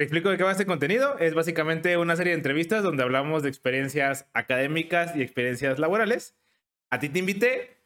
[0.00, 1.18] Te explico de qué va este contenido.
[1.18, 6.34] Es básicamente una serie de entrevistas donde hablamos de experiencias académicas y experiencias laborales.
[6.88, 7.76] A ti te invité.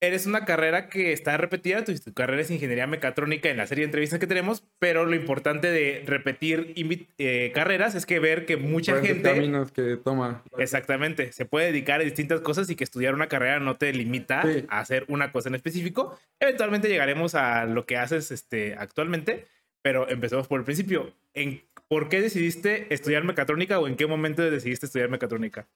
[0.00, 3.82] Eres una carrera que está repetida, tu, tu carrera es ingeniería mecatrónica en la serie
[3.82, 6.74] de entrevistas que tenemos, pero lo importante de repetir
[7.18, 9.32] eh, carreras es que ver que mucha gente...
[9.32, 10.42] caminos que toma.
[10.58, 14.42] Exactamente, se puede dedicar a distintas cosas y que estudiar una carrera no te limita
[14.42, 14.64] Sí.
[14.68, 16.18] a hacer una cosa en específico.
[16.40, 19.46] Eventualmente llegaremos a lo que haces este, actualmente,
[19.82, 21.12] pero empecemos por el principio.
[21.34, 25.68] ¿En, ¿Por qué decidiste estudiar mecatrónica o en qué momento decidiste estudiar mecatrónica?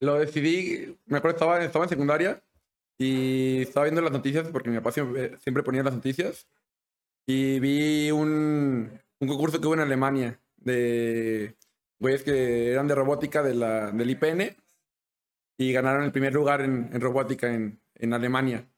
[0.00, 2.42] Lo decidí, me acuerdo, estaba, estaba en secundaria
[2.98, 6.48] y estaba viendo las noticias porque mi papá siempre, ponía las noticias
[7.26, 11.56] y vi un, un concurso que hubo en Alemania de
[11.98, 14.56] güeyes que eran de robótica de la, del IPN
[15.58, 18.68] y ganaron el primer lugar en, en robótica en, en Alemania.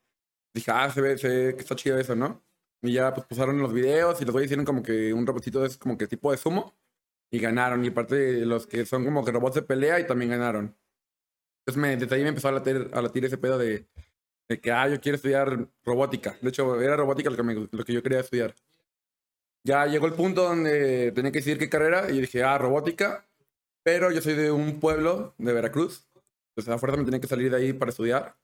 [0.53, 2.43] Dije, ah, se ve, se ve que está chido eso, ¿no?
[2.85, 5.79] Y ya pues pusaron los videos y los güeyes hicieron como que un robotito es
[5.79, 6.75] como que tipo de sumo
[7.31, 7.85] y ganaron.
[7.85, 10.77] Y aparte los que son como que robots de pelea y también ganaron.
[11.61, 13.87] Entonces me, desde ahí me empezó a latir, a latir ese pedo de,
[14.51, 16.37] de que, ah, yo quiero estudiar robótica.
[16.43, 18.55] De hecho, era robótica lo que, me- lo que yo quería estudiar.
[19.67, 23.27] Ya llegó el punto donde tenía que decidir qué carrera y dije, ah, robótica.
[23.83, 26.07] Pero yo soy de un pueblo de Veracruz.
[26.51, 28.37] Entonces a fuerza me tenía que salir de ahí para estudiar.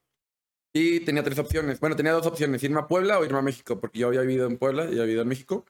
[0.72, 1.80] Y tenía tres opciones.
[1.80, 4.46] Bueno, tenía dos opciones, irme a Puebla o irme a México, porque yo había vivido
[4.46, 5.64] en Puebla y había vivido en México.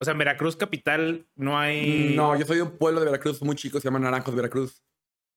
[0.00, 2.14] O sea, en Veracruz capital no hay...
[2.16, 4.82] No, yo soy de un pueblo de Veracruz muy chico, se llama Naranjos, Veracruz.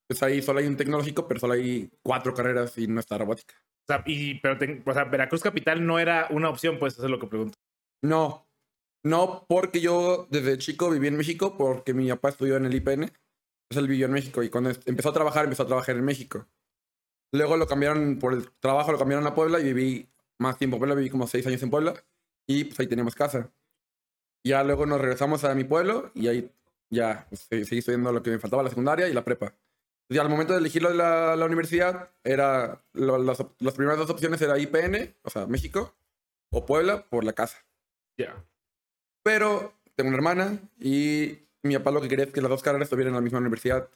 [0.07, 3.55] Pues ahí solo hay un tecnológico, pero solo hay cuatro carreras y no está robótica.
[3.87, 7.11] O sea, y, pero o sea, Veracruz capital no era una opción, pues eso es
[7.11, 7.57] lo que pregunto.
[8.03, 8.47] No,
[9.03, 13.03] no porque yo desde chico viví en México, porque mi papá estudió en el IPN.
[13.03, 16.47] Entonces él vivió en México y cuando empezó a trabajar, empezó a trabajar en México.
[17.35, 20.79] Luego lo cambiaron, por el trabajo lo cambiaron a Puebla y viví más tiempo en
[20.79, 21.93] Puebla, viví como seis años en Puebla
[22.47, 23.51] y pues ahí teníamos casa.
[24.45, 26.51] Ya luego nos regresamos a mi pueblo y ahí
[26.91, 29.55] ya pues, se- seguí estudiando lo que me faltaba, la secundaria y la prepa.
[30.07, 34.39] Y al momento de elegir la, la universidad, era lo- las, las primeras dos opciones
[34.41, 35.95] era IPN, o sea, México,
[36.51, 37.65] o Puebla por la casa.
[38.19, 38.35] Ya.
[39.23, 42.85] Pero tengo una hermana y mi papá lo que quería es que las dos carreras
[42.85, 43.89] estuvieran en la misma universidad.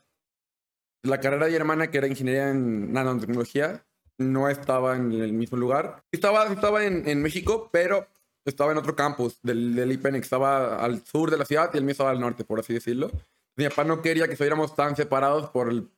[1.03, 3.85] La carrera de mi hermana, que era ingeniería en nanotecnología,
[4.17, 6.03] no estaba en el mismo lugar.
[6.11, 8.07] Estaba, estaba en, en México, pero
[8.45, 11.83] estaba en otro campus del, del que estaba al sur de la ciudad y el
[11.83, 13.11] mío estaba al norte, por así decirlo.
[13.55, 15.89] Mi papá no quería que estuviéramos tan separados por el,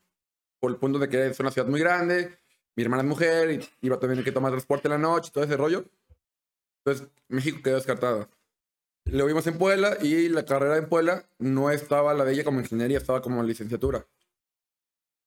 [0.59, 2.37] por el punto de que es una ciudad muy grande,
[2.75, 5.33] mi hermana es mujer y iba a tener que tomar transporte en la noche y
[5.33, 5.85] todo ese rollo.
[6.83, 8.29] Entonces, México quedó descartado.
[9.05, 12.59] Lo vimos en Puebla y la carrera en Puebla no estaba la de ella como
[12.59, 14.05] ingeniería, estaba como licenciatura.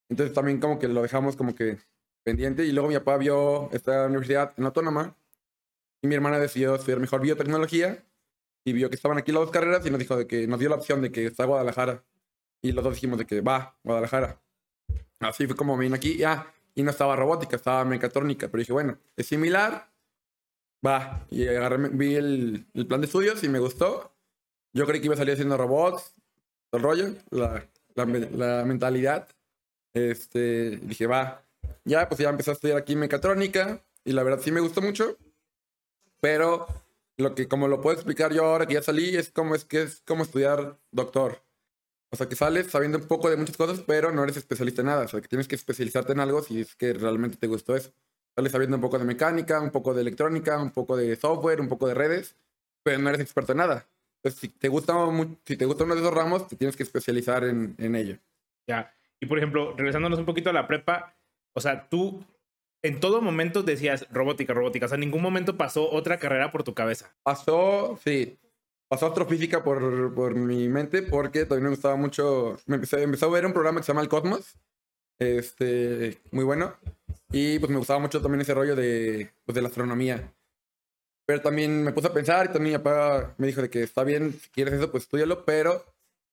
[0.09, 1.79] Entonces también como que lo dejamos como que
[2.25, 5.17] pendiente y luego mi papá vio esta universidad en autónoma
[6.03, 8.05] y mi hermana decidió estudiar mejor biotecnología
[8.65, 10.69] y vio que estaban aquí las dos carreras y nos dijo de que nos dio
[10.69, 12.03] la opción de que está Guadalajara
[12.63, 14.41] y los dos dijimos de que va Guadalajara.
[15.21, 18.99] Así fue como vine aquí ya y no estaba robótica, estaba mecatrónica, pero dije bueno,
[19.17, 19.91] es similar,
[20.85, 24.13] va y agarré, vi el, el plan de estudios y me gustó.
[24.73, 26.15] Yo creí que iba a salir haciendo robots,
[26.73, 29.29] el rollo, la, la, la mentalidad.
[29.95, 31.43] Este, dije, va.
[31.85, 35.17] Ya, pues ya empecé a estudiar aquí mecatrónica y la verdad sí me gustó mucho.
[36.21, 36.67] Pero
[37.17, 39.83] lo que, como lo puedo explicar yo ahora que ya salí, es como, es que
[39.83, 41.43] es como estudiar doctor.
[42.11, 44.87] O sea, que sales sabiendo un poco de muchas cosas, pero no eres especialista en
[44.87, 45.05] nada.
[45.05, 47.93] O sea, que tienes que especializarte en algo si es que realmente te gustó eso.
[48.37, 51.69] Sales sabiendo un poco de mecánica, un poco de electrónica, un poco de software, un
[51.69, 52.37] poco de redes,
[52.83, 53.89] pero no eres experto en nada.
[54.23, 54.95] Entonces, si te gusta,
[55.45, 58.19] si te gusta uno de esos ramos, te tienes que especializar en, en ello.
[58.67, 58.95] Ya.
[59.21, 61.17] Y por ejemplo, regresándonos un poquito a la prepa,
[61.55, 62.25] o sea, tú
[62.85, 64.87] en todo momento decías robótica, robótica.
[64.87, 67.17] O sea, en ningún momento pasó otra carrera por tu cabeza.
[67.23, 68.39] Pasó, sí,
[68.89, 72.59] pasó astrofísica por, por mi mente porque también me gustaba mucho.
[72.67, 74.59] Me empecé, empecé a ver un programa que se llama El Cosmos,
[75.19, 76.75] este, muy bueno.
[77.33, 80.35] Y pues me gustaba mucho también ese rollo de, pues, de la astronomía.
[81.27, 84.05] Pero también me puse a pensar y también mi papá me dijo de que está
[84.05, 85.85] bien, si quieres eso, pues estudialo, pero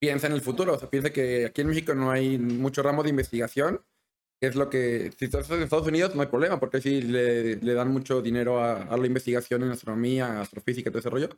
[0.01, 0.73] piensa en el futuro.
[0.73, 3.81] O sea, piensa que aquí en México no hay mucho ramo de investigación,
[4.41, 7.91] es lo que, si estás en Estados Unidos no hay problema, porque sí le, dan
[7.91, 11.29] mucho dinero a, la investigación en astronomía, astrofísica, todo ese rollo.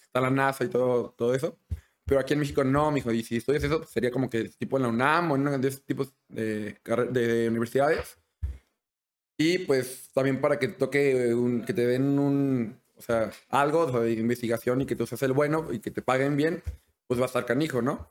[0.00, 1.58] Está la NASA y todo, todo eso.
[2.04, 3.10] Pero aquí en México no, mijo.
[3.10, 5.68] Y si estudias eso, sería como que tipo en la UNAM o en una de
[5.68, 6.78] esos tipos de,
[7.50, 8.16] universidades.
[9.36, 11.34] Y pues también para que toque,
[11.66, 15.66] que te den un, o sea, algo de investigación y que tú seas el bueno
[15.72, 16.62] y que te paguen bien,
[17.08, 18.10] pues va a estar canijo, ¿no?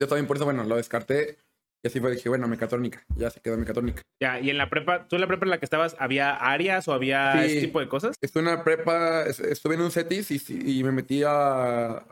[0.00, 1.38] Yo también por eso, bueno, lo descarté
[1.84, 4.02] y así fue, dije, bueno, mecatrónica, ya se quedó mecatrónica.
[4.20, 6.88] Ya, y en la prepa, ¿tú en la prepa en la que estabas, había áreas
[6.88, 7.52] o había Sí.
[7.58, 8.16] ese tipo de cosas?
[8.20, 12.02] Estuve en una prepa, es- estuve en un CETIS y, y me metí a,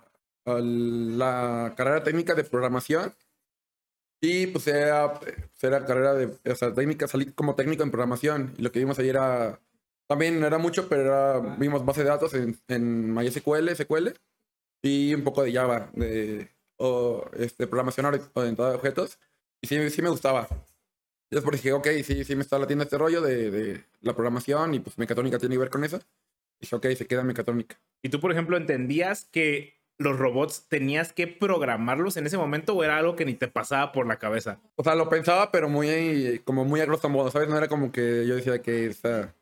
[0.47, 3.13] al- la carrera técnica de programación.
[4.23, 8.55] Y pues era, pues, era carrera de, o sea, técnica, salí como técnico en programación.
[8.57, 9.61] Y lo que vimos ahí era,
[10.09, 14.15] también no era mucho, pero era, vimos base de datos en, en MySQL, SQL.
[14.85, 19.19] Y un poco de Java, de o, este, programación ori- orientada a objetos.
[19.63, 20.47] Y sí, sí me gustaba.
[21.31, 24.81] Después dije, ok, sí, sí me está latiendo este rollo de, de la programación y
[24.81, 26.01] pues mecatrónica tiene que ver con eso.
[26.61, 27.81] Dije, ok, se queda mecatrónica.
[28.03, 32.85] ¿Y tú, por ejemplo, entendías que los robots tenías que programarlos en ese momento o
[32.85, 34.61] era algo que ni te pasaba por la cabeza?
[34.77, 37.49] O sea, lo pensaba, pero muy, como muy a grosso modo, ¿sabes?
[37.49, 39.35] No era como que yo decía que, o sea,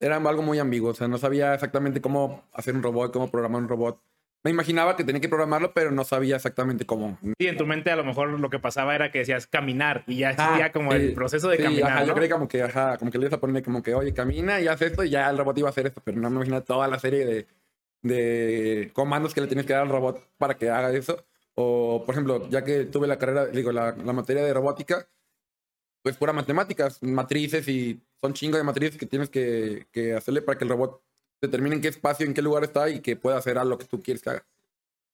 [0.00, 3.62] era algo muy ambiguo, o sea, no sabía exactamente cómo hacer un robot, cómo programar
[3.62, 4.00] un robot.
[4.44, 7.18] Me imaginaba que tenía que programarlo, pero no sabía exactamente cómo.
[7.38, 10.18] Sí, en tu mente a lo mejor lo que pasaba era que decías caminar y
[10.18, 11.90] ya existía Ah, como el proceso de sí, caminar.
[11.90, 12.06] ajá, ¿no?
[12.06, 14.60] yo creí como que, ajá, como que le ibas a poner como que, oye, camina
[14.60, 16.62] y haz esto y ya el robot iba a hacer esto, pero no me imaginaba
[16.64, 17.46] toda la serie de,
[18.02, 21.24] de comandos que le tienes que dar al robot para que haga eso.
[21.54, 25.08] O, por ejemplo, ya que tuve la carrera, digo, la, la materia de robótica,
[26.02, 30.56] pues pura matemáticas, matrices y son chingo de matrices que tienes que, que hacerle para
[30.56, 31.02] que el robot
[31.40, 34.02] determine en qué espacio, en qué lugar está y que pueda hacer algo que tú
[34.02, 34.46] quieres que haga.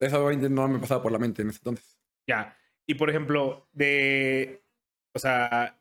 [0.01, 1.99] Eso no me pasaba por la mente en ese entonces.
[2.27, 2.57] Ya.
[2.87, 4.63] Y por ejemplo, de.
[5.15, 5.79] O sea.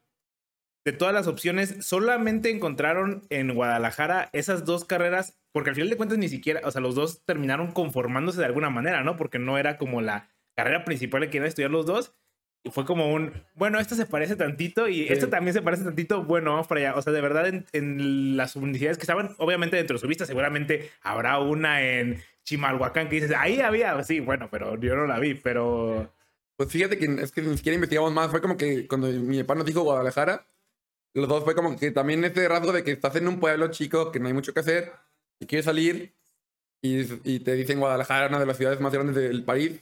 [0.86, 5.96] De todas las opciones, solamente encontraron en Guadalajara esas dos carreras, porque al final de
[5.96, 9.16] cuentas ni siquiera, o sea, los dos terminaron conformándose de alguna manera, ¿no?
[9.16, 12.18] Porque no era como la carrera principal que querían estudiar los dos.
[12.66, 15.14] Y fue como un, bueno, esta se parece tantito y Sí.
[15.14, 16.96] esta también se parece tantito, bueno, vamos para allá.
[16.98, 20.26] O sea, de verdad, en, en las universidades que estaban, obviamente dentro de su vista,
[20.26, 25.20] seguramente habrá una en Chimalhuacán que dices, ahí había, sí, bueno, pero yo no la
[25.20, 26.14] vi, pero
[26.56, 28.32] Pues fíjate que es que ni siquiera investigamos más.
[28.32, 30.46] Fue como que cuando mi papá nos dijo Guadalajara,
[31.14, 34.12] los dos fue como que también este rasgo de que estás en un pueblo chico,
[34.12, 34.92] que no hay mucho que hacer,
[35.40, 36.14] y quieres salir,
[36.82, 39.82] y, y te dicen Guadalajara, una de las ciudades más grandes del país.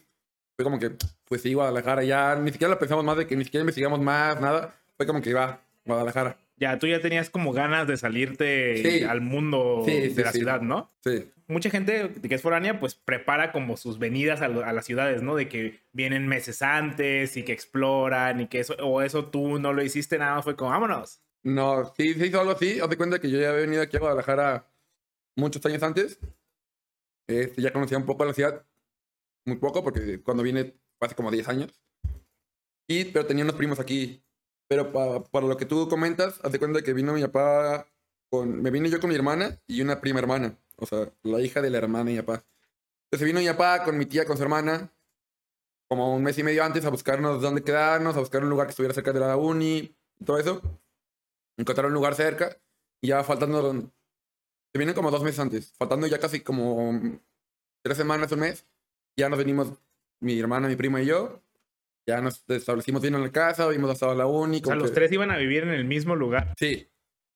[0.62, 0.92] Fue como que,
[1.26, 2.04] pues sí, Guadalajara.
[2.04, 4.76] Ya ni siquiera lo pensamos más de que ni siquiera investigamos más, nada.
[4.96, 6.38] Fue como que va, Guadalajara.
[6.58, 9.04] Ya, tú ya tenías como ganas de salirte Sí.
[9.04, 10.38] al mundo Sí, de sí, la sí.
[10.38, 10.92] ciudad, ¿no?
[11.04, 11.32] Sí.
[11.48, 15.24] Mucha gente que es foránea, pues prepara como sus venidas a, lo- a las ciudades,
[15.24, 15.36] ¿no?
[15.36, 19.74] De que vienen meses antes y que exploran y que eso, o eso tú no
[19.74, 21.20] lo hiciste, nada más fue como, vámonos.
[21.42, 22.80] No, sí, hizo algo así.
[22.80, 24.68] Haz de cuenta que yo ya había venido aquí a Guadalajara
[25.36, 26.20] muchos años antes.
[27.28, 28.64] Este, ya conocía un poco la ciudad.
[29.46, 31.82] Muy poco, porque cuando vine hace como 10 años.
[32.88, 34.24] Y, pero tenía unos primos aquí.
[34.70, 37.88] Pero pa- para lo que tú comentas, haz de cuenta que vino mi papá
[38.30, 38.62] con...
[38.62, 40.58] Me vine yo con mi hermana y una prima hermana.
[40.78, 42.46] O sea, la hija de la hermana de mi papá.
[43.06, 44.94] Entonces vino mi papá con mi tía, con su hermana,
[45.90, 48.72] como un mes y medio antes a buscarnos dónde quedarnos, a buscar un lugar que
[48.72, 50.62] estuviera cerca de la uni y todo eso
[51.58, 52.58] encontrar un lugar cerca
[53.02, 57.20] y ya faltando, se vienen como dos meses antes, faltando ya casi como
[57.84, 58.66] tres semanas, un mes,
[59.22, 59.72] ya nos venimos
[60.20, 61.42] mi hermana, mi prima y yo,
[62.08, 64.62] ya nos establecimos bien en la casa, vimos hasta la uni.
[64.64, 66.54] O sea, los que- tres iban a vivir en el mismo lugar.
[66.58, 66.88] Sí,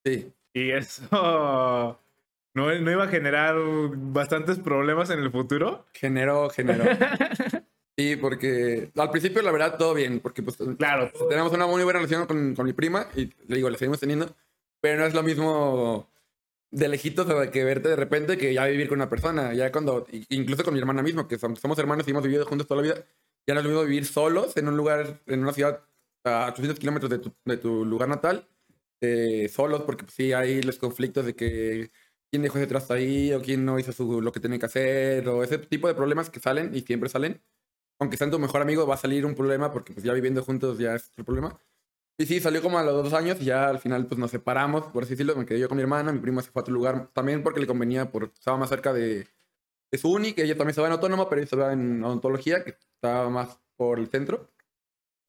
[0.04, 0.32] sí.
[0.54, 3.56] Y eso no, no iba a generar
[3.96, 5.86] bastantes problemas en el futuro.
[5.94, 6.84] Generó, generó.
[7.98, 12.00] sí, porque al principio la verdad todo bien, porque pues Claro, tenemos una muy buena
[12.00, 14.36] relación con, con mi prima y le digo, la seguimos teniendo,
[14.82, 16.10] pero no es lo mismo
[16.72, 19.54] de lejitos de que verte de repente que ya vivir con una persona.
[19.54, 22.68] Ya cuando, incluso con mi hermana mismo, que som- somos hermanos y hemos vivido juntos
[22.68, 23.06] toda la vida,
[23.48, 25.84] ya no es lo mismo vivir solos en un lugar, en una ciudad
[26.24, 28.48] a 800 kilómetros de tu, de tu lugar natal,
[29.02, 31.92] eh, solos, porque pues, sí hay los conflictos de que
[32.32, 35.28] quién dejó ese trasto ahí o quién no hizo su, lo que tenía que hacer
[35.30, 37.42] o ese tipo de problemas que salen y siempre salen.
[38.00, 40.78] Aunque sean tu mejor amigo, va a salir un problema porque pues ya viviendo juntos
[40.80, 41.60] ya es otro problema.
[42.18, 44.88] Y sí, salió como a los dos años y ya al final pues nos separamos,
[44.88, 45.36] por así decirlo.
[45.36, 47.60] Me quedé yo con mi hermana, mi prima se fue a otro lugar también porque
[47.60, 49.28] le convenía, por, estaba más cerca de,
[49.92, 52.78] de su uni, que ella también estaba en autónoma, pero ella estaba en odontología, que
[52.96, 54.50] estaba más por el centro.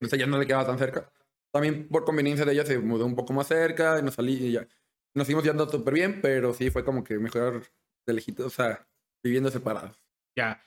[0.00, 1.10] Entonces ya no le quedaba tan cerca.
[1.52, 4.52] También por conveniencia de ella se mudó un poco más cerca y nos salí y
[4.52, 4.68] ya.
[5.14, 7.62] Nos seguimos yendo súper bien, pero sí fue como que mejor
[8.06, 8.86] de lejitos, o sea,
[9.24, 9.98] viviendo separados.
[10.36, 10.62] Ya.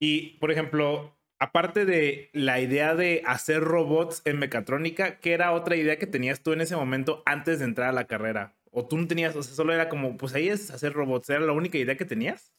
[0.00, 5.76] Y, por ejemplo, aparte de la idea de hacer robots en mecatrónica, ¿qué era otra
[5.76, 8.56] idea que tenías tú en ese momento antes de entrar a la carrera?
[8.70, 11.30] ¿O tú no tenías, o sea, solo era como, pues ahí es hacer robots?
[11.30, 12.52] ¿Era la única idea que tenías?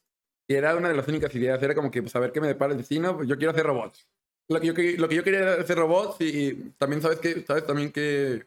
[0.47, 2.47] Y era una de las únicas ideas, era como que, pues, a ver qué me
[2.47, 4.07] depara el destino, pues yo quiero hacer robots.
[4.47, 7.41] Lo que yo, que- que quería hacer robots y también, ¿sabes qué?
[7.41, 8.45] ¿Sabes también que,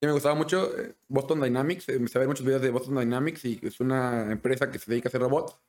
[0.00, 0.76] que me gustaba mucho?
[0.78, 4.32] Eh, Boston Dynamics, eh, empecé a ver muchos videos de Boston Dynamics y es una
[4.32, 5.60] empresa que se dedica a hacer robots.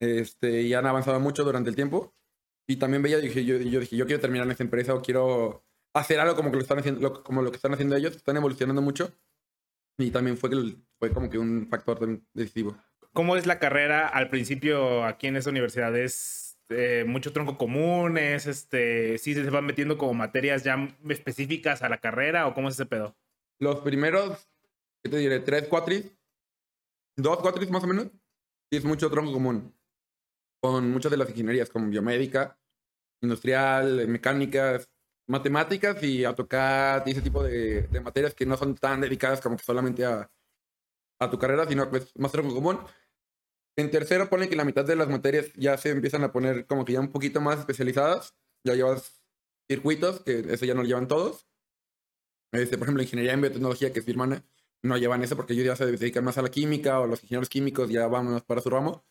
[0.00, 2.14] Este, y han avanzado mucho durante el tiempo.
[2.68, 5.64] Y también veía, dije, yo, yo dije, yo quiero terminar en esta empresa o quiero
[5.94, 8.36] hacer algo como que lo están haciendo, lo- como lo que están haciendo ellos, están
[8.36, 9.12] evolucionando mucho.
[9.98, 12.76] Y también fue, que fue como que un factor decisivo.
[13.12, 15.96] ¿Cómo es la carrera al principio aquí en esa universidad?
[15.96, 21.82] ¿Es eh, mucho tronco común, es este, sí se van metiendo como materias ya específicas
[21.82, 23.16] a la carrera o cómo es ese pedo.
[23.60, 24.48] Los primeros,
[25.02, 25.40] ¿qué te diré?
[25.40, 26.10] Tres cuatris,
[27.16, 28.06] dos cuatris más o menos,
[28.70, 29.72] sí es mucho tronco común.
[30.66, 32.58] Con muchas de las ingenierías como biomédica,
[33.22, 34.90] industrial, mecánicas,
[35.28, 39.62] matemáticas y AutoCAD y ese tipo de, materias que no son tan dedicadas como que
[39.62, 40.28] solamente a,
[41.30, 42.80] tu carrera, sino pues más tronco común.
[43.76, 46.84] En tercero pone que la mitad de las materias ya se empiezan a poner como
[46.84, 48.34] que ya un poquito más especializadas.
[48.64, 49.22] Ya llevas
[49.70, 51.46] circuitos, que eso ya no lo llevan todos.
[52.50, 54.44] Este, por ejemplo, ingeniería en biotecnología, que es mi hermana,
[54.82, 57.48] no llevan eso porque ellos ya se dedican más a la química o los ingenieros
[57.48, 59.04] químicos ya van para su ramo.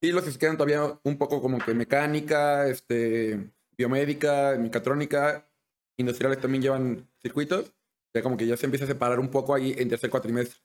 [0.00, 5.48] Y los que se quedan todavía un poco como que mecánica, este, biomédica, mecatrónica,
[5.96, 7.72] industriales también llevan circuitos.
[8.14, 10.60] Ya como que ya se empieza a separar un poco ahí en tercer cuatrimestre.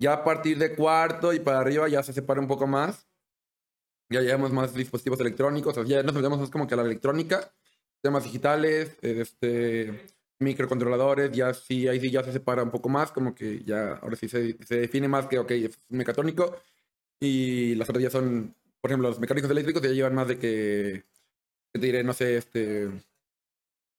[0.00, 3.08] Ya a partir de cuarto y para arriba ya se separa un poco más.
[4.10, 6.82] Ya llevamos más dispositivos electrónicos, o sea, ya nos metemos más como que a la
[6.82, 7.50] electrónica,
[8.02, 10.04] temas digitales, este,
[10.38, 14.16] microcontroladores, ya sí, ahí sí ya se separa un poco más, como que ya ahora
[14.16, 16.60] sí se, se define más que, ok, es mecatrónico,
[17.22, 21.04] y las otras ya son, por ejemplo, los mecánicos eléctricos ya llevan más de que,
[21.72, 22.02] ¿qué te diré?
[22.02, 22.88] No sé, este,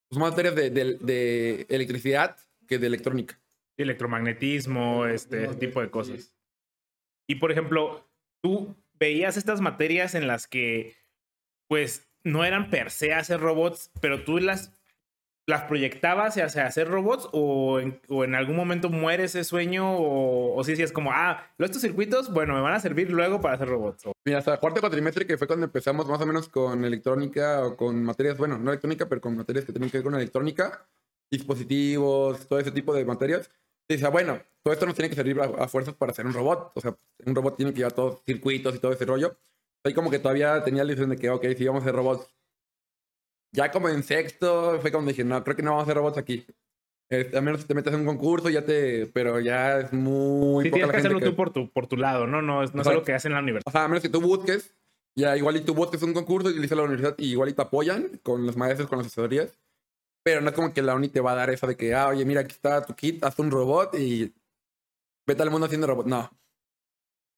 [0.09, 2.35] pues más materias de, de, electricidad
[2.67, 3.39] que de electrónica.
[3.77, 6.35] Electromagnetismo, este tipo de cosas.
[7.25, 8.05] Y por ejemplo,
[8.41, 10.97] tú veías estas materias en las que,
[11.69, 14.73] pues, no eran per se hacer robots, pero tú las,
[15.45, 20.55] las proyectabas hacia hacer robots o en, o en algún momento muere ese sueño o,
[20.55, 23.67] o si es como, ah, estos circuitos, bueno, me van a servir luego para hacer
[23.67, 24.05] robots.
[24.25, 28.03] Mira, hasta cuarto cuatrimestre, que fue cuando empezamos más o menos con electrónica o con
[28.03, 30.85] materias, bueno, no electrónica, pero con materias que tienen que ver con electrónica,
[31.29, 33.49] dispositivos, todo ese tipo de materias.
[33.89, 36.33] Y decía, bueno, todo esto nos tiene que servir a, a fuerzas para hacer un
[36.33, 36.71] robot.
[36.75, 36.95] O sea,
[37.25, 39.35] un robot tiene que llevar todos circuitos y todo ese rollo.
[39.83, 42.33] Ahí como que todavía tenía la ilusión de que, ok, sí, vamos a hacer robots.
[43.53, 46.17] Ya como en sexto, fue cuando dije, no, creo que no vamos a hacer robots
[46.17, 46.45] aquí.
[47.09, 49.05] Este, a menos si te metes en un concurso, ya te...
[49.07, 51.25] Pero ya es muy Sí, poca tienes la que gente hacerlo que...
[51.25, 52.41] tú por tu, por tu lado, ¿no?
[52.41, 53.69] No, es- no es algo que hacen en la universidad.
[53.69, 54.73] O sea, a menos que tú busques,
[55.15, 57.61] ya igual y tú busques un concurso y dices la universidad y igual y te
[57.61, 59.59] apoyan con los maestros, con las asesorías.
[60.23, 62.07] Pero no es como que la uni te va a dar eso de que, ah,
[62.07, 64.33] oye, mira, aquí está tu kit, haz un robot y
[65.27, 66.07] vete al mundo haciendo robot.
[66.07, 66.31] No.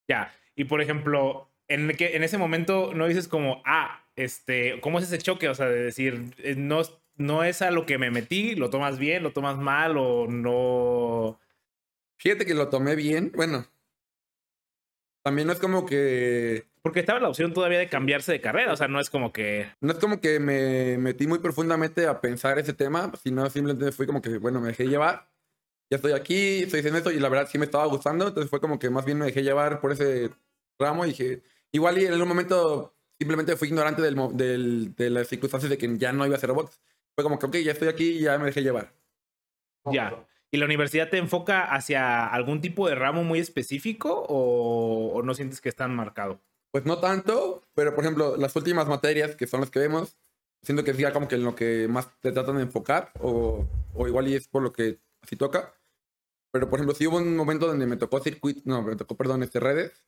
[0.07, 0.31] Ya.
[0.55, 5.05] Y por ejemplo, en, que, en ese momento no dices como, ah, este, ¿cómo es
[5.05, 5.50] ese choque?
[5.50, 6.81] O sea, de decir, eh, no,
[7.17, 11.39] no es a lo que me metí, lo tomas bien, lo tomas mal o no.
[12.17, 13.31] Fíjate que lo tomé bien.
[13.36, 13.67] Bueno,
[15.24, 16.67] también no es como que.
[16.81, 19.67] Porque estaba la opción todavía de cambiarse de carrera, o sea, no es como que.
[19.81, 24.05] No es como que me metí muy profundamente a pensar ese tema, sino simplemente fui
[24.05, 25.27] como que, bueno, me dejé llevar.
[25.89, 28.27] Ya estoy aquí, estoy haciendo esto y la verdad sí me estaba gustando.
[28.27, 30.29] Entonces fue como que más bien me dejé llevar por ese
[30.79, 31.41] ramo y dije,
[31.75, 35.77] igual y en algún momento simplemente fui ignorante del, mo- del- de las circunstancias de
[35.77, 36.82] que ya no iba a hacer robots.
[37.15, 38.94] Fue como que, ok, ya estoy aquí y ya me dejé llevar.
[39.91, 40.25] Ya.
[40.51, 45.34] ¿Y la universidad te enfoca hacia algún tipo de ramo muy específico o, o no
[45.34, 46.39] sientes que es tan marcado?
[46.72, 50.17] Pues no tanto, pero por ejemplo, las últimas materias que son las que vemos,
[50.62, 53.65] siento que es ya como que en lo que más te tratan de enfocar, o,
[53.94, 55.74] o igual y es por lo que así toca.
[56.51, 59.44] Pero por ejemplo, si hubo un momento donde me tocó circuito, no, me tocó, perdón,
[59.44, 60.05] este redes.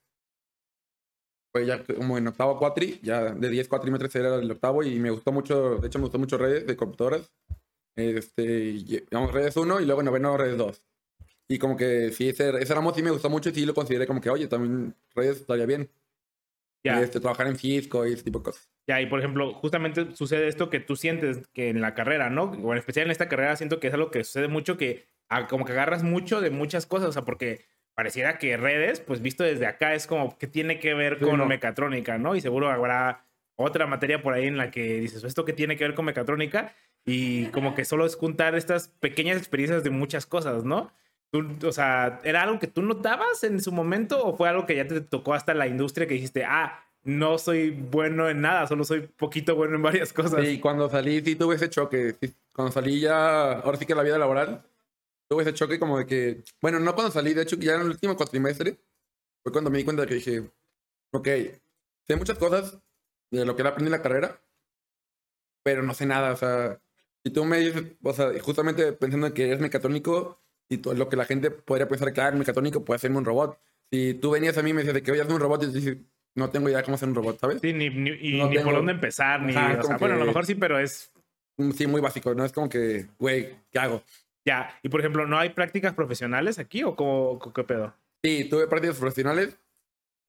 [1.57, 5.09] Pues ya como en octavo cuatri, ya de 10 cuatrimestres era el octavo y me
[5.09, 7.33] gustó mucho, de hecho me gustó mucho redes de computadoras.
[7.95, 10.83] Este, digamos, redes 1 y luego noveno redes 2.
[11.47, 14.05] Y como que sí, ese, ese ramo sí me gustó mucho y sí lo consideré
[14.05, 15.89] como que, oye, también redes estaría bien.
[16.83, 17.01] Ya.
[17.01, 18.69] Este, trabajar en Cisco y ese tipo de cosas.
[18.87, 22.51] Ya, y por ejemplo, justamente sucede esto que tú sientes que en la carrera, ¿no?
[22.51, 25.47] O en especial en esta carrera siento que es algo que sucede mucho, que ah,
[25.47, 27.65] como que agarras mucho de muchas cosas, o sea, porque
[27.97, 31.39] pareciera que redes, pues visto desde acá, es como que tiene que ver Sí, con
[31.39, 31.47] no.
[31.47, 32.35] mecatrónica, ¿no?
[32.35, 33.25] Y seguro habrá
[33.55, 36.75] otra materia por ahí en la que dices, ¿esto qué tiene que ver con mecatrónica?
[37.05, 40.91] Y como que solo es juntar estas pequeñas experiencias de muchas cosas, ¿no?
[41.31, 44.75] Tú, o sea, ¿era algo que tú notabas en su momento o fue algo que
[44.75, 48.83] ya te tocó hasta la industria que dijiste, ah, no soy bueno en nada, solo
[48.83, 50.45] soy poquito bueno en varias cosas?
[50.45, 52.13] Sí, cuando salí sí tuve ese choque.
[52.53, 54.61] cuando salí ya, ahora sí que la vida laboral,
[55.29, 57.87] tuve ese choque como de que, bueno, no cuando salí, de hecho ya en el
[57.87, 58.79] último cuatrimestre,
[59.43, 60.51] fue cuando me di cuenta de que dije,
[61.11, 61.27] ok,
[62.07, 62.79] sé muchas cosas
[63.31, 64.41] de lo que aprendí en la carrera,
[65.63, 66.81] pero no sé nada, o sea,
[67.23, 71.09] si tú me dices, o sea, justamente pensando en que eres mecatrónico y todo lo
[71.09, 73.59] que la gente podría pensar que, ah, el mecatrónico puede hacerme un robot.
[73.91, 75.63] Si tú venías a mí y me decías de que voy a hacer un robot,
[75.63, 75.97] y yo dije,
[76.35, 77.61] no tengo idea cómo hacer un robot, ¿sabes?
[77.61, 80.25] Sí, ni, ni, y No ni por dónde empezar, ni, Ajá, o bueno, a lo
[80.25, 81.11] mejor sí, pero es
[81.75, 82.45] Sí, muy básico, ¿no?
[82.45, 84.03] Es como que, güey, ¿qué hago?
[84.47, 84.79] Ya.
[84.81, 87.93] Y por ejemplo, ¿no hay prácticas profesionales aquí o cómo, qué pedo?
[88.23, 89.59] Sí, tuve prácticas profesionales.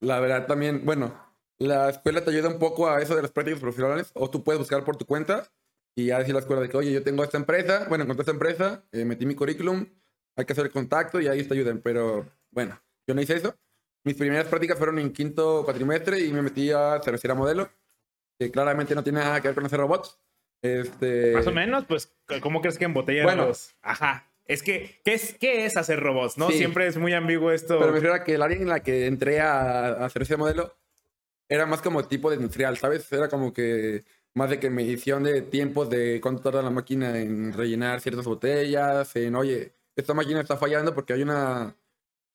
[0.01, 1.15] La verdad también, bueno,
[1.59, 4.59] la escuela te ayuda un poco a eso de las prácticas profesionales, o tú puedes
[4.59, 5.51] buscar por tu cuenta
[5.97, 8.23] y ya decir a la escuela de que, oye, yo tengo esta empresa, bueno, encontré
[8.23, 9.87] esta empresa, eh, metí mi currículum,
[10.37, 11.81] hay que hacer el contacto y ahí te ayudan.
[11.81, 13.57] Pero bueno, yo no hice eso.
[14.05, 17.69] Mis primeras prácticas fueron en quinto cuatrimestre y me metí a cervecería modelo,
[18.39, 20.21] que claramente no tiene nada que ver con hacer robots.
[20.63, 21.33] Este...
[21.33, 23.47] Más o menos, pues, ¿cómo crees que embotella Bueno.
[23.47, 23.75] los?
[23.83, 24.31] Ajá.
[24.47, 26.39] Es que, ¿qué es, ¿qué es hacer robots?
[26.39, 26.49] ¿No?
[26.51, 26.59] Sí.
[26.59, 27.79] Siempre es muy ambiguo esto.
[27.79, 30.75] Pero me refiero a que el área en la que entré a, a cervecería modelo
[31.49, 33.11] era más como tipo de industrial, ¿sabes?
[33.13, 37.53] Era como que más de que medición de tiempos de cuánto tarda la máquina en
[37.53, 41.75] rellenar ciertas botellas, en, oye, esta máquina está fallando porque hay una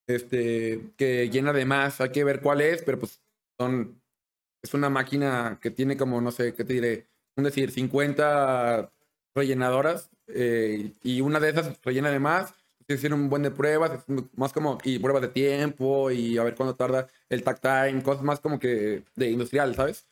[0.07, 3.21] este, que llena de más, hay que ver cuál es, pero pues
[3.57, 4.01] son,
[4.61, 7.07] es una máquina que tiene como, no sé, ¿qué te diré?
[7.35, 8.91] Un decir, 50
[9.35, 12.53] rellenadoras eh, y una de esas rellena de más.
[12.85, 14.03] Que hacer un buen de pruebas, es
[14.35, 18.23] más como, y pruebas de tiempo y a ver cuándo tarda el tag time, cosas
[18.23, 20.05] más como que de industrial, ¿sabes?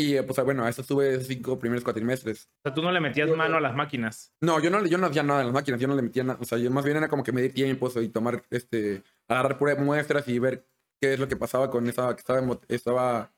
[0.00, 2.48] Y eh, pues bueno, a eso estuve cinco primeros cuatrimestres.
[2.60, 4.32] O sea, tú no le metías mano a las máquinas.
[4.40, 6.38] No, yo no, yo no hacía nada en las máquinas, yo no le metía nada.
[6.40, 9.84] O sea, yo más bien era como que medir tiempos y tomar, este, agarrar pruebas,
[9.84, 10.64] muestras y ver
[11.00, 13.32] qué es lo que pasaba con esa que estaba, estaba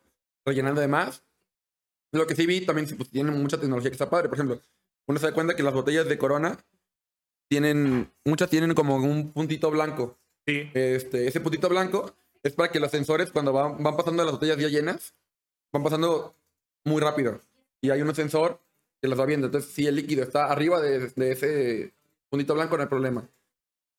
[0.45, 1.25] rellenando de más.
[2.13, 4.29] Lo que sí vi también pues, tiene mucha tecnología que está padre.
[4.29, 4.61] Por ejemplo,
[5.07, 6.59] uno se da cuenta que las botellas de Corona
[7.49, 10.19] tienen, muchas tienen como un puntito blanco.
[10.47, 10.71] Sí.
[10.75, 14.59] Este, ese puntito blanco es para que los sensores, cuando van, van pasando las botellas
[14.59, 15.15] ya llenas,
[15.73, 16.35] van pasando
[16.85, 17.41] muy rápido.
[17.81, 18.61] Y hay un sensor
[19.01, 19.47] que las va viendo.
[19.47, 21.95] Entonces, si el líquido está arriba de, de ese
[22.29, 23.27] puntito blanco, no hay problema.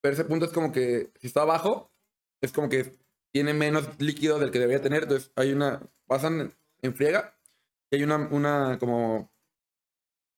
[0.02, 1.90] Pero ese punto es como que, si está abajo,
[2.42, 2.94] es como que
[3.32, 5.04] tiene menos líquido del que debería tener.
[5.04, 7.34] Entonces, hay una, pasan en friega
[7.94, 9.32] y hay una, una como,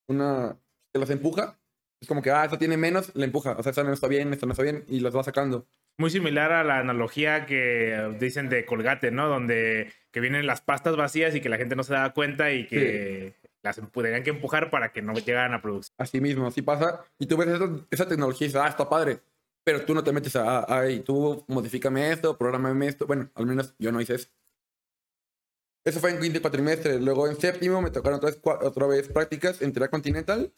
[0.10, 0.58] una,
[0.94, 1.58] que las empuja.
[2.02, 3.54] Es como que, ah, esta tiene menos, le empuja.
[3.58, 5.66] O sea, esta no está bien, esta no está bien, y las va sacando.
[5.98, 9.30] Muy similar a la analogía que dicen de Colgate, ¿no?
[9.30, 12.68] Donde que vienen las pastas vacías y que la gente no se da cuenta y
[12.68, 15.96] que las empu- tenían que empujar para que no llegaran a producción.
[15.98, 17.06] Así mismo, así pasa.
[17.18, 19.22] Y tú ves esa, esa tecnología y dices, ah, está padre.
[19.64, 23.08] Pero tú no te metes a, ay, tú modifícame esto, prográmame esto.
[23.08, 24.28] Bueno, al menos yo no hice eso.
[25.86, 27.00] Eso fue en quinto cuatrimestre.
[27.00, 30.52] Luego en séptimo me tocaron otra vez, otra vez prácticas en Teoría Continental.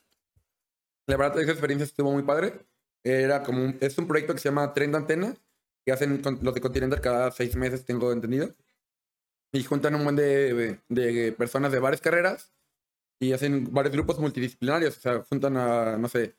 [1.06, 2.66] La verdad, esa experiencia estuvo muy padre.
[3.04, 5.36] Era como un, es un proyecto que se llama Tren de Antena,
[5.86, 8.56] que hacen los de Continental cada seis meses, tengo entendido.
[9.54, 12.54] Y juntan un buen de, de personas de varias carreras
[13.20, 14.98] y hacen varios grupos multidisciplinarios.
[14.98, 16.36] O sea, juntan a, no sé,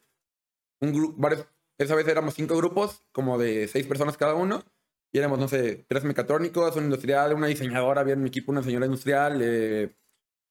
[0.80, 1.46] un grupo, varios,
[1.78, 4.64] esa vez éramos cinco grupos, como de seis personas cada uno.
[5.12, 8.62] Y éramos, no sé, tres mecatrónicos, un industrial, una diseñadora, había en mi equipo una
[8.62, 9.40] señora industrial.
[9.42, 9.94] eh,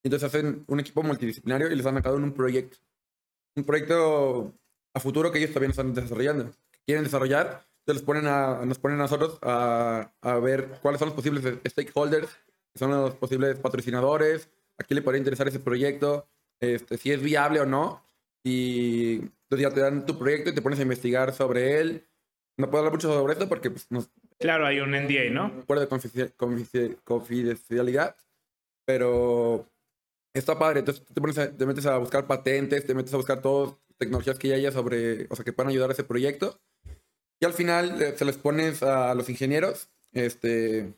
[0.04, 2.78] entonces hacen un equipo multidisciplinario y les dan a cada uno un proyecto.
[3.56, 4.54] Un proyecto
[4.94, 6.52] a futuro que ellos también están desarrollando.
[6.86, 11.16] quieren desarrollar, entonces ponen a, nos ponen a nosotros a, a ver cuáles son los
[11.16, 12.30] posibles stakeholders,
[12.74, 16.28] que son los posibles patrocinadores, a quién le podría interesar ese proyecto,
[16.60, 18.04] este, si es viable o no.
[18.44, 22.08] Y entonces ya te dan tu proyecto y te pones a investigar sobre él.
[22.58, 24.10] No puedo hablar mucho sobre esto porque pues, nos
[24.40, 25.46] Claro, hay un NDA, ¿no?
[25.46, 28.16] acuerdo de confidencia- confidencia- confidencialidad,
[28.86, 29.68] pero
[30.34, 30.80] está padre.
[30.80, 33.76] Entonces tú te, pones a- te metes a buscar patentes, te metes a buscar todas
[33.98, 36.60] tecnologías que ya haya sobre, o sea, que puedan ayudar a ese proyecto.
[37.40, 40.94] Y al final eh, se les pones a los ingenieros, este,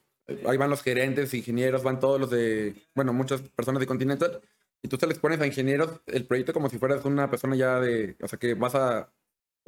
[0.45, 4.41] ahí van los gerentes, ingenieros, van todos los de, bueno, muchas personas de Continental,
[4.81, 7.79] y tú se les pones a ingenieros el proyecto como si fueras una persona ya
[7.79, 9.11] de, o sea, que vas a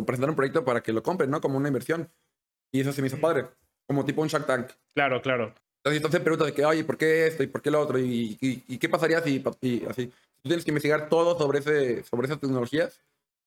[0.05, 1.41] presentar un proyecto para que lo compren, ¿no?
[1.41, 2.09] Como una inversión.
[2.73, 3.47] Y eso se me hizo padre,
[3.91, 4.67] como tipo un Shark Tank.
[4.95, 5.53] Claro, claro.
[5.83, 7.99] Entonces, entonces preguntas de que, oye, ¿por qué esto y por qué lo otro?
[7.99, 10.07] ¿Y, y, y qué pasaría si y así?
[10.07, 13.01] Tú tienes que investigar todo sobre, ese, sobre esas tecnologías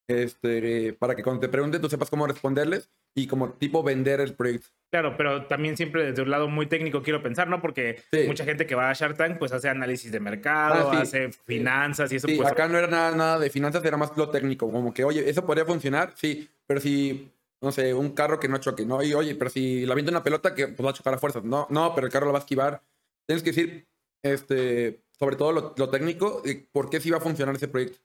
[0.06, 4.34] este, para que cuando te pregunten tú sepas cómo responderles y como tipo vender el
[4.34, 4.68] proyecto.
[4.92, 7.60] Claro, pero también siempre desde un lado muy técnico quiero pensar, ¿no?
[7.62, 8.24] Porque Sí.
[8.26, 11.00] mucha gente que va a Shark Tank pues hace análisis de mercado, Ah, sí.
[11.02, 14.14] hace finanzas y eso Sí, pues acá no era nada, nada de finanzas, era más
[14.16, 17.30] lo técnico, como que, oye, eso podría funcionar, sí, pero si,
[17.64, 19.02] no sé, un carro que no choque, ¿no?
[19.02, 21.42] Y oye, pero si la viento una pelota que pues, va a chocar a fuerzas,
[21.44, 22.82] no, no, pero el carro lo va a esquivar.
[23.26, 23.88] Tienes que decir,
[24.22, 27.98] este, sobre todo lo, lo técnico, y por qué sí va a funcionar ese proyecto.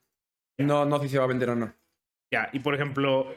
[0.57, 1.73] No, no si se va a vender o no.
[2.31, 2.49] ya.
[2.53, 3.33] Y por ejemplo,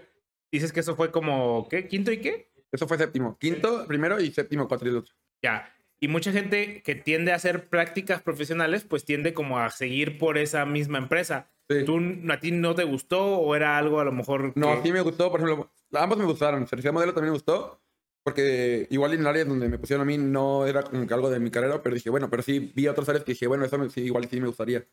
[0.50, 1.86] dices que eso fue como, ¿qué?
[1.88, 2.50] ¿Quinto y qué?
[2.72, 3.36] Eso fue séptimo.
[3.38, 5.14] Quinto, primero y séptimo, cuatro y otro.
[5.42, 5.68] Ya.
[6.02, 10.36] Y mucha gente que tiende a hacer prácticas profesionales, pues tiende como a seguir por
[10.36, 11.48] esa misma empresa.
[11.70, 11.84] Sí.
[11.84, 14.92] ¿Tú, ¿A ti no te gustó o era algo a lo mejor No, que- sí
[14.92, 16.66] me gustó, por ejemplo, ambos me gustaron.
[16.66, 17.80] Servicio modelo también me gustó,
[18.24, 21.30] porque igual en el área donde me pusieron a mí no era como que algo
[21.30, 23.78] de mi carrera, pero dije, bueno, pero sí vi otras áreas que dije, bueno, eso
[23.78, 24.84] me- sí, igual sí me gustaría.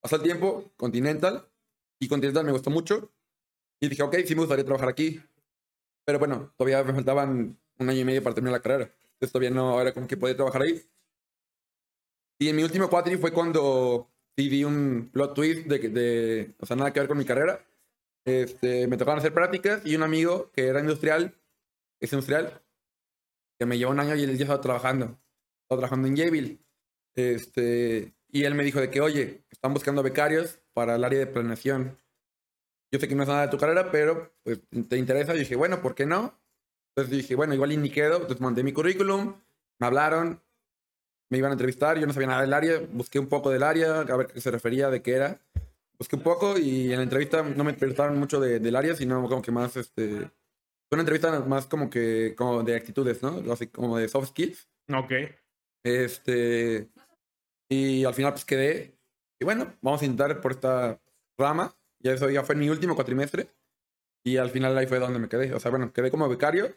[0.00, 1.46] Pasó el tiempo, Continental,
[2.00, 3.12] y Continental me gustó mucho,
[3.80, 5.20] y dije, ok, sí me gustaría trabajar aquí.
[6.04, 8.90] Pero bueno, todavía me faltaban un año y medio para terminar la carrera.
[9.22, 10.82] Entonces todavía no era como que podía trabajar ahí.
[12.40, 16.66] Y en mi último cuatri fue cuando sí di un plot twist de, de, o
[16.66, 17.64] sea, nada que ver con mi carrera.
[18.24, 21.36] Este, me tocaron hacer prácticas y un amigo que era industrial,
[22.00, 22.64] es industrial,
[23.60, 25.04] que me llevó un año y él ya estaba trabajando.
[25.62, 26.58] Estaba trabajando en Yale.
[27.14, 31.28] Este, y él me dijo de que, oye, están buscando becarios para el área de
[31.28, 31.96] planeación.
[32.90, 35.36] Yo sé que no es nada de tu carrera, pero pues, te interesa.
[35.36, 36.41] Y dije, bueno, ¿por qué no?
[36.94, 38.16] Entonces dije, bueno, igual y ni quedo.
[38.16, 39.34] Entonces mandé mi currículum,
[39.78, 40.40] me hablaron,
[41.30, 44.00] me iban a entrevistar, yo no sabía nada del área, busqué un poco del área,
[44.00, 45.40] a ver qué se refería, de qué era.
[45.98, 49.26] Busqué un poco y en la entrevista no me preguntaron mucho de, del área, sino
[49.28, 53.42] como que más, este, fue una entrevista más como que, como de actitudes, ¿no?
[53.50, 54.68] Así como de soft skills.
[54.92, 55.12] Ok.
[55.84, 56.90] Este,
[57.68, 58.98] y al final pues quedé,
[59.40, 61.00] y bueno, vamos a intentar por esta
[61.38, 63.48] rama, ya eso ya fue mi último cuatrimestre,
[64.24, 66.74] y al final ahí fue donde me quedé, o sea, bueno, quedé como becario,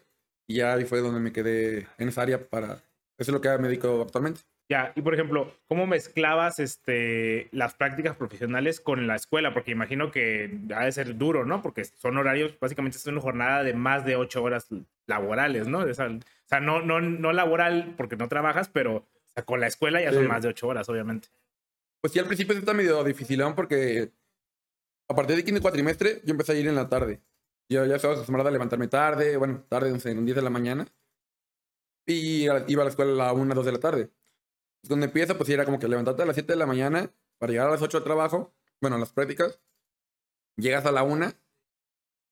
[0.48, 2.82] y ahí fue donde me quedé en esa área para
[3.18, 4.42] eso es lo que me dedico actualmente.
[4.68, 9.54] Ya, y por ejemplo, ¿cómo mezclabas este, las prácticas profesionales con la escuela?
[9.54, 11.62] Porque imagino que ha de ser duro, ¿no?
[11.62, 14.66] Porque son horarios, básicamente es una jornada de más de ocho horas
[15.06, 15.78] laborales, ¿no?
[15.78, 19.06] O sea, no, no, no laboral porque no trabajas, pero
[19.44, 21.28] con la escuela ya son más de ocho horas, obviamente.
[22.00, 24.10] Pues sí, al principio está medio difícil, porque
[25.08, 27.20] a partir de quinto cuatrimestre yo empecé a ir en la tarde.
[27.68, 30.42] Yo ya estaba acostumbrado a levantarme tarde, bueno, tarde, no sé, en un 10 de
[30.42, 30.86] la mañana
[32.06, 34.12] y iba a la escuela a la 1, 2 de la tarde.
[34.82, 37.68] Donde empieza, pues era como que levantarte a las 7 de la mañana para llegar
[37.68, 39.60] a las 8 de trabajo, bueno, a las prácticas.
[40.56, 41.32] Llegas a la 1,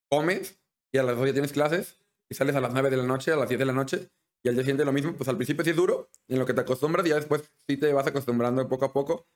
[0.09, 0.59] comes
[0.91, 3.31] y a las 2 ya tienes clases y sales a las 9 de la noche,
[3.31, 4.09] a las 10 de la noche
[4.43, 5.13] y al día siguiente lo mismo.
[5.13, 7.77] Pues al principio sí es duro, en lo que te acostumbras y ya después sí
[7.77, 9.27] te vas acostumbrando poco a poco.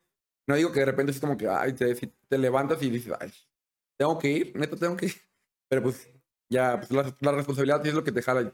[0.47, 3.31] No digo que de repente es como que, ay, te, te levantas y dices, ay,
[3.97, 5.28] tengo que ir, neto tengo que ir.
[5.69, 6.09] Pero pues
[6.49, 8.51] ya, pues la, responsabilidad es lo que te jala.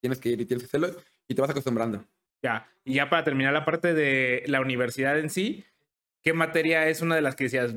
[0.00, 0.88] Tienes que ir y tienes que hacerlo
[1.28, 2.04] y te vas acostumbrando.
[2.42, 5.64] Ya, y ya para terminar la parte de la universidad en sí,
[6.22, 7.74] ¿qué materia es una de las que decías,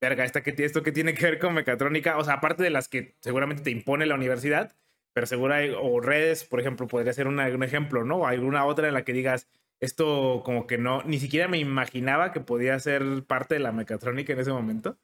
[0.00, 2.18] verga, esta que, esto que tiene que ver con mecatrónica?
[2.18, 4.76] O sea, aparte de las que seguramente te impone la universidad,
[5.12, 8.18] pero seguro hay, o redes, por ejemplo, podría ser un ejemplo, ¿no?
[8.18, 9.48] O alguna otra en la que digas,
[9.80, 14.32] esto como que no, ni siquiera me imaginaba que podía ser parte de la mecatrónica
[14.32, 14.98] en ese momento.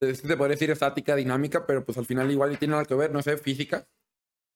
[0.00, 3.22] Te podría decir estática, dinámica, pero pues al final igual tiene algo que ver, no
[3.22, 3.86] sé, física,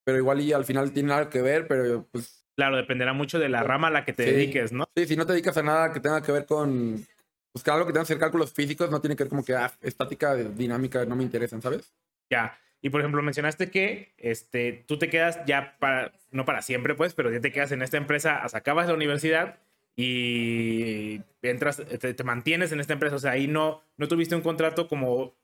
[0.03, 3.49] pero igual y al final tiene algo que ver, pero pues Claro, dependerá mucho de
[3.49, 4.85] la rama a la que te dediques, ¿no?
[4.95, 7.05] Sí, si no te dedicas a nada que tenga que ver con.
[7.51, 9.71] Pues algo que tenga que hacer cálculos físicos no tiene que ver como que ah,
[9.81, 11.93] estática, dinámica, no me interesan, ¿sabes?
[12.29, 12.57] Ya.
[12.81, 17.13] Y por ejemplo, mencionaste que este, tú te quedas ya para, no para siempre, pues,
[17.13, 19.59] pero ya te quedas en esta empresa hasta acabas la universidad
[19.95, 23.15] y entras, te, mantienes en esta empresa.
[23.15, 25.35] O sea, ahí no, no tuviste un contrato como,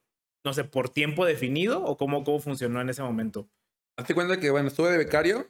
[0.43, 3.49] no sé, por tiempo definido o cómo, cómo funcionó en ese momento.
[3.97, 5.47] Hazte cuenta que, bueno, estuve de becario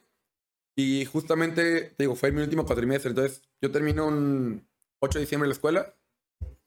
[0.76, 3.10] y justamente, te digo, fue mi último cuatrimestre.
[3.10, 4.68] Entonces, yo termino un
[5.00, 5.96] 8 de diciembre la escuela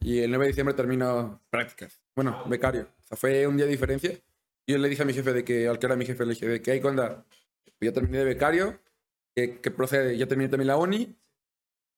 [0.01, 2.03] y el 9 de diciembre termino prácticas.
[2.14, 2.88] Bueno, becario.
[3.05, 4.12] O sea, fue un día de diferencia.
[4.66, 6.35] Y yo le dije a mi jefe de que, al que era mi jefe, le
[6.35, 7.25] dije de que, hay cuando
[7.81, 8.81] ya terminé de becario,
[9.35, 11.16] que, procede, ya terminé también la uni,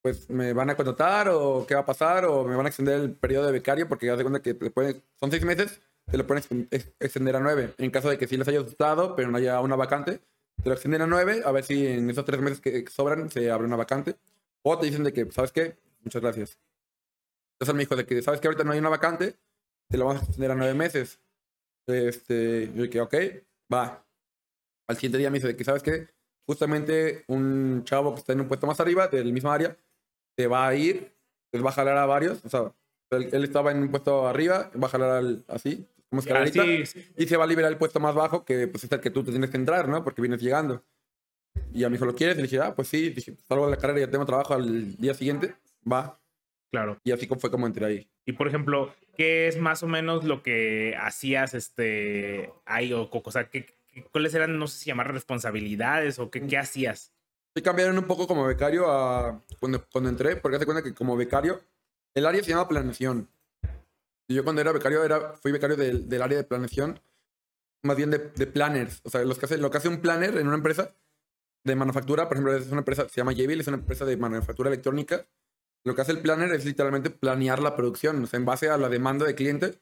[0.07, 3.01] pues me van a contratar o qué va a pasar o me van a extender
[3.01, 6.25] el periodo de becario porque ya de cuenta que pueden, son seis meses, te lo
[6.29, 6.69] pueden
[7.01, 7.75] extender a nueve.
[7.77, 10.21] En caso de que sí les haya gustado, pero no haya una vacante,
[10.63, 13.51] te lo extienden a nueve, a ver si en esos tres meses que sobran se
[13.51, 14.15] abre una vacante.
[14.63, 15.77] O te dicen de que, ¿sabes qué?
[16.05, 16.57] Muchas gracias.
[17.55, 19.35] Entonces me dijo de que, ¿sabes que ahorita no hay una vacante?
[19.89, 21.19] Te lo vamos a extender a nueve meses.
[21.89, 23.15] Este, yo dije, ok,
[23.75, 24.07] va.
[24.87, 26.07] Al siguiente día me dice de que, ¿sabes qué?
[26.47, 29.77] Justamente un chavo que está en un puesto más arriba, del mismo área,
[30.37, 31.13] te va a ir,
[31.51, 32.45] te va a jalar a varios.
[32.45, 32.73] O sea,
[33.11, 37.37] él, estaba en un puesto arriba, va a jalar al, así, como escalerita, y se
[37.37, 39.51] va a liberar el puesto más bajo, que pues es el que tú te tienes
[39.51, 40.05] que entrar, ¿no?
[40.05, 40.85] Porque vienes llegando.
[41.73, 42.37] Y a mi hijo, ¿lo quieres?
[42.37, 43.11] Y le dije, ah, pues sí.
[43.11, 45.55] Dije, salgo de la carrera y ya tengo trabajo al día siguiente.
[45.91, 46.21] Va.
[46.71, 46.99] Claro.
[47.05, 48.09] Y así fue como entré ahí.
[48.25, 52.93] Y por ejemplo, ¿qué es más o menos lo que hacías este, ahí?
[52.93, 53.67] O, o sea, ¿qué,
[54.13, 57.13] ¿cuáles eran, no sé si llamar responsabilidades o qué, qué hacías?
[57.57, 61.17] Sí, cambiaron un poco como becario a cuando, cuando entré, porque hace cuenta que como
[61.17, 61.63] becario,
[62.15, 63.31] el área se llama planeación.
[64.29, 67.01] Yo cuando era becario, era, fui becario del, del área de planeación,
[67.83, 69.01] más bien de, de, planners.
[69.05, 70.95] O sea, los que hace, lo que hace un planner en una empresa
[71.65, 74.69] de manufactura, por ejemplo, es una empresa, se llama Jabil, es una empresa de manufactura
[74.69, 75.27] electrónica.
[75.83, 78.77] Lo que hace el planner es literalmente planear la producción, o sea, en base a
[78.77, 79.81] la demanda de cliente.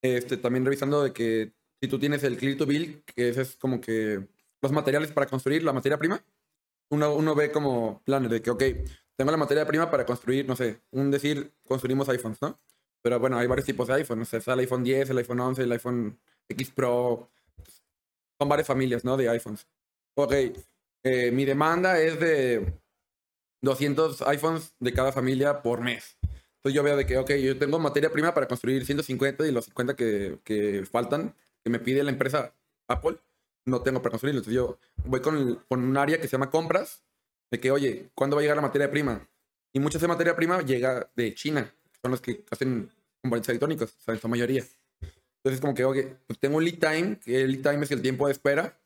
[0.00, 3.56] Este, también revisando de que si tú tienes el clear to build, que ese es
[3.56, 4.28] como que
[4.62, 6.22] los materiales para construir la materia prima,
[6.90, 8.62] uno, uno ve como planner de que, ok,
[9.16, 12.58] tengo la materia prima para construir, no sé, un decir, construimos iPhones, ¿no?
[13.02, 14.22] Pero bueno, hay varios tipos de iPhone.
[14.22, 17.30] O sea, está el iPhone 10, el iPhone 11, el iPhone X Pro.
[18.38, 19.16] Son varias familias, ¿no?
[19.16, 19.66] De iPhones.
[20.16, 20.32] Ok,
[21.04, 22.72] eh, mi demanda es de
[23.62, 26.18] 200 iPhones de cada familia por mes.
[26.22, 29.66] Entonces yo veo de que, ok, yo tengo materia prima para construir 150 y los
[29.66, 32.54] 50 que, que faltan, que me pide la empresa
[32.86, 33.18] Apple,
[33.66, 34.46] no tengo para construirlos.
[34.46, 37.04] Entonces yo voy con, con un área que se llama compras,
[37.50, 39.28] de que, oye, ¿cuándo va a llegar la materia prima?
[39.72, 44.00] Y mucha de materia prima llega de China, son los que hacen componentes electrónicos, o
[44.00, 44.64] sea, en su mayoría.
[45.36, 48.02] Entonces como que, oye, pues tengo un lead time, que el lead time es el
[48.02, 48.78] tiempo de espera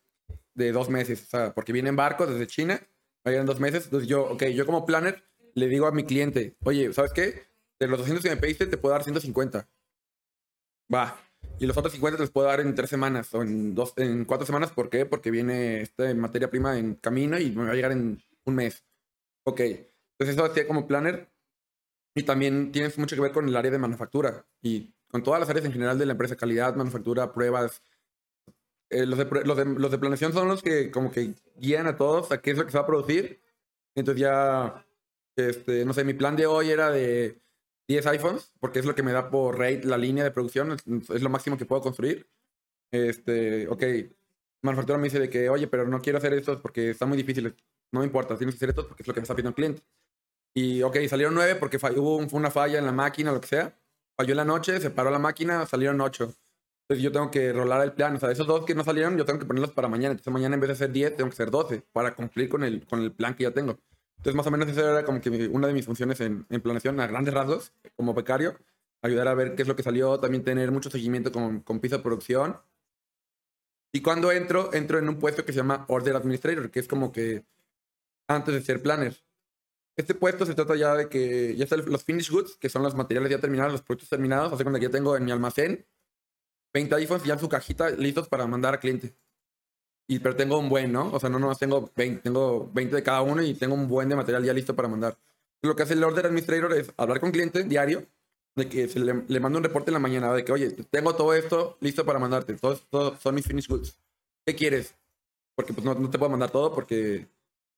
[0.55, 2.81] de dos meses, o sea, porque vienen barcos desde China,
[3.27, 6.93] va dos meses, entonces yo, ok, yo como planner le digo a mi cliente, oye,
[6.93, 7.43] ¿sabes qué?
[7.79, 9.69] De los 200 que me pediste te puedo dar 150.
[10.93, 11.19] Va.
[11.59, 14.25] Y los otros 50 te los puedo dar en tres semanas o en, dos, en
[14.25, 14.73] cuatro semanas.
[14.73, 15.07] ¿Por qué?
[15.07, 18.85] Porque viene esta materia prima en camino y me va a llegar en un mes.
[19.45, 19.61] Ok.
[19.61, 21.31] Entonces eso hacía como planner.
[22.17, 25.49] Y también tienes mucho que ver con el área de manufactura y con todas las
[25.49, 27.83] áreas en general de la empresa, calidad, manufactura, pruebas.
[28.91, 31.97] Eh, los, de, los, de, los de planeación son los que como que guían a
[31.97, 33.41] todos a qué es lo que se va a producir.
[33.97, 34.85] Entonces ya,
[35.37, 37.44] este, no sé, mi plan de hoy era de
[37.89, 41.23] 10 iPhones, porque es lo que me da por rate la línea de producción, es,
[41.23, 42.29] lo máximo que puedo construir.
[42.93, 43.83] Este, ok,
[44.63, 47.55] manufactura me dice de que, oye, pero no quiero hacer estos porque están muy difíciles.
[47.93, 49.83] No importa, tienes que hacer estos porque es lo que me está pidiendo el cliente.
[50.55, 53.79] Y, ok, salieron 9 porque hubo un- una falla en la máquina, lo que sea.
[54.17, 56.33] Falló en la noche, se paró la máquina, salieron 8.
[56.83, 58.17] Entonces yo tengo que rolar el plan.
[58.17, 60.13] O sea, esos dos que no salieron, yo tengo que ponerlos para mañana.
[60.13, 62.87] Entonces mañana en vez de hacer 10, tengo que hacer 12 para cumplir con el,
[62.87, 63.79] con el plan que ya tengo.
[64.25, 67.07] Entonces más o menos esa era como que una de mis funciones en, planeación a
[67.07, 68.57] grandes rasgos, como becario.
[69.03, 71.99] Ayudar a ver qué es lo que salió, también tener mucho seguimiento con, con piso
[71.99, 72.59] de producción.
[73.93, 77.13] Y cuando entro, entro en un puesto que se llama Order Administrator, que es como
[77.13, 77.45] que
[78.27, 79.23] antes de ser planner.
[79.95, 82.95] Este puesto se trata ya de que ya están los finished goods, que son los
[82.95, 84.55] materiales ya terminados, los productos terminados.
[84.55, 85.87] Hace cuando que ya tengo en mi almacén
[86.73, 89.15] 20 iPhones ya en su cajita listos para mandar al cliente.
[90.07, 91.11] Y, pero tengo un buen, ¿no?
[91.13, 94.09] O sea, no nomás tengo 20, tengo 20 de cada uno y tengo un buen
[94.09, 95.17] de material ya listo para mandar.
[95.63, 98.07] Lo que hace el Order Administrator es hablar con cliente diario,
[98.57, 101.15] de que se le, le mando un reporte en la mañana de que, oye, tengo
[101.17, 102.55] todo esto listo para mandarte.
[102.55, 103.99] Todos, todos son mis finished goods.
[104.47, 104.95] ¿Qué quieres?
[105.57, 107.27] Porque pues no, no te puedo mandar todo porque,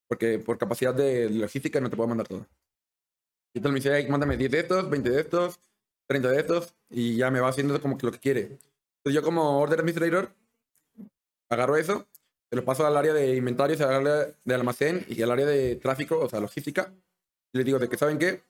[0.09, 2.47] porque por capacidad de logística no te puedo mandar todo.
[3.55, 5.61] Y entonces me dice, "Ay, mándame 10 de estos, 20 de estos,
[6.07, 8.41] 30 de estos, y ya me va haciendo como que lo que quiere.
[8.43, 10.31] Entonces yo como Order Administrator
[11.49, 12.07] agarro eso,
[12.57, 16.19] lo paso al área de inventarios, al área de almacén y al área de tráfico,
[16.19, 16.93] o sea, logística.
[17.53, 18.43] Y les digo de que, ¿saben qué?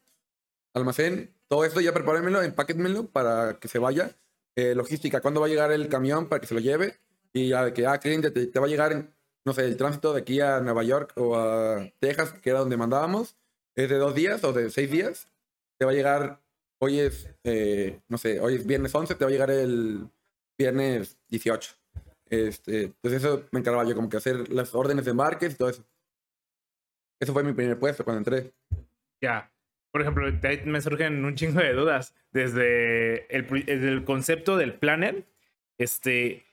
[0.73, 4.17] Almacén, todo esto ya prepárenmelo, empáquenmelo para que se vaya.
[4.55, 6.99] Eh, logística, ¿cuándo va a llegar el camión para que se lo lleve?
[7.33, 9.13] Y ya de que, ah, cliente, te, te va a llegar,
[9.45, 12.77] no sé, el tránsito de aquí a Nueva York o a Texas, que era donde
[12.77, 13.37] mandábamos,
[13.75, 15.29] es de dos días o de seis días.
[15.79, 16.41] Te va a llegar,
[16.79, 20.09] hoy es, eh, no sé, hoy es viernes 11, te va a llegar el
[20.57, 21.77] viernes 18.
[22.29, 25.69] Este, entonces eso me encargaba yo, como que hacer las órdenes de embarques y todo
[25.69, 25.85] eso.
[27.21, 28.53] Eso fue mi primer puesto cuando entré.
[29.21, 29.51] Ya.
[29.91, 30.31] Por ejemplo,
[30.67, 32.15] me surgen un chingo de dudas.
[32.31, 35.25] Desde el, desde el concepto del planner,
[35.79, 36.45] este,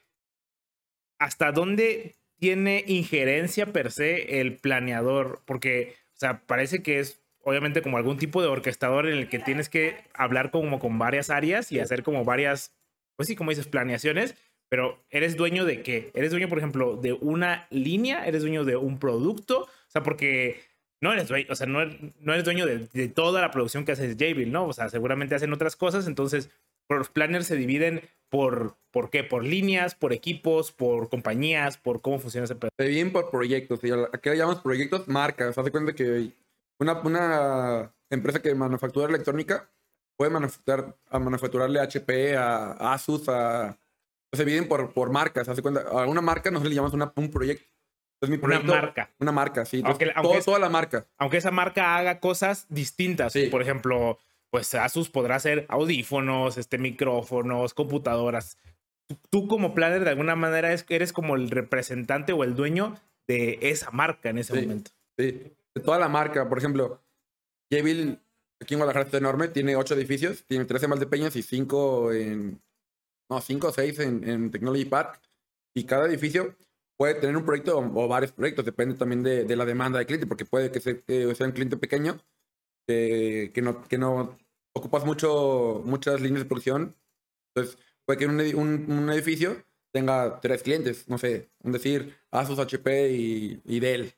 [1.19, 5.41] ¿hasta dónde tiene injerencia per se el planeador?
[5.45, 9.39] Porque, o sea, parece que es obviamente como algún tipo de orquestador en el que
[9.39, 12.73] tienes que hablar como con varias áreas y hacer como varias,
[13.17, 14.35] pues sí, como dices, planeaciones,
[14.73, 16.09] pero ¿eres dueño de qué?
[16.15, 18.25] ¿Eres dueño, por ejemplo, de una línea?
[18.25, 19.65] ¿Eres dueño de un producto?
[19.65, 20.61] O sea, porque
[20.99, 23.85] no eres dueño, o sea, no eres, no eres dueño de, de toda la producción
[23.85, 24.65] que hace Jabil, ¿no?
[24.65, 26.49] O sea, seguramente hacen otras cosas, entonces
[26.89, 29.23] los planners se dividen por, ¿por qué?
[29.23, 32.57] Por líneas, por equipos, por compañías, por cómo funciona ese.
[32.75, 33.83] Se bien por proyectos.
[33.83, 35.07] Y a ¿a qué llamamos proyectos?
[35.07, 35.55] Marcas.
[35.55, 36.31] Haz de cuenta que
[36.79, 39.69] una, una empresa que manufactura electrónica
[40.17, 43.77] puede manufacturar, a manufacturarle a HP, a Asus, a...
[44.33, 45.47] Se dividen por, por marcas.
[45.47, 47.65] Haz de cuenta, a una marca nosotros le llamamos una, un proyecto.
[48.21, 49.11] Entonces, mi Una proyecto, marca.
[49.19, 49.77] Una marca, sí.
[49.77, 51.05] Entonces, Aunque- aunque todo- es- toda la marca.
[51.17, 53.33] Aunque esa marca haga cosas distintas.
[53.33, 53.47] Sí.
[53.47, 54.17] Por ejemplo,
[54.49, 58.57] pues Asus podrá hacer audífonos, este, micrófonos, computadoras.
[59.09, 62.95] Tú, tú como planner de alguna manera es, eres como el representante o el dueño
[63.27, 64.61] de esa marca en ese Sí.
[64.61, 64.91] momento.
[65.19, 65.25] Sí,
[65.75, 66.47] de toda la marca.
[66.47, 67.01] Por ejemplo,
[67.71, 68.19] Jabil
[68.61, 72.11] aquí en Guadalajara está enorme, tiene ocho edificios, tiene 13 más de peñas y cinco
[72.13, 72.61] en.
[73.33, 75.21] No, cinco o seis en, en Technology Park.
[75.75, 76.55] Y cada edificio
[76.97, 80.27] puede tener un proyecto o, varios proyectos, depende también de, de la demanda del cliente,
[80.27, 82.19] porque puede que sea, que sea un cliente pequeño,
[82.87, 84.37] que, que, no, que no
[84.73, 86.95] ocupas mucho, muchas líneas de producción.
[87.55, 92.59] Entonces, puede que un, un, un edificio tenga tres clientes, no sé, un decir Asus,
[92.59, 94.13] HP y, y Dell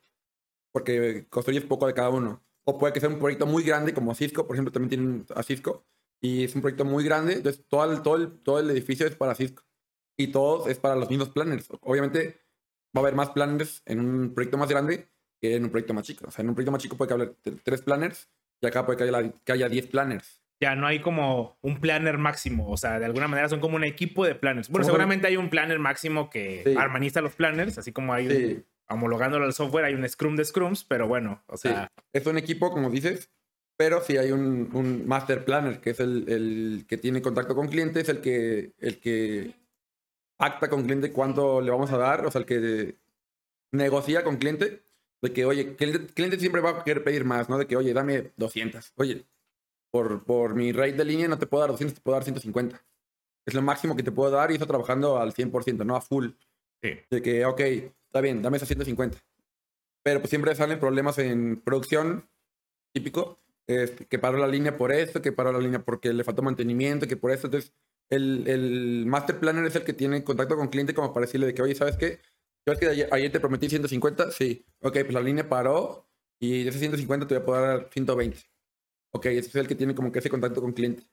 [0.75, 2.43] porque construyes poco de cada uno.
[2.65, 5.41] O puede que sea un proyecto muy grande, como Cisco, por ejemplo, también tienen a
[5.41, 5.85] Cisco,
[6.25, 9.15] y es un proyecto muy grande, entonces todo el, todo el, todo el edificio es
[9.15, 9.63] para Cisco.
[10.17, 11.67] Y todo es para los mismos planners.
[11.81, 12.39] Obviamente
[12.95, 15.09] va a haber más planners en un proyecto más grande
[15.41, 16.25] que en un proyecto más chico.
[16.27, 18.29] O sea, en un proyecto más chico puede que haya t- tres planners
[18.61, 20.41] y acá puede que haya, que haya 10 planners.
[20.61, 22.69] Ya no hay como un planner máximo.
[22.71, 24.69] O sea, de alguna manera son como un equipo de planners.
[24.69, 26.75] Bueno, seguramente hay un planner máximo que Sí.
[26.77, 30.45] armoniza los planners, así como hay un, Sí, homologándolo al software, hay un Scrum de
[30.45, 31.67] Scrums, pero bueno, o sí.
[31.67, 33.29] sea, Es un equipo, como dices,
[33.77, 37.67] pero sí hay un, un master planner, que es el, el que tiene contacto con
[37.67, 39.53] clientes, el que, el que
[40.37, 42.95] pacta con cliente cuánto le vamos a dar, o sea, el que
[43.71, 44.83] negocia con cliente,
[45.21, 47.57] de que, oye, el cliente siempre va a querer pedir más, ¿no?
[47.57, 48.93] De que, oye, dame 200.
[48.95, 49.25] Oye,
[49.91, 52.81] por, por mi rate de línea no te puedo dar 200, te puedo dar 150.
[53.45, 56.29] Es lo máximo que te puedo dar y está trabajando al 100%, no a full.
[56.81, 56.91] sí.
[57.09, 59.17] De que, ok, está bien, dame esos 150.
[60.03, 62.29] Pero pues siempre salen problemas en producción,
[62.93, 66.41] típico, es que paró la línea por esto, que paró la línea porque le faltó
[66.41, 67.47] mantenimiento, que por esto.
[67.47, 67.73] Entonces,
[68.09, 71.53] el, el master planner es el que tiene contacto con cliente como para decirle de
[71.53, 72.19] que, oye, ¿sabes qué?
[72.65, 74.31] ¿Sabes que ayer, ayer te prometí 150?
[74.31, 74.65] Sí.
[74.81, 76.07] Ok, pues la línea paró
[76.39, 78.39] y de ese 150 te voy a poder dar 120.
[79.13, 81.03] Ok, ese es el que tiene como que ese contacto con cliente.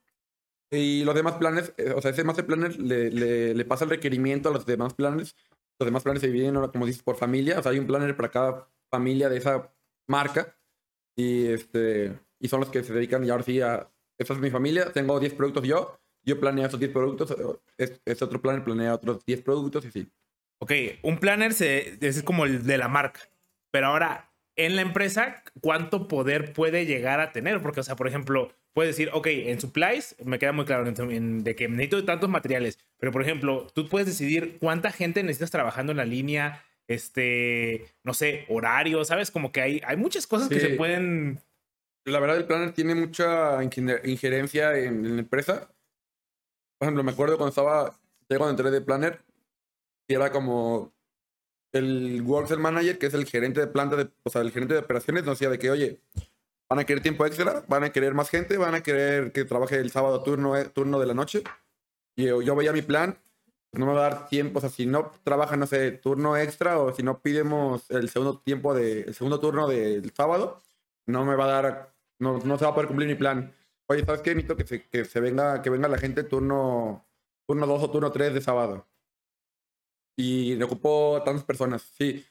[0.70, 3.90] Y los demás planes, eh, o sea, ese master planner le, le, le pasa el
[3.90, 5.36] requerimiento a los demás planes.
[5.78, 7.58] Los demás planes se dividen, ahora, como dices, por familia.
[7.58, 9.70] O sea, hay un planner para cada familia de esa
[10.08, 10.56] marca.
[11.16, 13.88] Y, este, y son los que se dedican, y ahora sí, a...
[14.18, 15.98] Esta es mi familia, tengo 10 productos yo.
[16.24, 17.34] Yo planeo esos 10 productos.
[17.78, 20.06] Este es otro planner planea otros 10 productos y sí.
[20.60, 23.20] Ok, un planner se, es como el de la marca,
[23.72, 27.60] pero ahora en la empresa, ¿cuánto poder puede llegar a tener?
[27.62, 31.10] Porque, o sea, por ejemplo, puede decir, ok, en supplies me queda muy claro en-
[31.10, 35.50] en- de que necesito tantos materiales, pero por ejemplo, tú puedes decidir cuánta gente necesitas
[35.50, 39.30] trabajando en la línea, este, no sé, horario, ¿sabes?
[39.32, 40.68] Como que hay, hay muchas cosas que Sí.
[40.68, 41.40] se pueden...
[42.04, 45.68] La verdad, el planner tiene mucha injerencia en, la empresa.
[46.78, 49.24] Por ejemplo, me acuerdo cuando estaba, cuando entré de planner,
[50.08, 50.92] y era como
[51.72, 54.80] el Workcell Manager, que es el gerente de planta, de, o sea, el gerente de
[54.80, 56.00] operaciones, nos decía de que, oye,
[56.68, 59.76] van a querer tiempo extra, van a querer más gente, van a querer que trabaje
[59.76, 61.44] el sábado turno, eh, turno de la noche.
[62.16, 63.16] Y yo, yo veía mi plan,
[63.70, 66.36] pues no me va a dar tiempo, o sea, si no trabaja, no sé, turno
[66.36, 70.60] extra, o si no pidemos el segundo tiempo de, el segundo turno del sábado,
[71.06, 71.91] no me va a dar,
[72.22, 73.52] no, se va a poder cumplir mi plan.
[73.88, 74.34] Oye, ¿sabes qué?
[74.34, 77.06] Necesito que se, que se venga, que venga la gente turno,
[77.46, 78.86] turno 2 o turno 3 de sábado.
[80.16, 82.24] Y le ocupó tantas personas, sí.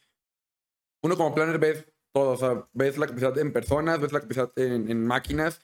[1.04, 4.52] Uno como planner ves todo, o sea, ves la capacidad en personas, ves la capacidad
[4.56, 5.62] en, máquinas.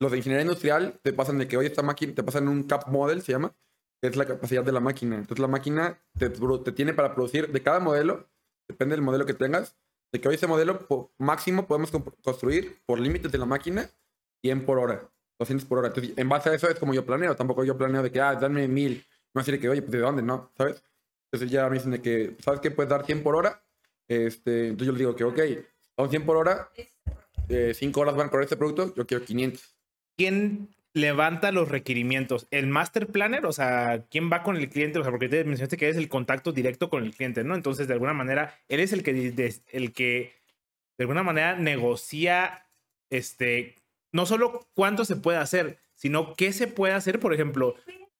[0.00, 2.86] Los de ingeniería industrial te pasan de que, oye, esta máquina, te pasan un cap
[2.88, 3.56] model, se llama,
[4.02, 5.16] es la capacidad de la máquina.
[5.16, 8.28] Entonces la máquina te, te tiene para producir de cada modelo,
[8.68, 9.76] depende del modelo que tengas,
[10.12, 11.90] de que hoy ese modelo po- máximo podemos
[12.22, 13.88] construir por límites de la máquina
[14.42, 15.88] 100 por hora, 200 por hora.
[15.88, 17.34] Entonces, en base a eso es como yo planeo.
[17.36, 18.92] Tampoco yo planeo de que, ah, dame 1000.
[18.92, 20.50] Me va a decir que, oye, pues de dónde, ¿no?
[20.56, 20.82] ¿Sabes?
[21.30, 22.70] Entonces ya me dicen de que, ¿sabes qué?
[22.70, 23.62] Puedes dar 100 por hora.
[24.08, 25.40] Este, entonces yo les digo que, ok,
[25.96, 26.70] son 100 por hora,
[27.74, 29.74] 5 horas van a correr este producto, yo quiero 500.
[30.16, 30.68] ¿Quién
[30.98, 32.46] levanta los requerimientos?
[32.50, 33.46] ¿El master planner?
[33.46, 34.98] O sea, ¿quién va con el cliente?
[34.98, 37.54] O sea, porque te mencionaste que es el contacto directo con el cliente, ¿no?
[37.54, 40.34] Entonces, de alguna manera, él es el que, des- el que
[40.98, 42.66] de alguna manera negocia,
[43.10, 43.76] este,
[44.12, 47.20] no solo cuánto se puede hacer, sino qué se puede hacer.
[47.20, 47.74] Por ejemplo,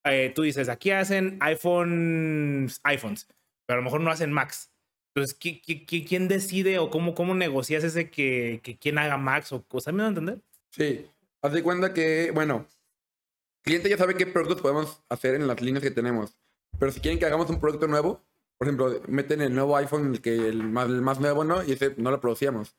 [0.05, 3.27] eh, tú dices, aquí hacen iPhones, iPhones,
[3.67, 4.71] pero a lo mejor no hacen Macs.
[5.15, 9.17] Entonces, ¿qui- qui- qui- ¿quién decide o cómo, cómo negocias ese que, que quién haga
[9.17, 9.93] Macs o cosas?
[9.95, 10.41] ¿Me van a entender?
[10.71, 11.07] Sí,
[11.43, 15.61] haz de cuenta que, bueno, el cliente ya sabe qué productos podemos hacer en las
[15.61, 16.39] líneas que tenemos.
[16.79, 18.25] Pero si quieren que hagamos un producto nuevo,
[18.59, 21.63] por ejemplo, meten el nuevo iPhone, el, que, el, más, el más nuevo, ¿no?
[21.63, 22.77] Y ese no lo producíamos.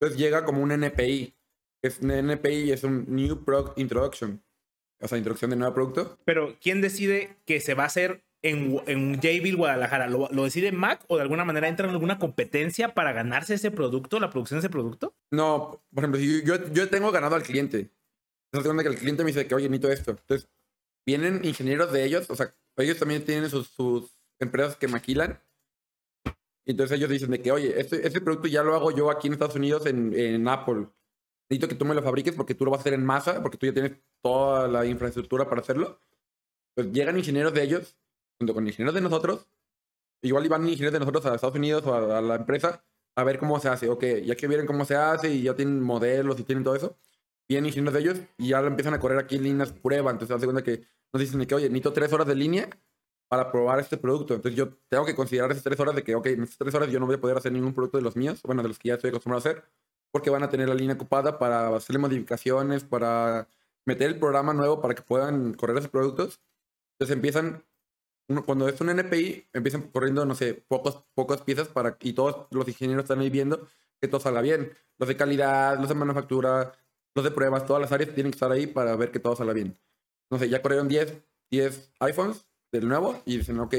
[0.00, 1.34] Entonces llega como un NPI.
[1.82, 4.42] Es un NPI es un New Product Introduction.
[5.00, 6.18] O sea, introducción de nuevo producto.
[6.24, 10.08] Pero, ¿quién decide que se va a hacer en, en Jayville, Guadalajara?
[10.08, 13.70] ¿Lo, ¿Lo decide Mac o de alguna manera entra en alguna competencia para ganarse ese
[13.70, 15.14] producto, la producción de ese producto?
[15.30, 17.90] No, por ejemplo, si yo, yo tengo ganado al cliente.
[18.52, 20.10] Entonces, cuenta que el cliente me dice que, oye, necesito esto.
[20.10, 20.48] Entonces,
[21.06, 25.40] vienen ingenieros de ellos, o sea, ellos también tienen sus, sus empresas que maquilan.
[26.66, 29.34] Entonces ellos dicen de que, oye, este, este producto ya lo hago yo aquí en
[29.34, 30.88] Estados Unidos, en, en Apple.
[31.48, 33.58] Necesito que tú me lo fabriques porque tú lo vas a hacer en masa, porque
[33.58, 33.92] tú ya tienes
[34.22, 36.00] toda la infraestructura para hacerlo.
[36.74, 37.96] Pues llegan ingenieros de ellos,
[38.38, 39.48] junto con ingenieros de nosotros.
[40.22, 42.84] Igual iban ingenieros de nosotros a Estados Unidos o a, a la empresa
[43.16, 43.88] a ver cómo se hace.
[43.88, 46.96] Ok, ya que vieron cómo se hace y ya tienen modelos y tienen todo eso,
[47.50, 50.12] vienen ingenieros de ellos y ya empiezan a correr aquí en líneas prueba.
[50.12, 52.70] Entonces, hace cuenta que nos dicen que, oye, necesito tres horas de línea
[53.28, 54.34] para probar este producto.
[54.34, 56.90] Entonces, yo tengo que considerar esas tres horas de que, ok, en esas tres horas
[56.90, 58.88] yo no voy a poder hacer ningún producto de los míos, bueno, de los que
[58.88, 59.64] ya estoy acostumbrado a hacer,
[60.12, 63.48] porque van a tener la línea ocupada para hacerle modificaciones, para
[63.84, 66.40] meter el programa nuevo para que puedan correr esos productos.
[66.94, 67.64] Entonces, empiezan
[68.46, 72.68] cuando es un NPI, empiezan corriendo, no sé, pocos, pocas piezas para, y todos los
[72.68, 73.66] ingenieros están ahí viendo
[74.00, 74.72] que todo salga bien.
[74.98, 76.72] Los de calidad, los de manufactura,
[77.14, 79.52] los de pruebas, todas las áreas tienen que estar ahí para ver que todo salga
[79.52, 79.78] bien.
[80.30, 83.74] No sé, ya corrieron 10, 10 iPhones del nuevo y dicen, ok,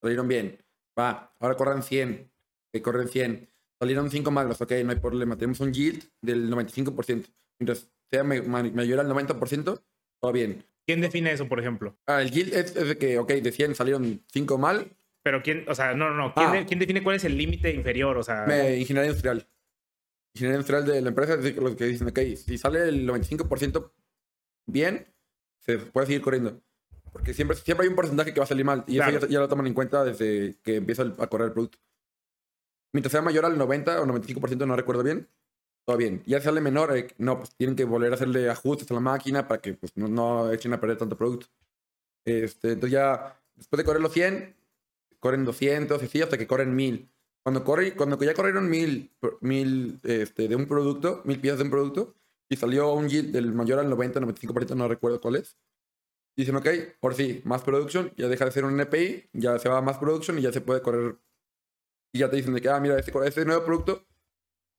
[0.00, 0.58] salieron bien.
[0.98, 2.30] Va, ahora corran 100,
[2.72, 3.48] que corren 100.
[3.78, 5.36] Salieron 5 malos, ok, no hay problema.
[5.36, 7.26] Tenemos un yield del 95%.
[7.58, 9.82] Mientras sea mayor al 90%,
[10.20, 10.64] todo bien.
[10.86, 11.96] ¿Quién define eso, por ejemplo?
[12.06, 14.90] Ah, el yield es, de que, ok, de 100 salieron 5 mal.
[15.22, 16.64] Pero quién, o sea, no, no, ¿quién, ah.
[16.66, 18.16] ¿quién define cuál es el límite inferior?
[18.16, 19.46] O sea, ingeniería industrial.
[20.34, 23.90] Ingeniería industrial de la empresa es los que dicen, ok, si sale el 95%
[24.66, 25.06] bien,
[25.58, 26.60] se puede seguir corriendo.
[27.12, 28.84] Porque siempre, siempre hay un porcentaje que va a salir mal.
[28.86, 31.78] Y eso ya, lo toman en cuenta desde que empieza a correr el producto.
[32.92, 35.28] Mientras sea mayor al 90 o 95%, no recuerdo bien,
[35.84, 36.22] todo bien.
[36.26, 39.48] Ya sale menor, eh, no, pues tienen que volver a hacerle ajustes a la máquina
[39.48, 41.46] para que pues, no, echen a perder tanto producto.
[42.24, 44.56] Este, entonces ya, después de correr los 100,
[45.18, 47.08] corren 200 y así hasta que corren 1000.
[47.42, 49.10] Cuando, corre, cuando ya corrieron 1000,
[49.40, 52.14] 1000 este, de un producto, 1000 piezas de un producto,
[52.50, 55.56] y salió un yield del mayor al 90, 95%, no recuerdo cuál es.
[56.36, 56.68] Dicen, ok,
[57.00, 59.98] por sí, más production, ya deja de ser un NPI, ya se va a más
[59.98, 61.16] production y ya se puede correr.
[62.12, 64.04] Y ya te dicen de que, ah, mira, este, este nuevo producto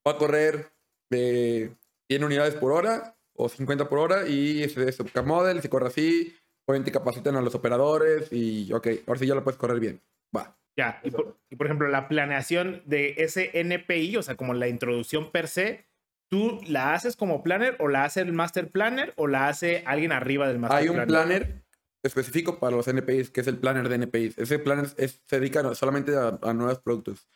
[0.05, 0.73] va a correr
[1.09, 1.75] de
[2.09, 6.35] 100 unidades por hora o 50 por hora y ese es model, se corre así,
[6.67, 10.01] obviamente capacitan a los operadores y, ok, ahora sí ya lo puedes correr bien.
[10.35, 10.60] Va.
[10.77, 14.67] Ya, y por, y por ejemplo, la planeación de ese NPI, o sea, como la
[14.67, 15.91] introducción per se,
[16.31, 20.13] ¿Tú la haces como planner o la hace el master planner o la hace alguien
[20.13, 20.95] arriba del master planner?
[20.95, 21.65] Hay un planner
[22.03, 24.37] específico para los NPIs, que es el planner de NPIs.
[24.37, 27.27] Ese planner es, se dedica solamente a, nuevos productos.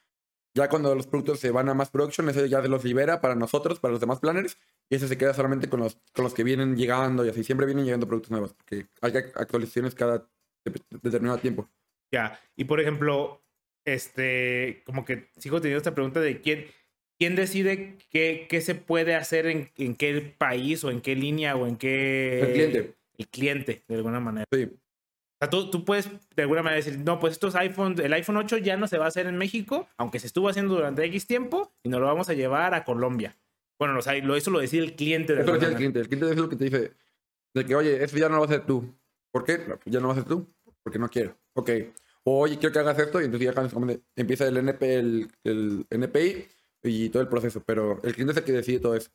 [0.55, 3.35] Ya cuando los productos se van a más production, ese ya se los libera para
[3.35, 4.57] nosotros, para los demás planners,
[4.89, 7.43] y ese se queda solamente con los, con los que vienen llegando y así.
[7.43, 10.25] Siempre vienen llegando productos nuevos, porque hay actualizaciones cada
[11.03, 11.69] determinado tiempo.
[12.15, 13.43] Ya, y por ejemplo,
[13.83, 16.67] este, como que sigo teniendo esta pregunta de quién
[17.17, 21.55] ¿Quién decide qué, qué se puede hacer en, en, qué país o en qué línea
[21.55, 22.41] o en qué...
[22.41, 22.95] El cliente.
[23.17, 24.45] El cliente, de alguna manera.
[24.51, 24.63] Sí.
[24.65, 28.35] O sea, tú, tú, puedes de alguna manera decir, no, pues estos iPhone, el iPhone
[28.35, 31.25] 8 ya no se va a hacer en México, aunque se estuvo haciendo durante X
[31.25, 33.37] tiempo, y nos lo vamos a llevar a Colombia.
[33.79, 35.35] Bueno, o sea, lo, eso lo decide el cliente.
[35.35, 35.99] De eso lo decide el cliente.
[35.99, 36.91] El cliente es lo que te dice,
[37.53, 38.93] de que, oye, eso ya no lo vas a hacer tú.
[39.31, 39.59] ¿Por qué?
[39.85, 40.53] Ya no lo vas a hacer tú,
[40.83, 41.37] porque no quiero.
[41.53, 41.69] Ok.
[42.25, 46.47] Oye, quiero que hagas esto, y entonces ya empieza el, NP, el, el NPI,
[46.83, 49.11] y todo el proceso, pero el cliente es el que decide todo eso.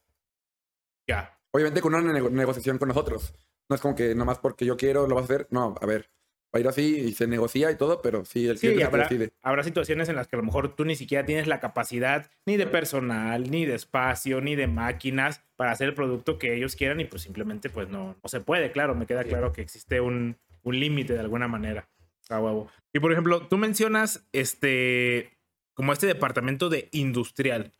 [1.06, 1.38] Ya.
[1.52, 3.34] Obviamente con una negociación con nosotros.
[3.68, 5.46] No es como que nomás porque yo quiero lo vas a hacer.
[5.50, 6.11] No, a ver,
[6.54, 9.32] va a ir así y se negocia y todo, pero sí, el cliente habrá, decide.
[9.42, 12.56] Habrá situaciones en las que a lo mejor tú ni siquiera tienes la capacidad ni
[12.56, 17.00] de personal, ni de espacio, ni de máquinas para hacer el producto que ellos quieran
[17.00, 20.36] y pues simplemente pues no, no se puede, claro, me queda claro que existe un,
[20.62, 21.88] un límite de alguna manera.
[22.31, 22.70] A huevo.
[22.95, 25.37] Y por ejemplo, tú mencionas este
[25.74, 27.72] como este departamento de industrial.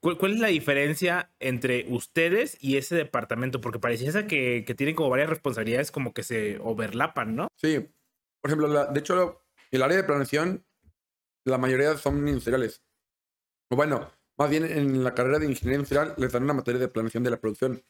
[0.00, 3.60] ¿Cuál, es la diferencia entre ustedes y ese departamento?
[3.60, 7.48] Porque pareciera que, que tienen como varias responsabilidades como que se overlapan, ¿no?
[7.56, 7.78] Sí.
[8.42, 10.64] Por ejemplo, de hecho, el área de planeación,
[11.46, 12.82] la mayoría son industriales.
[13.70, 17.22] Bueno, más bien en la carrera de ingeniería industrial les dan una materia de planeación
[17.22, 17.82] de la producción.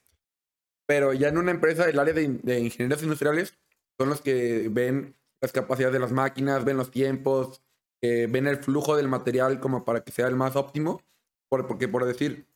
[0.86, 3.58] Pero ya en una empresa, el área de, de ingenierías industriales
[3.98, 7.60] son los que ven las capacidades de las máquinas, ven los tiempos,
[8.00, 11.02] ven el flujo del material como para que sea el más óptimo.
[11.50, 12.46] porque, por decir,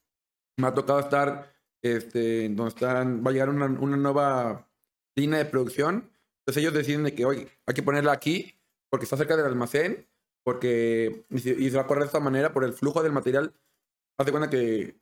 [0.57, 4.69] me ha tocado estar este, donde están, va a llegar una, nueva
[5.17, 6.11] línea de producción.
[6.41, 8.55] Entonces ellos deciden de que, hoy hay que ponerla aquí
[8.91, 10.09] porque está cerca del almacén,
[10.45, 13.53] porque y se va a correr de esta manera por el flujo del material.
[14.19, 14.97] Haz de cuenta que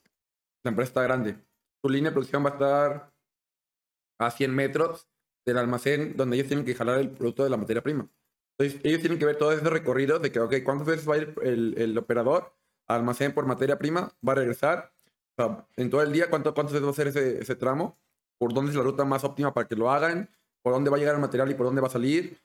[0.64, 1.36] la empresa está grande.
[1.82, 3.14] Su línea de producción va a estar
[4.18, 5.06] a 100 metros
[5.44, 8.08] del almacén donde ellos tienen que jalar el producto de la materia prima.
[8.56, 11.18] Entonces, ellos tienen que ver todo ese recorrido de que, ok, ¿cuántas veces va a
[11.18, 12.54] ir el, operador
[12.86, 14.12] al almacén por materia prima?
[14.26, 14.92] ¿Va a regresar?
[15.76, 17.98] En todo el día, ¿cuánto, ¿cuántas veces va a hacer ese, ese tramo?
[18.38, 20.30] ¿Por dónde es la ruta más óptima para que lo hagan?
[20.62, 22.38] ¿Por dónde va a llegar el material y por dónde va a salir?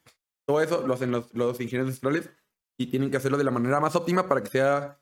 [0.48, 2.32] Todo eso lo hacen los, los ingenieros industriales
[2.78, 5.00] y tienen que hacerlo de la manera más óptima para que sea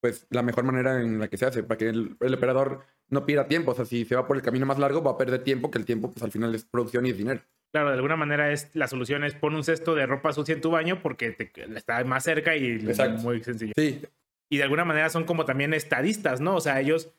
[0.00, 3.26] pues la mejor manera en la que se hace, para que el, el, operador no
[3.26, 3.72] pierda tiempo.
[3.72, 5.78] O sea, si se va por el camino más largo, va a perder tiempo, que
[5.78, 7.40] el tiempo pues al final es producción y es dinero.
[7.72, 10.60] Claro, de alguna manera es la solución es pon un cesto de ropa sucia en
[10.60, 13.72] tu baño porque te, está más cerca y es muy sencillo.
[13.76, 14.02] Sí.
[14.50, 16.56] Y de alguna manera son como también estadistas, ¿no?
[16.56, 17.12] O sea, ellos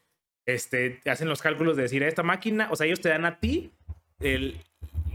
[0.45, 3.71] este, hacen los cálculos de decir, esta máquina, o sea, ellos te dan a ti
[4.19, 4.57] el,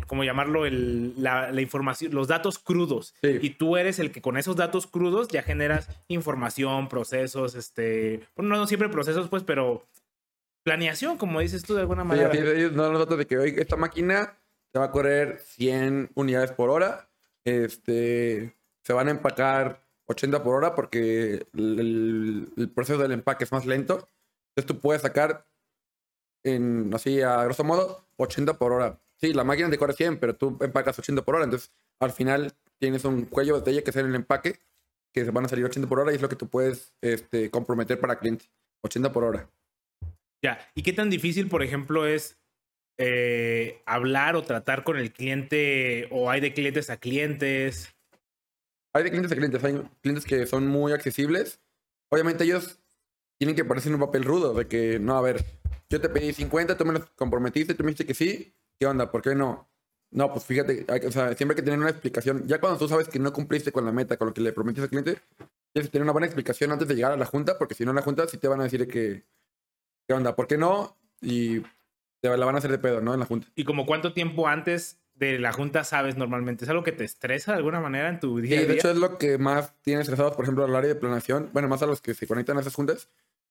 [0.07, 3.15] como llamarlo, el, la, la, información, los datos crudos.
[3.23, 3.39] Sí.
[3.41, 8.57] Y tú eres el que con esos datos crudos ya generas información, procesos, este, bueno,
[8.57, 9.87] no siempre procesos, pues, pero
[10.67, 12.33] planeación, como dices tú de alguna manera.
[12.33, 14.37] Sí, ellos dan los datos de que hoy esta máquina
[14.73, 17.09] se va a correr 100 unidades por hora.
[17.45, 18.53] Este,
[18.83, 24.09] se van a empacar 80 por hora porque el, proceso del empaque es más lento.
[24.51, 25.47] Entonces tú puedes sacar
[26.43, 28.99] en, así a grosso modo, 80 por hora.
[29.19, 31.45] Sí, la máquina te corre 100, pero tú empacas 80 por hora.
[31.45, 34.59] Entonces, al final tienes un cuello de botella que es en el empaque,
[35.13, 37.51] que se van a salir 80 por hora y es lo que tú puedes este,
[37.51, 38.47] comprometer para cliente.
[38.83, 39.51] 80 por hora.
[40.43, 40.59] Ya.
[40.75, 42.39] ¿Y qué tan difícil, por ejemplo, es
[42.99, 47.95] eh, hablar o tratar con el cliente o hay de clientes a clientes?
[48.95, 49.65] Hay de clientes a clientes.
[49.65, 51.61] Hay clientes que son muy accesibles.
[52.11, 52.79] Obviamente ellos
[53.39, 55.45] tienen que parecer un papel rudo de que, no, a ver,
[55.91, 58.55] yo te pedí 50, tú me los comprometiste, tú me dijiste que sí.
[58.79, 59.11] ¿Qué onda?
[59.11, 59.69] ¿Por qué no?
[60.11, 62.47] No, pues fíjate, o sea, siempre hay que tener una explicación.
[62.47, 64.83] Ya cuando tú sabes que no cumpliste con la meta, con lo que le prometiste
[64.85, 65.21] al cliente,
[65.73, 67.91] tienes que tener una buena explicación antes de llegar a la junta, porque si no
[67.91, 69.25] en la junta sí te van a decir que,
[70.07, 70.37] ¿qué onda?
[70.37, 70.97] ¿Por qué no?
[71.21, 71.61] Y
[72.21, 73.15] te la van a hacer de pedo, ¿no?
[73.15, 73.49] En la junta.
[73.57, 76.65] ¿Y como cuánto tiempo antes de la junta sabes normalmente?
[76.65, 78.77] ¿Es algo que te estresa de alguna manera en tu día Sí, a de día?
[78.77, 81.83] hecho es lo que más tiene estresados, por ejemplo, al área de planeación, bueno, más
[81.83, 83.11] a los que se conectan a esas juntas,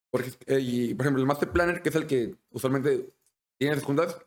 [0.10, 3.10] porque, eh, y, por ejemplo, el Master Planner, que es el que usualmente
[3.58, 4.18] tiene esas juntas,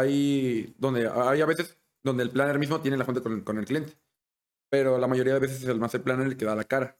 [0.00, 3.66] hay donde hay a veces donde el planner mismo tiene la junta con, con el
[3.66, 3.92] cliente,
[4.70, 6.96] pero la mayoría de veces es el Master Planner el que da la cara.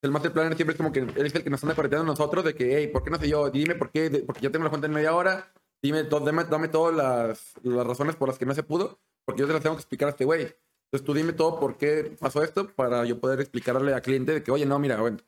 [0.00, 2.12] El Master Planner siempre es como que él es el que nos anda correteando a
[2.14, 3.50] nosotros de que, hey, ¿por qué no sé yo?
[3.50, 6.68] Dime por qué, porque ya tengo la junta en media hora, dime, to- dame, dame
[6.68, 9.74] todas las, las razones por las que no se pudo, porque yo te las tengo
[9.76, 10.42] que explicar a este güey.
[10.42, 14.42] Entonces tú dime todo por qué pasó esto para yo poder explicarle al cliente de
[14.42, 15.18] que, oye, no, mira, bueno,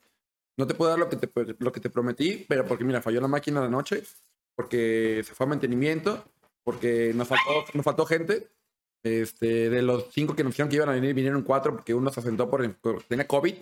[0.56, 3.20] no te puedo dar lo que te, lo que te prometí, pero porque, mira, falló
[3.20, 4.04] la máquina de noche,
[4.54, 6.24] porque se fue a mantenimiento,
[6.70, 8.48] porque nos faltó, nos faltó gente.
[9.02, 12.10] Este, de los cinco que nos dijeron que iban a venir, vinieron cuatro porque uno
[12.12, 13.54] se asentó por, por- tenía COVID.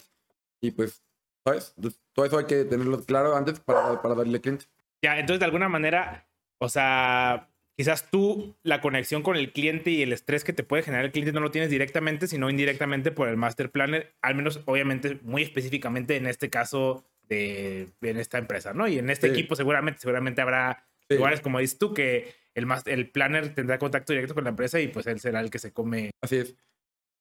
[0.60, 1.02] Y pues,
[1.44, 1.72] ¿sabes?
[1.76, 4.64] Entonces, todo eso hay que tenerlo claro antes para, para darle cliente.
[5.02, 6.26] Ya, entonces de alguna manera,
[6.58, 10.82] o sea, quizás tú la conexión con el cliente y el estrés que te puede
[10.82, 14.60] generar el cliente no lo tienes directamente, sino indirectamente por el master planner, al menos
[14.64, 18.88] obviamente muy específicamente en este caso de en esta empresa, ¿no?
[18.88, 19.32] Y en este Sí.
[19.34, 21.14] equipo seguramente seguramente habrá Sí.
[21.16, 24.78] lugares como dices tú que el mas- el planner tendrá contacto directo con la empresa
[24.80, 26.10] y pues él será el que se come.
[26.22, 26.54] Así es.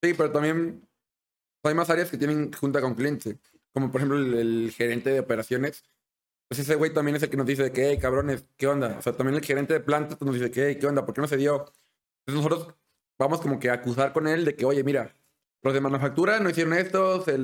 [0.03, 0.87] Sí, pero también
[1.63, 3.37] hay más áreas que tienen junta con cliente.
[3.73, 5.83] Como por ejemplo el, el gerente de operaciones.
[6.49, 8.95] Pues ese güey también es el que nos dice que, hey, cabrones, ¿qué onda?
[8.97, 11.05] O sea, también el gerente de planta nos dice que, hey, ¿qué onda?
[11.05, 11.65] ¿Por qué no se dio?
[12.25, 12.73] Entonces nosotros
[13.19, 15.13] vamos como que a acusar con él de que, oye, mira,
[15.61, 17.37] los de manufactura no hicieron esto, se-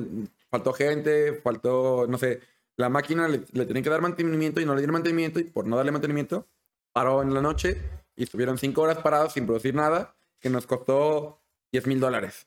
[0.50, 2.40] faltó gente, faltó, no sé,
[2.76, 5.66] la máquina le, le tenían que dar mantenimiento y no le dieron mantenimiento y por
[5.66, 6.46] no darle mantenimiento
[6.94, 7.82] paró en la noche
[8.16, 11.42] y estuvieron cinco horas parados sin producir nada, que nos costó
[11.72, 12.46] 10 mil dólares.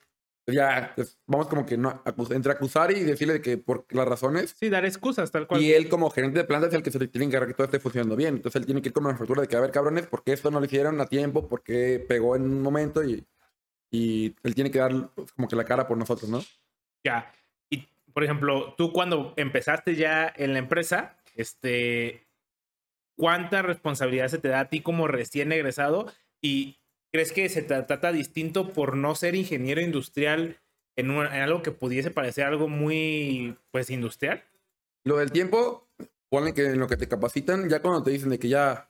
[0.50, 4.56] Ya, pues, vamos como que no, entre acusar y decirle de que por las razones.
[4.58, 5.62] Sí, dar excusas tal cual.
[5.62, 7.54] Y él como gerente de planta es el que se le tiene que encargar que
[7.54, 8.36] todo esté funcionando bien.
[8.36, 10.32] Entonces él tiene que ir con la manufactura de que, a ver, cabrones, ¿por qué
[10.32, 11.50] esto no lo hicieron a tiempo?
[11.50, 13.04] ¿Por qué pegó en un momento?
[13.04, 13.28] Y,
[13.92, 16.42] y él tiene que dar pues, como que la cara por nosotros, ¿no?
[17.04, 17.30] Ya.
[17.70, 22.27] Y, por ejemplo, tú cuando empezaste ya en la empresa, este,
[23.18, 26.06] ¿cuánta responsabilidad se te da a ti como recién egresado?
[26.42, 26.80] ¿Y
[27.12, 30.58] crees que se te trata distinto por no ser ingeniero industrial
[30.96, 34.44] en, un- en algo que pudiese parecer algo muy, pues, industrial?
[35.06, 35.88] Lo del tiempo,
[36.30, 38.90] ponle que en lo que te capacitan, ya cuando te dicen de que ya,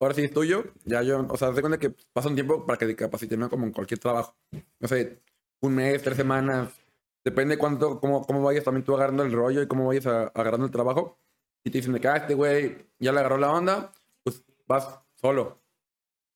[0.00, 2.78] ahora sí es tuyo, ya yo, o sea, das cuenta que pasa un tiempo para
[2.78, 3.48] que te capaciten, ¿no?
[3.48, 4.36] Como en cualquier trabajo.
[4.80, 5.20] No sé,
[5.62, 6.72] un mes, tres semanas,
[7.24, 10.66] depende cuánto, cómo, cómo vayas también tú agarrando el rollo y cómo vayas a- agarrando
[10.66, 11.18] el trabajo.
[11.64, 13.92] Y te dicen de que, ah, este güey ya le agarró la onda,
[14.22, 15.62] pues vas solo.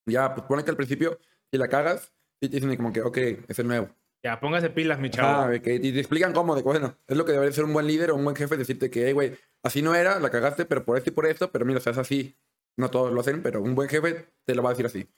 [0.07, 1.19] Ya, pues pone que al principio,
[1.51, 3.17] si la cagas, y te dicen como que, ok,
[3.49, 3.89] es el nuevo.
[4.23, 5.51] Ya, póngase pilas, mi chavo.
[5.51, 7.87] De que, y te explican cómo, de bueno, es lo que debería ser un buen
[7.87, 10.85] líder o un buen jefe, decirte que, hey, güey, así no era, la cagaste, pero
[10.85, 12.37] por esto y por esto, pero mira, o sea, es así.
[12.77, 15.09] No todos lo hacen, pero un buen jefe te lo va a decir así.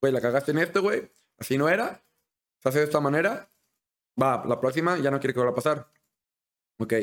[0.00, 2.02] Güey, la cagaste en esto, güey, así no era,
[2.60, 3.50] se hace de esta manera,
[4.20, 5.88] va, la próxima ya no quiere que vuelva a pasar.
[6.78, 6.94] Ok.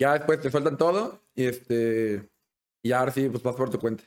[0.00, 2.28] Ya después te sueltan todo y este,
[2.82, 4.04] y ahora sí, pues vas por tu cuenta.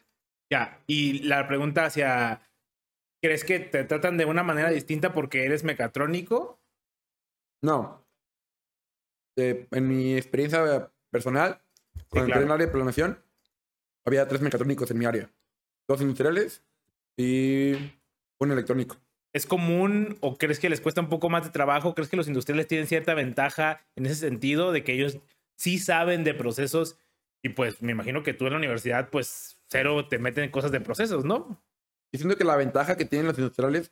[0.50, 2.42] Ya, y la pregunta hacia,
[3.22, 6.62] ¿crees que te tratan de una manera distinta porque eres mecatrónico?
[7.62, 8.06] No.
[9.38, 11.62] Eh, en mi experiencia personal,
[12.10, 12.26] cuando claro.
[12.26, 13.24] entré en el área de planeación,
[14.06, 15.30] había tres mecatrónicos en mi área.
[15.88, 16.64] Dos industriales
[17.18, 17.74] y
[18.40, 18.98] un electrónico.
[19.34, 21.96] ¿Es común o crees que les cuesta un poco más de trabajo?
[21.96, 25.20] ¿Crees que los industriales tienen cierta ventaja en ese sentido de que ellos
[25.62, 26.98] sí saben de procesos?
[27.44, 30.72] Y pues me imagino que tú en la universidad, pues cero te meten en cosas
[30.72, 31.64] de procesos, ¿no?
[32.12, 33.92] Y siento que la ventaja que tienen los industriales,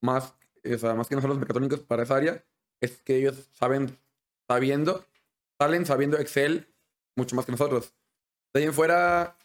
[0.00, 2.44] más, o sea, más que nosotros los mecatrónicos para esa área,
[2.80, 3.96] es que ellos saben,
[4.48, 5.06] sabiendo,
[5.56, 6.66] salen sabiendo Excel
[7.16, 7.94] mucho más que nosotros.
[8.52, 9.38] De ahí en fuera,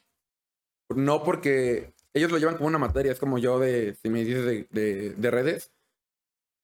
[0.90, 4.44] no porque ellos lo llevan como una materia, es como yo de, si me dices
[4.44, 5.72] de, de, de redes,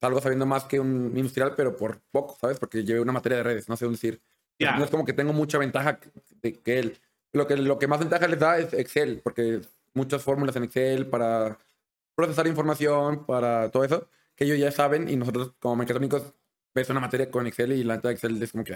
[0.01, 2.57] salgo sabiendo más que un industrial, pero por poco, ¿sabes?
[2.57, 4.21] Porque llevé una materia de redes, no sé decir.
[4.59, 4.77] Ya.
[4.77, 5.99] No es como que tengo mucha ventaja
[6.41, 6.97] de que él.
[7.33, 9.61] Lo que, lo que más ventaja les da es Excel, porque
[9.93, 11.57] muchas fórmulas en Excel para
[12.15, 16.33] procesar información, para todo eso, que ellos ya saben y nosotros como mecatrónicos
[16.75, 18.73] ves una materia con Excel y la neta de Excel es como que,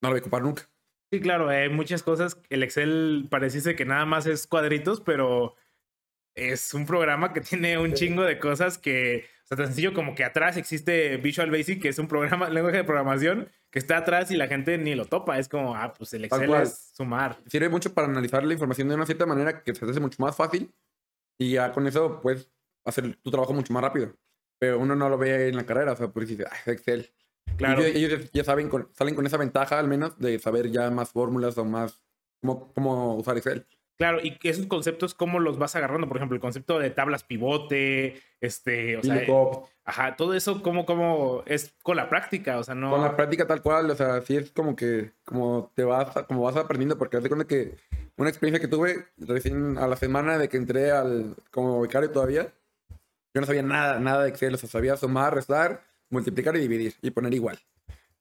[0.00, 0.68] no lo voy a ocupar nunca.
[1.10, 2.40] Sí, claro, hay muchas cosas.
[2.50, 5.54] El Excel pareciese que nada más es cuadritos, pero
[6.34, 10.16] es un programa que tiene un chingo de cosas que, o sea, tan sencillo como
[10.16, 14.32] que atrás existe Visual Basic, que es un programa, lenguaje de programación, que está atrás
[14.32, 15.38] y la gente ni lo topa.
[15.38, 17.38] Es como, ah, pues el Excel es sumar.
[17.46, 20.34] Sirve mucho para analizar la información de una cierta manera que se hace mucho más
[20.34, 20.74] fácil
[21.38, 22.50] y ya con eso puedes
[22.84, 24.16] hacer tu trabajo mucho más rápido.
[24.58, 27.12] Pero uno no lo ve en la carrera, o sea, pues dice, ah, Excel.
[27.56, 27.82] Claro.
[27.82, 30.90] Y ellos, ellos ya saben, con- salen con esa ventaja al menos de saber ya
[30.90, 32.02] más fórmulas o más
[32.40, 33.64] cómo, cómo usar Excel.
[33.96, 36.06] Claro, y esos conceptos, ¿cómo los vas agarrando?
[36.06, 39.24] Por ejemplo, el concepto de tablas pivote, este, o sea,
[39.86, 42.58] ajá, todo eso, ¿cómo, cómo es con la práctica?
[42.58, 42.90] O sea, no.
[42.90, 46.42] Con la práctica tal cual, o sea, sí es como que como te vas, como
[46.42, 47.74] vas aprendiendo, porque de cuenta que
[48.18, 52.52] una experiencia que tuve recién a la semana de que entré al, como becario todavía,
[53.32, 56.94] yo no sabía nada, nada de Excel, o sea, sabía sumar, restar, multiplicar y dividir
[57.00, 57.58] y poner igual.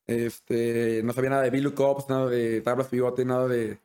[0.08, 3.80] Este, no sabía nada de VLOOKUPs, nada de tablas pivote, nada de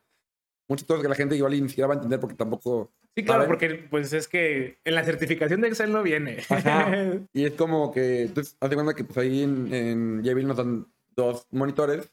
[0.71, 3.45] muchas cosas que la gente igual ni siquiera va a entender porque tampoco Sí, claro,
[3.45, 6.37] porque pues es que en la certificación de Excel no viene.
[6.49, 6.89] Ajá.
[7.33, 10.55] Y es como que, entonces, haz de cuenta que pues ahí en, en Jabil nos
[10.55, 12.09] dan dos monitores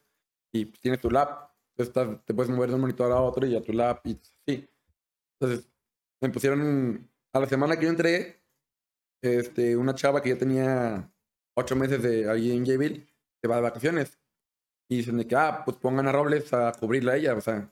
[0.53, 1.51] y pues, tienes tu lab.
[1.77, 4.69] Entonces te puedes mover de un monitor a otro y a tu lab y así.
[5.41, 5.69] Entonces,
[6.21, 8.43] me pusieron, a la semana que yo entré,
[9.23, 11.09] este, una chava que ya tenía
[11.57, 13.09] ocho meses de ahí en Jabil,
[13.41, 14.19] se va de vacaciones.
[14.91, 17.35] Y dicen de que, ah, pues pongan a Robles a cubrirla a ella.
[17.35, 17.71] O sea,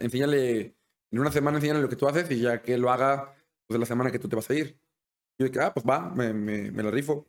[0.00, 0.76] enséñale,
[1.10, 3.34] en una semana enséñale lo que tú haces y ya que lo haga,
[3.66, 4.80] pues la semana que tú te vas a ir.
[5.38, 7.26] Y yo dije, ah, pues va, me, me, me la rifo.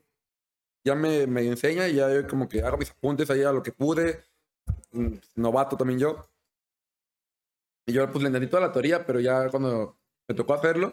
[0.85, 3.63] Ya me, me enseña y ya yo como que hago mis apuntes ahí a lo
[3.63, 4.23] que pude.
[4.91, 6.29] Mm, Novato también yo.
[7.85, 9.97] Y yo pues le entendí toda la teoría, pero ya cuando
[10.27, 10.91] me tocó hacerlo,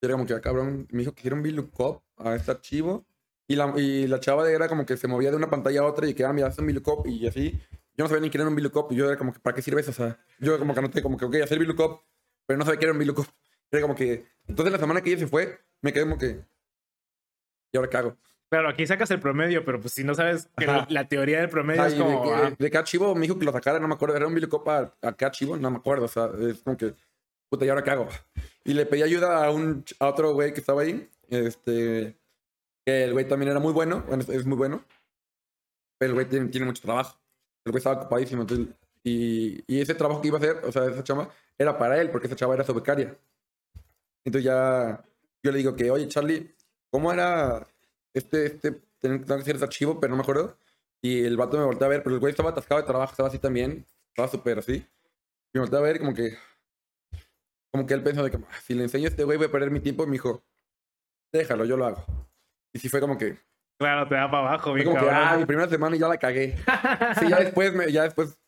[0.00, 3.06] yo era como que, ah, cabrón, me dijo que hiciera un VLOOKUP a este archivo.
[3.48, 6.08] Y la, y la chava era como que se movía de una pantalla a otra
[6.08, 7.60] y que, ah, mira, hace un VLOOKUP y así.
[7.96, 9.62] Yo no sabía ni qué era un VLOOKUP y yo era como que, ¿para qué
[9.62, 9.90] sirve eso?
[9.90, 12.00] O sea, yo como que anoté como que, ok, hacer VLOOKUP,
[12.46, 13.26] pero no sabía qué era un VLOOKUP.
[13.70, 16.44] Era como que, entonces la semana que ella se fue, me quedé como que,
[17.72, 18.16] ¿y ahora qué hago?
[18.50, 20.86] Claro, aquí sacas el promedio, pero pues si no sabes que Ajá.
[20.90, 22.10] la teoría del promedio Ay, es como.
[22.22, 24.14] de, que- ah, de qué archivo me dijo que lo sacara, no me acuerdo.
[24.14, 26.04] Era un VLOOKUP a, a qué archivo, no me acuerdo.
[26.04, 26.94] O sea, es como que,
[27.50, 28.08] puta, ¿y ahora qué hago?
[28.64, 31.08] Y le pedí ayuda a, un, a otro güey que estaba ahí.
[31.30, 32.14] Este,
[32.84, 34.84] que el güey también era muy bueno, bueno, es- es muy bueno.
[35.98, 37.18] Pero el güey tiene, tiene mucho trabajo.
[37.64, 38.42] El güey estaba ocupadísimo.
[38.42, 42.00] entonces- y, y ese trabajo que iba a hacer, o sea, esa chava, era para
[42.00, 43.16] él, porque esa chava era su becaria.
[44.24, 45.04] Entonces ya,
[45.42, 46.54] yo le digo que, oye, Charlie,
[46.90, 47.66] ¿cómo era
[48.14, 50.56] este, este, tengo que hacer ese archivo, pero no me acuerdo?
[51.00, 53.28] Y el vato me volteó a ver, pero el güey estaba atascado de trabajo, estaba
[53.28, 54.74] así también, estaba súper así.
[54.74, 56.36] Y me volteó a ver como que,
[57.72, 59.50] como que él pensó de que, "Ah, si le enseño a este güey voy a
[59.50, 60.44] perder mi tiempo, y me dijo,
[61.32, 62.04] déjalo, yo lo hago.
[62.72, 63.38] Y sí fue como que,
[63.82, 66.16] claro, te da para abajo, bien como que, ah, mi primera semana y ya la
[66.16, 66.56] cagué.
[67.18, 68.38] Sí, ya después, me, ya después,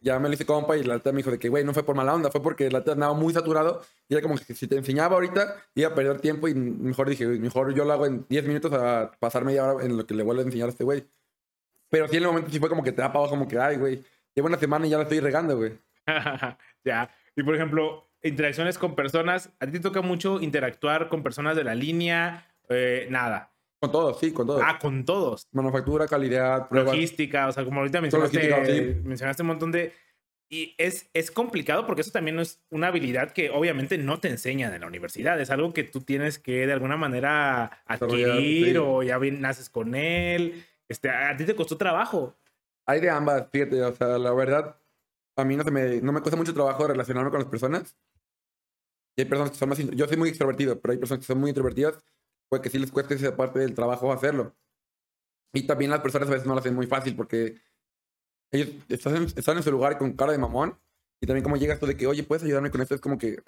[0.00, 1.84] ya me lo hice compa y la neta me dijo de que, güey, no fue
[1.84, 4.66] por mala onda, fue porque la neta andaba muy saturado y era como que si
[4.66, 8.06] te enseñaba ahorita iba a perder tiempo y mejor dije, "Güey, mejor yo lo hago
[8.06, 10.70] en 10 minutos a pasar media hora en lo que le vuelvo a enseñar a
[10.70, 11.04] este güey.
[11.90, 13.58] Pero sí en el momento sí fue como que te da para abajo, como que,
[13.58, 14.02] ay, güey,
[14.34, 15.72] llevo una semana y ya la estoy regando, güey.
[16.84, 17.10] ya.
[17.36, 19.50] Y por ejemplo, interacciones con personas.
[19.60, 22.46] ¿A ti te toca mucho interactuar con personas de la línea?
[22.68, 23.49] Eh, nada.
[23.80, 24.60] Con todo, sí, con todo.
[24.62, 25.48] Ah, con todos.
[25.52, 26.94] Manufactura, calidad, pruebas.
[26.94, 29.00] Logística, o sea, como ahorita mencionaste, sí.
[29.02, 29.94] mencionaste un montón de...
[30.52, 34.74] Y es, es complicado porque eso también es una habilidad que obviamente no te enseñan
[34.74, 35.40] en la universidad.
[35.40, 38.76] Es algo que tú tienes que de alguna manera adquirir sí.
[38.76, 40.66] o ya bien naces con él.
[40.88, 42.36] Este, a ti te costó trabajo.
[42.84, 44.76] Hay de ambas, fíjate, o sea, la verdad,
[45.36, 47.96] a mí no, se me, no me cuesta mucho trabajo relacionarme con las personas.
[49.16, 49.78] Y hay personas que son más...
[49.78, 51.94] Yo soy muy extrovertido, pero hay personas que son muy introvertidas,
[52.50, 54.54] pues que sí les cuesta esa parte del trabajo hacerlo.
[55.54, 57.56] Y también las personas a veces no lo hacen muy fácil porque
[58.52, 60.76] ellos están en, están en su lugar con cara de mamón.
[61.22, 62.94] Y también como llegas tú de que, oye, ¿puedes ayudarme con esto?
[62.94, 63.42] Es como que,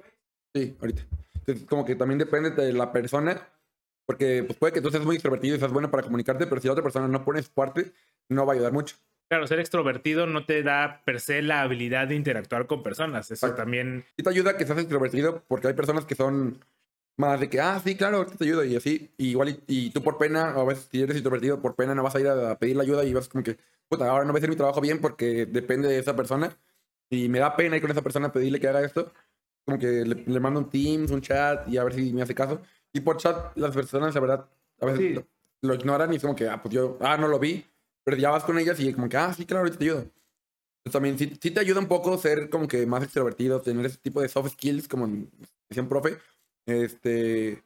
[0.55, 1.03] sí, ahorita.
[1.34, 3.48] Entonces, como que también depende de la persona.
[4.07, 6.68] Porque pues, puede que tú seas muy extrovertido y seas bueno para comunicarte, pero si
[6.68, 7.92] la otra persona no pone su parte,
[8.28, 8.96] no va a ayudar mucho.
[9.28, 13.26] Claro, ser extrovertido no te da per se la habilidad de interactuar con personas.
[13.26, 13.62] Eso Exacto.
[13.62, 14.05] también...
[14.16, 16.62] Sí te ayuda que seas extrovertido porque hay personas que son
[17.16, 19.12] más de que, ah, sí, claro, ahorita te ayudo y así.
[19.18, 22.02] Y igual, y, y tú por pena, a veces si eres introvertido, por pena no
[22.02, 23.58] vas a ir a, pedir la ayuda y vas como que,
[23.88, 26.56] puta, ahora no voy a hacer mi trabajo bien porque depende de esa persona.
[27.10, 29.12] Y me da pena ir con esa persona a pedirle que haga esto.
[29.64, 32.34] Como que le, le mando un Teams, un chat y a ver si me hace
[32.34, 32.60] caso.
[32.92, 34.48] Y por chat, las personas, la verdad,
[34.80, 35.14] a veces Sí.
[35.14, 35.26] lo,
[35.62, 37.64] lo ignoran y es como que, ah, pues yo, ah, no lo vi.
[38.04, 40.06] Pero ya vas con ellas y como que, ah, sí, claro, ahorita te ayudo.
[40.82, 43.98] Pues también sí, sí te ayuda un poco ser como que más extrovertido, tener ese
[43.98, 45.06] tipo de soft skills, como
[45.68, 46.18] decía un profe,
[46.66, 47.62] este,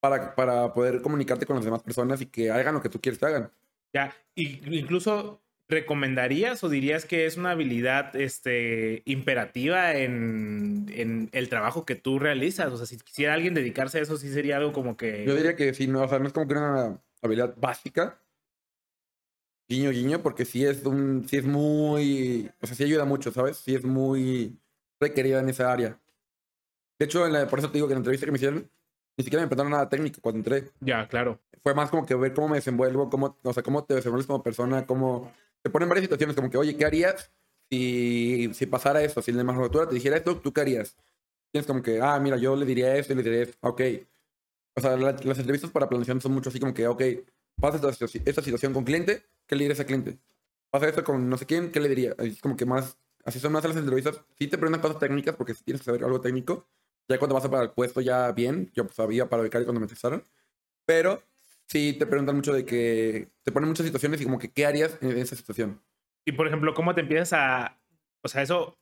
[0.00, 3.18] para, para poder comunicarte con las demás personas y que hagan lo que tú quieres
[3.18, 3.52] que hagan.
[3.92, 11.48] Ya, y incluso recomendarías o dirías que es una habilidad este, imperativa en, en, el
[11.48, 12.72] trabajo que tú realizas?
[12.72, 15.24] O sea, si quisiera alguien dedicarse a eso, sí sería algo como que...
[15.26, 18.20] Yo diría que sí, no, o sea, no es como que una habilidad básica,
[19.68, 23.56] guiño, guiño, porque sí es un, sí es muy, o sea, sí ayuda mucho, ¿sabes?
[23.56, 24.56] Sí es muy
[25.00, 25.98] requerida en esa área.
[26.98, 28.70] De hecho, en la, por eso te digo que en la entrevista que me hicieron,
[29.16, 30.70] ni siquiera me preguntaron nada técnico cuando entré.
[30.80, 31.40] Ya, claro.
[31.62, 34.42] Fue más como que ver cómo me desenvuelvo, cómo, o sea, cómo te desenvuelves como
[34.42, 35.32] persona, cómo...
[35.62, 37.32] Te ponen varias situaciones como que, oye, ¿qué harías
[37.70, 39.20] si, si pasara esto?
[39.20, 40.96] Si la manufactura te dijera esto, ¿tú qué harías?
[41.50, 43.56] Tienes como que, ah, mira, yo le diría esto y le diría esto.
[43.60, 43.80] Ok.
[44.76, 47.02] O sea, las entrevistas para planeación son mucho así como que, ok,
[47.60, 50.18] pasa esta, esta situación con cliente, ¿qué le dirías a cliente?
[50.70, 52.14] Pasa esto con no sé quién, ¿qué le diría?
[52.18, 54.20] Es como que más, así son más las entrevistas.
[54.38, 56.68] Sí te preguntan cosas técnicas porque tienes que saber algo técnico.
[57.08, 59.86] Ya cuando vas a para el puesto ya bien, yo sabía para becario cuando me
[59.86, 60.24] testaron.
[60.84, 61.22] Pero
[61.66, 64.98] sí te preguntan mucho de que te ponen muchas situaciones y como que qué harías
[65.00, 65.80] en esa situación.
[66.24, 67.78] Y por ejemplo, ¿cómo te empiezas a,
[68.22, 68.78] o sea, eso,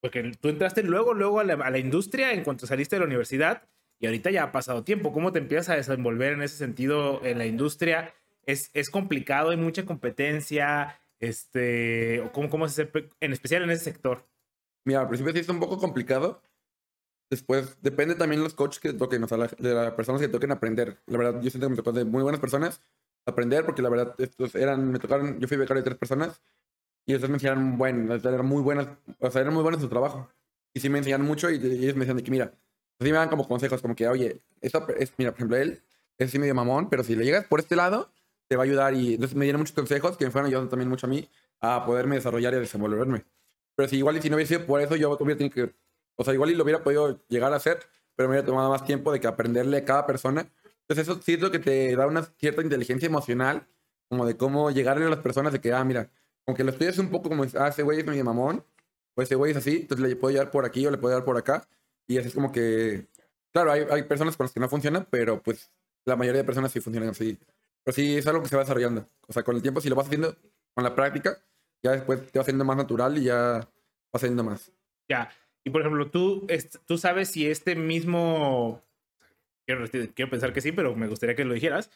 [0.00, 3.06] porque tú entraste luego, luego a la, a la industria en cuanto saliste de la
[3.06, 3.62] universidad
[4.00, 5.12] y ahorita ya ha pasado tiempo.
[5.12, 8.12] ¿Cómo te empiezas a desenvolver en ese sentido en la industria?
[8.46, 12.90] Es, es complicado, hay mucha competencia, este, ¿cómo, cómo se
[13.20, 14.26] en especial en ese sector?
[14.84, 16.42] Mira, al principio sí es un poco complicado,
[17.34, 20.52] Después, depende también de los coaches que toquen, o sea, de las personas que toquen
[20.52, 21.02] aprender.
[21.06, 22.80] La verdad, yo siento que me tocó de muy buenas personas
[23.26, 26.40] aprender, porque la verdad, estos eran, me tocaron, yo fui becario de tres personas,
[27.04, 28.86] y ellos me enseñaron, bueno, eran muy buenas,
[29.18, 30.30] o sea, eran muy buenas en su trabajo.
[30.72, 32.54] Y sí me enseñaron mucho, y, ellos me decían de que, mira,
[33.00, 35.82] así me dan como consejos, como que, oye, esta, es, mira, por ejemplo, él
[36.18, 38.12] es así medio mamón, pero si le llegas por este lado,
[38.46, 38.94] te va a ayudar.
[38.94, 41.28] Y entonces me dieron muchos consejos que me fueron ayudando también mucho a mí
[41.60, 43.24] a poderme desarrollar y desenvolverme.
[43.74, 45.74] Pero si igual y si no hubiese sido por eso, yo hubiera tenido que
[46.16, 47.80] o sea, igual y lo hubiera podido llegar a hacer,
[48.14, 50.48] pero me hubiera tomado más tiempo de que aprenderle a cada persona.
[50.82, 53.66] Entonces eso sí es lo que te da una cierta inteligencia emocional,
[54.08, 56.10] como de cómo llegarle a las personas de que, ah, mira,
[56.46, 58.64] aunque lo estudies un poco como, ah, ese güey es medio mamón,
[59.16, 61.24] o ese güey es así, entonces le puedo llevar por aquí o le puedo llevar
[61.24, 61.66] por acá.
[62.06, 63.08] Y así es como que,
[63.52, 65.70] claro, hay, hay personas con las que no funciona, pero pues
[66.04, 67.38] la mayoría de personas sí funcionan así.
[67.82, 69.08] Pero sí es algo que se va desarrollando.
[69.26, 70.36] O sea, con el tiempo, si lo vas haciendo
[70.74, 71.42] con la práctica,
[71.82, 73.68] ya después te va haciendo más natural y ya va
[74.12, 74.72] haciendo más.
[75.08, 75.30] Ya.
[75.64, 76.46] Y por ejemplo, tú,
[76.86, 78.82] tú sabes si este mismo,
[79.66, 81.90] quiero, quiero pensar que sí, pero me gustaría que lo dijeras,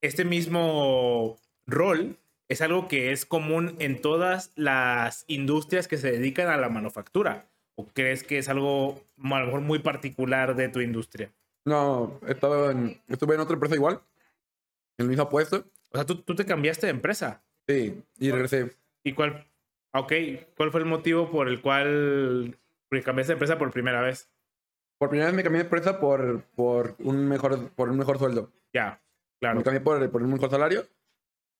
[0.00, 1.36] este mismo
[1.66, 2.16] rol
[2.48, 7.48] es algo que es común en todas las industrias que se dedican a la manufactura.
[7.76, 11.32] ¿O crees que es algo a lo mejor muy particular de tu industria?
[11.64, 14.00] No, he estado en, estuve en otra empresa igual,
[14.98, 15.64] en el mismo puesto.
[15.90, 17.42] O sea, tú, tú te cambiaste de empresa.
[17.66, 18.76] Sí, y regresé.
[19.02, 19.46] ¿Y cuál?
[19.92, 20.12] Ok,
[20.56, 22.56] ¿cuál fue el motivo por el cual
[22.88, 24.30] porque cambiaste de empresa por primera vez.
[24.98, 28.52] Por primera vez me cambié de empresa por, por, un, mejor, por un mejor sueldo.
[28.72, 29.02] Ya,
[29.40, 29.58] claro.
[29.58, 30.86] Me cambié por, por un mejor salario.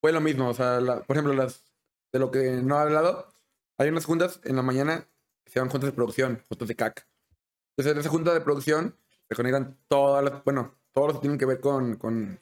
[0.01, 1.65] Fue lo mismo, o sea, por ejemplo, las,
[2.11, 3.27] de lo que no he hablado,
[3.77, 5.07] hay unas juntas en la mañana
[5.43, 7.07] que se llaman juntas de producción, juntas de CAC.
[7.71, 8.95] Entonces, en esa junta de producción
[9.27, 12.39] se conectan todas las, bueno, todos los que tienen que ver con, con,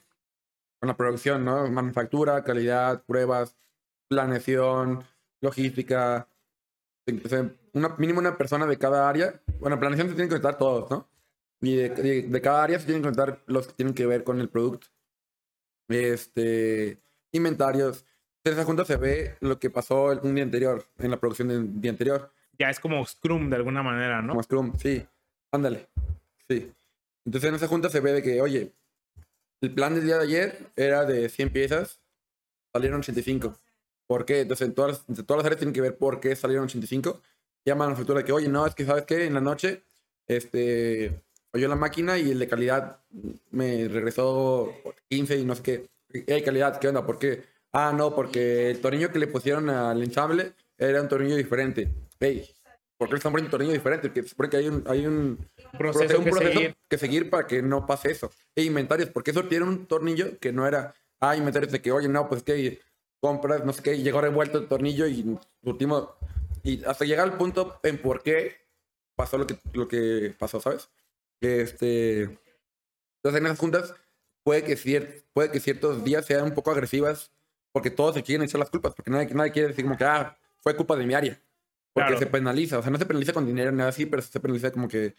[0.78, 1.66] con la producción, ¿no?
[1.68, 3.56] Manufactura, calidad, pruebas,
[4.08, 5.04] planeación,
[5.40, 6.28] logística,
[7.72, 9.40] una, mínimo una persona de cada área.
[9.58, 11.08] Bueno, planeación se tienen que contar todos, ¿no?
[11.60, 11.88] Y de,
[12.22, 14.88] de, cada área se tienen que contar los que tienen que ver con el producto.
[15.88, 16.98] Este,
[17.32, 18.04] inventarios.
[18.44, 21.80] En esa junta se ve lo que pasó un día anterior, en la producción del
[21.80, 22.30] día anterior.
[22.58, 24.30] Ya es como Scrum de alguna manera, ¿no?
[24.30, 25.06] Como Scrum, sí.
[25.50, 25.88] Ándale.
[26.48, 26.70] Sí.
[27.24, 28.72] Entonces en esa junta se ve de que, oye,
[29.62, 32.00] el plan del día de ayer era de 100 piezas,
[32.72, 33.58] salieron 85.
[34.06, 34.40] ¿Por qué?
[34.40, 37.20] Entonces, en todas, las, todas las áreas tienen que ver por qué salieron 85.
[37.64, 39.24] Llama a la manufactura que, oye, no, es que, ¿sabes qué?
[39.24, 39.82] En la noche,
[40.26, 42.98] este, oyó la máquina y el de calidad
[43.50, 44.74] me regresó
[45.08, 45.88] 15 y no sé qué.
[46.32, 47.06] Hay calidad, ¿qué onda?
[47.06, 47.44] ¿Por qué?
[47.72, 51.88] Ah, no, porque el tornillo que le pusieron al ensamble era un tornillo diferente.
[52.20, 52.48] Hey,
[52.96, 54.08] ¿por qué le están poniendo un tornillo diferente?
[54.08, 56.76] Porque supone que hay un, hay un proceso, un que, proceso seguir.
[56.88, 58.30] que seguir para que no pase eso.
[58.54, 62.08] E inventarios, ¿por qué sortieron un tornillo que no era, ah, inventarios de que, oye,
[62.08, 62.80] no, pues que
[63.24, 66.14] compras, no sé qué, y llegó revuelto el tornillo y último,
[66.62, 68.58] y hasta llegar al punto en por qué
[69.16, 70.90] pasó lo que, lo que pasó, ¿sabes?
[71.40, 73.94] Este, entonces en esas juntas
[74.42, 77.32] puede que, puede que ciertos días sean un poco agresivas
[77.72, 80.36] porque todos se quieren echar las culpas, porque nadie, nadie quiere decir como que, ah,
[80.60, 81.40] fue culpa de mi área.
[81.94, 84.38] Porque se penaliza, o sea, no se penaliza con dinero ni nada así, pero se
[84.38, 85.14] penaliza como que,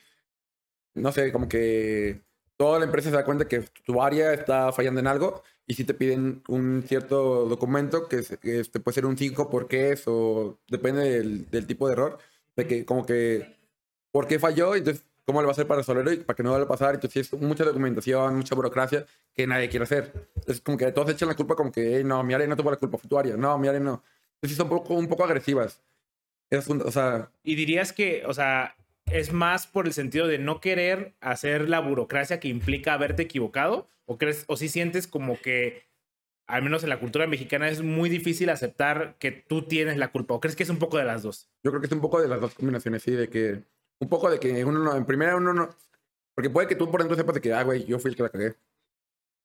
[0.94, 2.22] no sé, como que
[2.56, 5.84] toda la empresa se da cuenta que tu área está fallando en algo y si
[5.84, 10.04] te piden un cierto documento que, es- este, puede ser un 5 por qué es
[10.08, 12.18] o depende del, del tipo de error,
[12.56, 13.56] de que como que
[14.12, 16.52] por qué falló, entonces cómo lo va a hacer para resolverlo y para que no
[16.52, 20.12] vuelva a pasar, entonces es mucha documentación, mucha burocracia que nadie quiere hacer.
[20.36, 22.70] Entonces como que todos echan la culpa como que, "Ey, no, mi área no tuvo
[22.72, 24.04] la culpa, fue tu área, no, mi área no.
[24.36, 25.82] Entonces son un poco, un poco agresivas.
[26.52, 28.76] Es un- o sea, Y dirías que, o sea,
[29.08, 33.88] es más por el sentido de no querer hacer la burocracia que implica haberte equivocado,
[34.06, 35.84] o crees, o si sientes como que,
[36.48, 40.34] al menos en la cultura mexicana, es muy difícil aceptar que tú tienes la culpa,
[40.34, 41.50] o crees que es un poco de las dos.
[41.64, 43.64] Yo creo que es un poco de las dos combinaciones, sí, de que
[44.00, 45.70] un poco de que uno no, en primera uno no,
[46.36, 48.24] porque puede que tú por dentro sepas de que, ah, güey, yo fui el que
[48.24, 48.56] la cagué.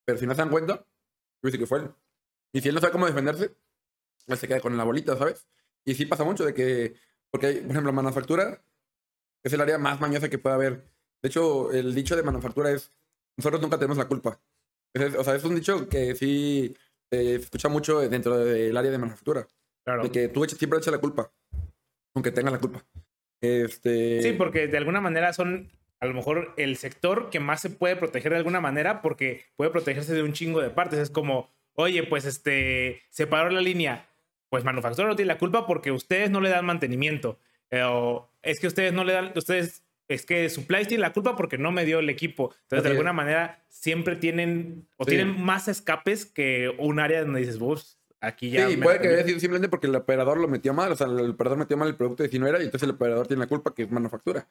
[0.05, 0.85] Pero si no se dan cuenta,
[1.43, 1.91] yo que fue él.
[2.53, 3.55] Y si él no sabe cómo defenderse,
[4.27, 5.47] él se queda con la bolita, ¿sabes?
[5.85, 6.97] Y sí pasa mucho de que,
[7.31, 8.63] porque, por ejemplo, manufactura
[9.43, 10.91] es el área más mañosa que puede haber.
[11.23, 12.93] De hecho, el dicho de manufactura es,
[13.37, 14.41] nosotros nunca tenemos la culpa.
[14.95, 16.77] Es- o sea, es un dicho que sí
[17.11, 19.47] se escucha mucho dentro del área de manufactura.
[19.85, 20.03] Claro.
[20.03, 21.33] De que tú eches- siempre echas la culpa,
[22.15, 22.85] aunque tengas la culpa.
[23.41, 24.23] Este...
[24.23, 25.71] Sí, porque de alguna manera son
[26.01, 29.71] a lo mejor el sector que más se puede proteger de alguna manera porque puede
[29.71, 30.99] protegerse de un chingo de partes.
[30.99, 34.07] Es como, oye, pues este, se paró la línea.
[34.49, 37.39] Pues manufactura no tiene la culpa porque ustedes no le dan mantenimiento.
[37.71, 39.83] Eh, o es que ustedes no le dan, ustedes,
[40.15, 42.55] es que Supplies tiene la culpa porque no me dio el equipo.
[42.63, 45.11] Entonces, de alguna manera, siempre tienen o Sí.
[45.11, 48.69] tienen más escapes que un área donde dices, vos, aquí ya.
[48.69, 49.15] Sí, puede que comí".
[49.15, 51.89] haya sido simplemente porque el operador lo metió mal, o sea, el operador metió mal
[51.89, 53.91] el producto y si no era, y entonces el operador tiene la culpa que es
[53.91, 54.47] manufactura.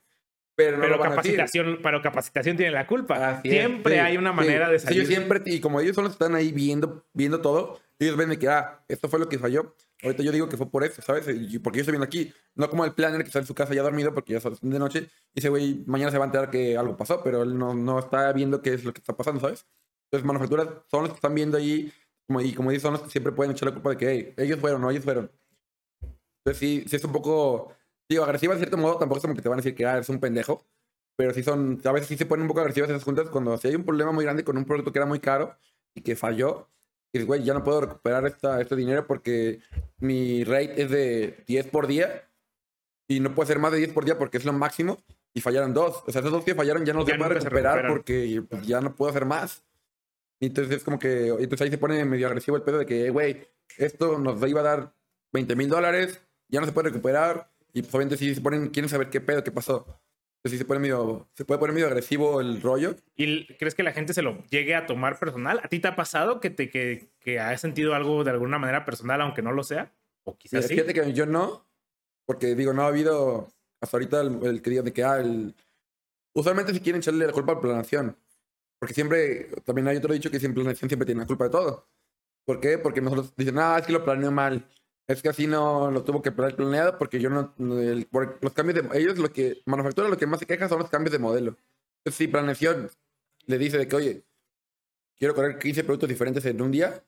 [0.55, 1.37] Pero no Pero lo van a decir.
[1.37, 3.29] capacitación, pero capacitación tiene la culpa.
[3.37, 4.99] Así es, Siempre sí, hay una manera de salir.
[4.99, 8.29] Ellos siempre, y como ellos son los que están ahí viendo, viendo todo, ellos ven
[8.29, 9.73] de que, ah, esto fue lo que falló.
[10.01, 11.27] Ahorita yo digo que fue por eso, ¿sabes?
[11.27, 12.33] Y porque yo estoy viendo aquí.
[12.55, 14.79] No como el planner que está en su casa ya dormido porque ya es de
[14.79, 15.09] noche.
[15.33, 17.99] Y ese güey mañana se va a enterar que algo pasó, pero él no, no
[17.99, 19.65] está viendo qué es lo que está pasando, ¿sabes?
[20.05, 21.91] Entonces, manufacturas son los que están viendo ahí.
[22.27, 24.33] Como, y como dices, son los que siempre pueden echar la culpa de que, hey,
[24.37, 25.31] ellos fueron, no, ellos fueron.
[26.01, 27.73] Entonces, sí, sí es un poco,
[28.09, 28.97] digo, agresiva de cierto modo.
[28.97, 30.65] Tampoco es como que te van a decir que, ah, eres un pendejo.
[31.17, 33.67] Pero sí son, a veces sí se ponen un poco agresivas esas juntas cuando si
[33.67, 35.57] hay un problema muy grande con un producto que era muy caro
[35.93, 36.69] y que falló.
[37.11, 39.59] Y dices, güey, ya no puedo recuperar esta, este dinero porque
[39.99, 42.29] mi rate es de 10 por día
[43.07, 44.99] y no puede ser más de 10 por día porque es lo máximo
[45.33, 46.03] y fallaron dos.
[46.05, 48.65] O sea, esos dos que fallaron ya no se puede nunca se recuperar porque pues,
[48.65, 49.63] ya no puedo hacer más.
[50.39, 53.09] Y entonces es como que, entonces ahí se pone medio agresivo el pedo de que,
[53.09, 53.47] güey,
[53.77, 54.93] esto nos iba a dar
[55.33, 58.89] 20 mil dólares, ya no se puede recuperar y pues obviamente sí se ponen, quieren
[58.89, 59.99] saber qué pedo, qué pasó.
[60.39, 62.95] Entonces sí se pone medio, se puede poner medio agresivo el rollo.
[63.17, 65.59] ¿Y crees que la gente se lo llegue a tomar personal?
[65.61, 68.85] ¿A ti te ha pasado que te que, que has sentido algo de alguna manera
[68.85, 69.93] personal, aunque no lo sea?
[70.23, 70.75] O quizás sí.
[70.75, 71.67] Fíjate que yo no,
[72.25, 73.49] porque digo, no ha habido
[73.81, 75.55] hasta ahorita el, el que diga de que, ah, el...
[76.33, 78.17] Usualmente si quieren echarle la culpa a la planeación,
[78.79, 81.89] porque siempre, también hay otro dicho que siempre planeación siempre tiene la culpa de todo.
[82.45, 82.77] ¿Por qué?
[82.77, 84.65] Porque nosotros dicen, ah, es que lo planeó mal,
[85.09, 88.53] es que así no lo tuvo que planear planeado porque yo no, el- por los
[88.53, 91.19] cambios de, ellos lo que, manufactura lo que más se queja son los cambios de
[91.19, 91.57] modelo.
[91.99, 92.89] Entonces si planeación
[93.47, 94.23] le dice de que, oye,
[95.17, 97.03] quiero correr 15 productos diferentes en un día,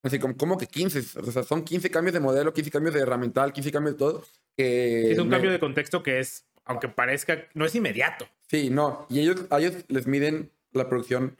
[0.00, 1.18] Así como, ¿cómo que 15?
[1.20, 4.24] O sea, son 15 cambios de modelo, 15 cambios de herramental, 15 cambios de todo.
[4.56, 8.24] Que Es un me- cambio de contexto que es, aunque parezca, no es inmediato.
[8.46, 9.06] Sí, no.
[9.10, 11.36] Y ellos, a ellos les miden la producción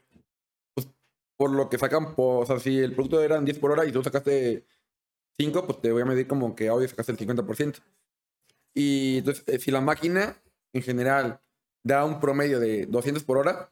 [0.73, 0.89] pues,
[1.37, 2.15] por lo que sacan.
[2.15, 4.65] Por, o sea, si el producto eran 10 por hora y tú sacaste
[5.39, 7.79] 5, pues te voy a medir como que hoy sacaste el 50%.
[8.73, 10.37] Y entonces, eh, si la máquina
[10.73, 11.41] en general
[11.83, 13.71] da un promedio de 200 por hora,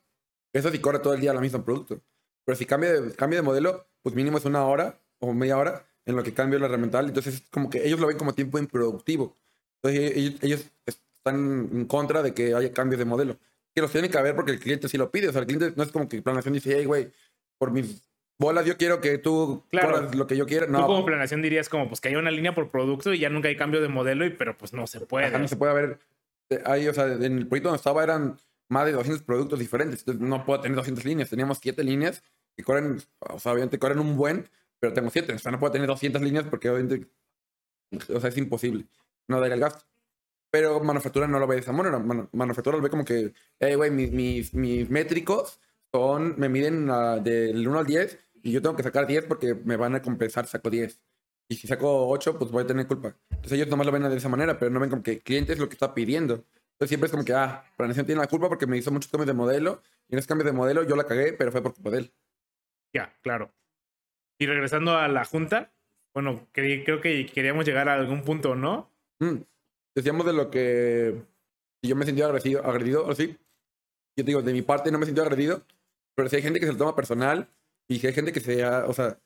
[0.53, 2.01] eso sí corre todo el día el mismo producto.
[2.45, 5.85] Pero si cambia de, cambia de modelo, pues mínimo es una hora o media hora
[6.05, 7.07] en lo que cambia la herramental.
[7.07, 9.35] Entonces, es como que ellos lo ven como tiempo improductivo.
[9.81, 13.37] Entonces, ellos, ellos están en contra de que haya cambios de modelo.
[13.75, 15.27] Que los tiene que haber porque el cliente sí lo pide.
[15.27, 17.11] O sea, el cliente no es como que planeación dice, hey, güey,
[17.57, 18.06] por mis
[18.39, 19.91] bolas yo quiero que tú Claro.
[19.93, 20.65] corras lo que yo quiera.
[20.65, 23.29] Tú No, como planeación dirías como, pues que haya una línea por producto y ya
[23.29, 25.25] nunca hay cambio de modelo, y, pero pues no se puede.
[25.27, 25.99] Ajá, no se puede haber.
[26.49, 29.99] eh, Ahí, o sea, en el proyecto donde estaba eran más de 200 productos diferentes.
[30.01, 31.29] Entonces no puedo tener 200 líneas.
[31.29, 32.23] Teníamos 7 líneas
[32.55, 35.33] que corren, o sea, obviamente corren un buen, pero tengo 7.
[35.33, 37.07] O sea, no puedo tener 200 líneas porque obviamente,
[38.13, 38.85] o sea, es imposible.
[39.27, 39.85] No daría el gasto.
[40.49, 41.97] Pero manufactura no lo ve de esa manera.
[41.99, 45.59] Manu- manufactura lo ve como que, hey, güey, mis, mis, mis métricos
[45.91, 49.53] son, me miden ah, del 1 al 10 y yo tengo que sacar 10 porque
[49.55, 50.99] me van a compensar saco 10.
[51.49, 53.15] Y si saco 8, pues voy a tener culpa.
[53.29, 55.53] Entonces ellos nomás lo ven de esa manera, pero no ven como que el cliente
[55.53, 56.33] es lo que está pidiendo.
[56.73, 59.27] Entonces siempre es como que, ah, planeación tiene la culpa porque me hizo muchos cambios
[59.27, 59.81] de modelo.
[60.09, 62.13] Y en esos cambios de modelo yo la cagué, pero fue por culpa de él.
[62.93, 63.51] Ya, claro.
[64.39, 65.71] Y regresando a la junta,
[66.13, 68.91] bueno, cre- creo que queríamos llegar a algún punto, ¿no?
[69.19, 69.37] Mm.
[69.95, 71.21] Decíamos de lo que
[71.83, 73.29] yo me sentí agredido, agredido o así.
[74.15, 75.63] Yo te digo, de mi parte no me sentí agredido,
[76.15, 77.49] pero si hay gente que se lo toma personal
[77.87, 79.19] Y hay gente que se ha, o sea,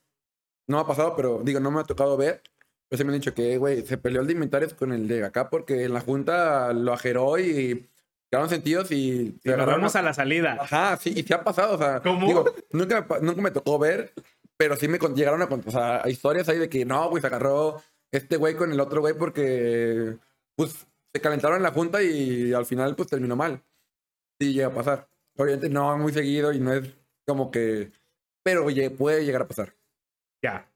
[0.68, 2.42] no ha pasado, pero digo, no me ha tocado ver.
[2.90, 5.24] Pero se me han dicho que, güey, se peleó el de inventarios con el de
[5.24, 7.90] acá porque en la junta lo ajeró y
[8.30, 9.40] quedaron sentidos y...
[9.44, 10.58] Y nos vamos a la salida.
[10.60, 12.02] Ajá, sí, y se ha pasado, o sea...
[12.02, 12.28] ¿Cómo?
[12.28, 14.14] Digo, nunca, me- nunca me tocó ver,
[14.58, 17.28] pero sí me llegaron a contar, o sea, historias ahí de que no, güey, se
[17.28, 17.82] agarró
[18.12, 20.18] este güey con el otro güey porque,
[20.58, 23.64] pues, se calentaron en la junta y al final, pues, terminó mal.
[24.38, 25.08] Sí, llega a pasar.
[25.38, 26.94] Obviamente no muy seguido y no es
[27.26, 27.92] como que...
[28.44, 29.76] Pero, oye, puede llegar a pasar.
[30.42, 30.70] Ya.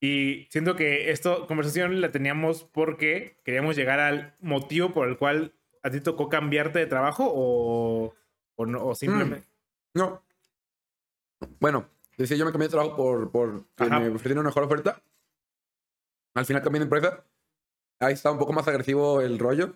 [0.00, 5.54] Y siento que esta conversación la teníamos porque queríamos llegar al motivo por el cual
[5.82, 8.14] a ti tocó cambiarte de trabajo o,
[8.56, 9.46] o, no, o simplemente...
[9.94, 10.22] No.
[11.60, 11.88] Bueno,
[12.18, 15.02] decía yo me cambié de trabajo por, por que me ofrecieron una mejor oferta.
[16.34, 17.24] Al final cambié de empresa.
[17.98, 19.74] Ahí está un poco más agresivo el rollo.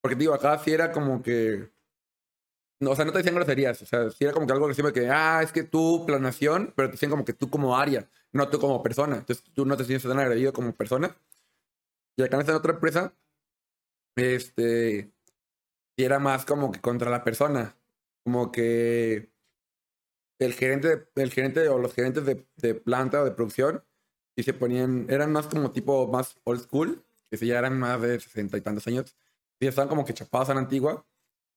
[0.00, 1.68] Porque digo, acá sí era como que.
[2.80, 3.80] No, o sea, no te decían groserías.
[3.82, 6.88] O sea, sí era como que algo agresivo que, ah, es que tú planación, pero
[6.88, 9.16] te decían como que tú como área, no tú como persona.
[9.18, 11.16] Entonces tú no te sientes tan agredido como persona.
[12.16, 13.14] Y acá en esta otra empresa,
[14.16, 15.12] este.
[15.98, 17.76] Sí era más como que contra la persona.
[18.24, 19.30] Como que
[20.38, 23.82] el gerente, el gerente o los gerentes de, de planta o de producción
[24.36, 28.00] y se ponían, eran más como tipo más old school, que si ya eran más
[28.02, 29.16] de sesenta y tantos años,
[29.60, 31.06] y estaban como que chapados a la antigua.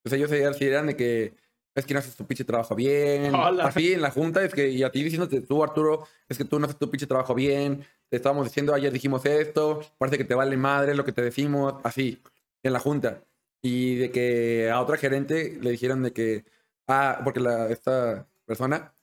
[0.03, 1.33] Entonces ellos se- sí eran de que
[1.75, 3.33] es que no haces tu pinche trabajo bien.
[3.33, 3.65] Hola.
[3.65, 6.59] Así en la junta, es que, y a ti diciéndote tú, Arturo, es que tú
[6.59, 7.85] no haces tu pinche trabajo bien.
[8.09, 11.75] Te estábamos diciendo, ayer dijimos esto, parece que te vale madre lo que te decimos,
[11.83, 12.21] así,
[12.63, 13.23] en la junta.
[13.61, 16.43] Y de que a otra gerente le dijeron de que,
[16.87, 18.93] ah, porque la, esta persona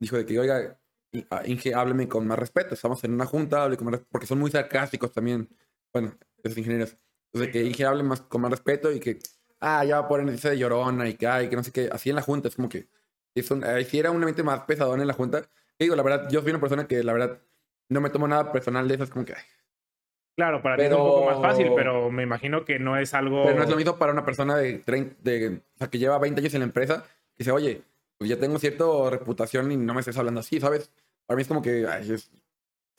[0.00, 0.78] dijo de que, oiga,
[1.30, 2.74] ah, Inge, hábleme con más respeto.
[2.74, 5.48] Estamos en una junta, hable con más respeto, porque son muy sarcásticos también.
[5.92, 6.96] Bueno, esos ingenieros.
[7.32, 9.18] Entonces, que Inge hable más, con más respeto y que,
[9.60, 11.88] ah, ya va a poner ese de llorona y que, ay, que no sé qué.
[11.92, 12.86] Así en la junta, es como que,
[13.34, 15.42] es un, sí era un ambiente más pesadón en la junta.
[15.78, 17.38] Y digo, la verdad, yo soy una persona que, la verdad,
[17.88, 19.42] no me tomo nada personal de eso, es como que, ay.
[20.36, 23.12] Claro, para ti es un Pero- poco más fácil, pero me imagino que no es
[23.14, 23.42] algo...
[23.44, 26.18] Pero no es lo mismo para una persona de, 30, de o sea, que lleva
[26.18, 27.04] 20 años en la empresa
[27.34, 27.82] y dice, oye,
[28.16, 30.92] pues ya tengo cierta reputación y no me estés hablando así, ¿sabes?
[31.26, 32.30] Para mí es como que, ay, es-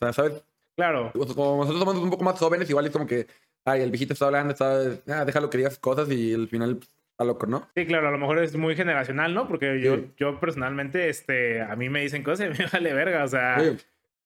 [0.01, 0.43] o sea, ¿sabes?
[0.75, 3.27] Claro, sea, Como nosotros somos un poco más jóvenes, igual es como que,
[3.71, 6.89] ay, el viejito está hablando, está, ah, déjalo que digas cosas y al final pues,
[7.11, 7.67] está loco, ¿no?
[7.75, 9.47] sí, claro, a lo mejor es muy generacional, ¿no?
[9.47, 10.11] Porque yo, Sí.
[10.17, 13.57] yo personalmente, este, a mí me dicen cosas y me vale verga, o sea...
[13.59, 13.77] Oye,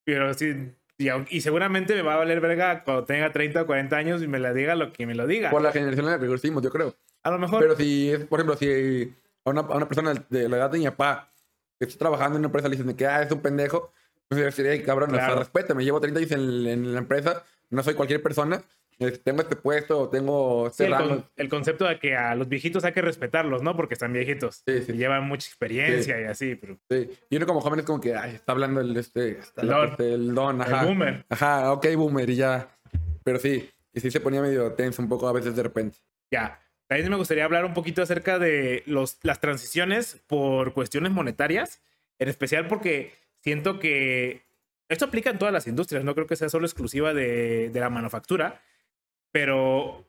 [0.06, 3.96] Pero sí, y, y seguramente me va a valer verga cuando tenga 30 o 40
[3.98, 5.50] años y me la diga lo que me lo diga.
[5.50, 6.96] por la generación en la que crecimos, yo creo.
[7.24, 9.14] A lo mejor, Pero si es, por ejemplo, si
[9.46, 11.30] a una, a una persona de la edad de mi papá
[11.80, 13.92] que está trabajando en una empresa le dicen que ah, es un pendejo,
[14.28, 15.40] pues yo "Ey, cabrón, o sea, Claro.
[15.40, 18.62] respeta, me llevo 30 años en, en la empresa, no soy cualquier persona,
[19.24, 21.08] tengo este puesto, tengo sí, este el, rango.
[21.10, 23.76] con- el concepto de que a los viejitos hay que respetarlos, ¿no?
[23.76, 24.64] Porque están viejitos.
[24.66, 24.92] Sí, sí.
[24.94, 27.10] Y llevan mucha experiencia y así, pero Sí.
[27.30, 29.90] Y uno como joven es como que, ay, está hablando el, este, El don.
[29.90, 30.82] este, el don, ajá.
[30.82, 31.26] el boomer.
[31.30, 32.68] Ajá, ok, boomer, y ya.
[33.24, 35.98] Pero sí, y sí se ponía medio tenso un poco a veces de repente.
[36.32, 36.60] Ya.
[36.88, 41.82] También me gustaría hablar un poquito acerca de los, las transiciones por cuestiones monetarias,
[42.20, 44.44] en especial porque siento que
[44.90, 47.90] esto aplica en todas las industrias, no creo que sea solo exclusiva de, de la
[47.90, 48.62] manufactura,
[49.34, 50.08] pero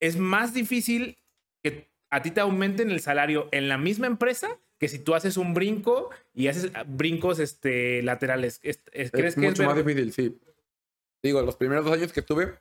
[0.00, 1.18] es más difícil
[1.62, 5.36] que a ti te aumenten el salario en la misma empresa que si tú haces
[5.36, 8.60] un brinco y haces brincos este, laterales.
[8.62, 10.38] Es- es- ¿Crees es que es mucho más difícil, sí.
[11.22, 12.58] Digo, los primeros dos años que estuve,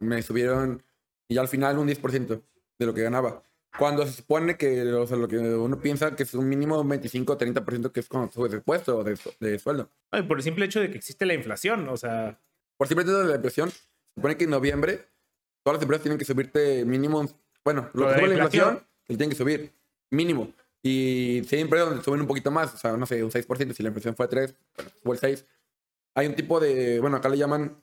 [0.00, 0.82] me subieron
[1.28, 2.42] y ya al final un 10%
[2.78, 3.42] de lo que ganaba.
[3.78, 7.34] Cuando se supone que o sea, lo que uno piensa que es un mínimo 25
[7.34, 9.90] o 30% que es cuando subes de puesto o de, de sueldo.
[10.10, 12.40] Ay, por el simple hecho de que existe la inflación, o sea,
[12.76, 13.62] Por simple hecho de la se
[14.18, 15.08] supone que en noviembre
[15.62, 17.26] todas las empresas tienen que subirte mínimo,
[17.64, 18.68] bueno, Lo lo que sube la inflación.
[18.68, 19.72] inflación, tienen que subir,
[20.10, 20.52] mínimo.
[20.82, 23.72] Y si hay empresas donde suben un poquito más, o sea, no sé, un 6%,
[23.72, 24.54] si la inflación fue 3,
[25.02, 25.46] fue el 6.
[26.14, 27.80] Hay un tipo de, bueno, acá le llaman,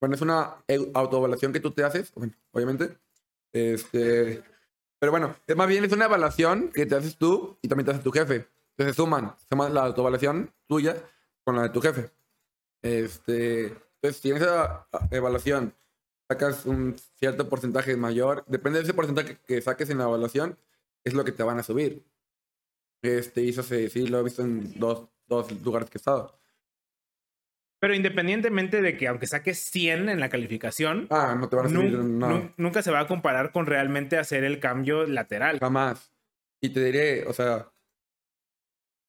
[0.00, 0.56] bueno, es una
[0.94, 2.98] autoevaluación que tú te haces, bueno, obviamente.
[3.52, 4.42] Este,
[4.98, 7.92] pero bueno, es más bien es una evaluación que te haces tú y también te
[7.92, 8.48] hace tu jefe.
[8.70, 10.96] Entonces se suman, se suman la autoevaluación tuya
[11.44, 12.10] con la de tu jefe.
[12.82, 13.74] Este,
[14.06, 15.74] entonces, si en esa ah, evaluación
[16.28, 20.58] sacas un cierto porcentaje mayor, depende de ese porcentaje que saques en la evaluación,
[21.04, 22.04] es lo que te van a subir.
[23.02, 26.38] Este, y eso sí, sí lo he visto en dos, dos lugares que he estado.
[27.78, 31.68] Pero independientemente de que aunque saques 100 en la calificación, Ah, no te van a
[31.68, 32.32] subir nun- nada.
[32.32, 35.58] nun- nunca se va a comparar con realmente hacer el cambio lateral.
[35.60, 36.10] Jamás.
[36.60, 37.70] Y te diré, o sea,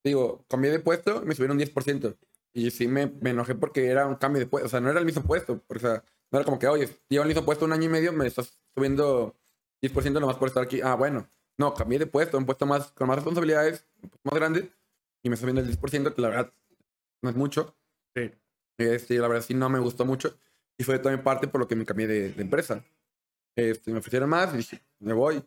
[0.04, 2.18] digo, cambié de puesto, me subieron 10%.
[2.54, 4.66] Y sí me, me enojé porque era un cambio de puesto.
[4.66, 5.64] O sea, no era el mismo puesto.
[5.68, 8.12] O sea, no era como que, oye, llevo el mismo puesto un año y medio,
[8.14, 9.36] me estás subiendo
[9.82, 10.82] 10% nomás por estar aquí.
[10.82, 11.28] Ah, bueno.
[11.58, 14.70] No, cambié de puesto, un puesto más, con más responsabilidades, un puesto más grande.
[15.24, 16.54] y me está viendo el 10%, que la verdad
[17.24, 17.76] no es mucho.
[18.16, 18.32] Sí.
[18.78, 20.38] Este, la verdad sí no me gustó mucho.
[20.78, 22.84] Y fue también parte por lo que me cambié de, de empresa.
[23.56, 25.43] Este, me ofrecieron más y dije, me voy.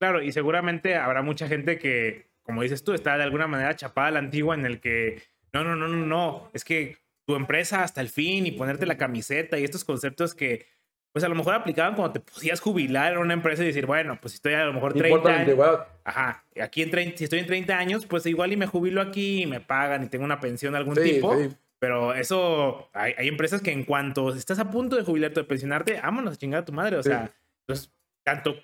[0.00, 4.08] Claro, y seguramente habrá mucha gente que, como dices tú, está de alguna manera chapada
[4.08, 5.22] a la antigua en el que,
[5.54, 8.98] no, no, no, no, no, es que tu empresa hasta el fin y ponerte la
[8.98, 10.66] camiseta y estos conceptos que,
[11.12, 14.18] pues a lo mejor aplicaban cuando te podías jubilar en una empresa y decir, bueno,
[14.20, 15.78] pues si estoy a lo mejor No 30 importa la años.
[16.04, 19.42] Ajá, aquí en 30, si estoy en 30 años, pues igual y me jubilo aquí
[19.42, 21.34] y me pagan y tengo una pensión de algún Sí, tipo.
[21.40, 21.48] sí.
[21.78, 25.48] Pero eso, hay, hay empresas que en cuanto estás a punto de jubilarte o de
[25.48, 26.96] pensionarte, vámonos a chingar a tu madre.
[26.96, 27.10] O Sí.
[27.10, 27.30] sea,
[27.66, 27.92] entonces,
[28.24, 28.54] tanto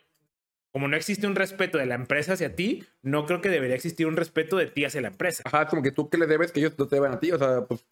[0.72, 4.06] como no existe un respeto de la empresa hacia ti, no creo que debería existir
[4.06, 5.42] un respeto de ti hacia la empresa.
[5.46, 7.32] Ajá, como que tú que le debes que ellos no te deban a ti.
[7.32, 7.86] O sea, pues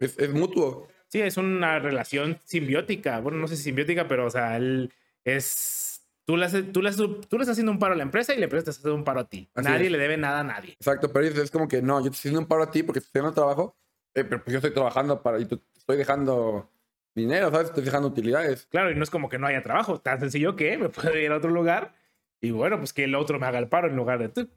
[0.00, 0.88] es, es mutuo.
[1.08, 3.20] Sí, es una relación simbiótica.
[3.20, 4.92] Bueno, no sé si simbiótica, pero, o sea, él
[5.24, 6.04] es...
[6.24, 8.34] Tú le, haces- tú, le, haces- tú le estás haciendo un paro a la empresa
[8.34, 9.48] y la empresa te está haciendo un paro a ti.
[9.54, 9.92] Así Nadie es.
[9.92, 10.72] le debe nada a nadie.
[10.74, 12.98] Exacto, pero es, como que no, yo te estoy haciendo un paro a ti porque
[12.98, 13.78] estoy haciendo trabajo,
[14.14, 16.70] eh, pero pues yo estoy trabajando para y te estoy dejando
[17.14, 17.68] dinero, ¿sabes?
[17.68, 18.66] Estoy dejando utilidades.
[18.66, 20.00] Claro, y no es como que no haya trabajo.
[20.00, 21.94] Tan sencillo que me puedo ir a otro lugar
[22.40, 24.48] y, bueno, pues que el otro me haga el paro en lugar de tú.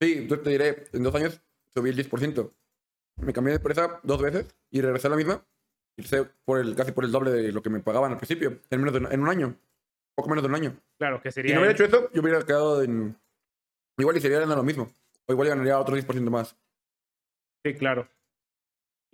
[0.00, 1.40] Sí, yo te diré, en dos años
[1.72, 2.52] subí el 10%.
[3.16, 5.44] Me cambié de empresa dos veces y regresé a la misma.
[5.96, 8.60] Y sé por el, casi por el doble de lo que me pagaban al principio,
[8.70, 9.54] en, menos de, un- en un año.
[10.16, 10.76] Poco menos de un año.
[10.98, 11.54] Claro, que Si sería...
[11.54, 13.16] no hubiera hecho eso, yo hubiera quedado en...
[13.98, 14.88] Igual y sería ganando lo mismo.
[15.26, 16.56] O igual y ganaría otro 10% más.
[17.64, 18.08] Sí, claro.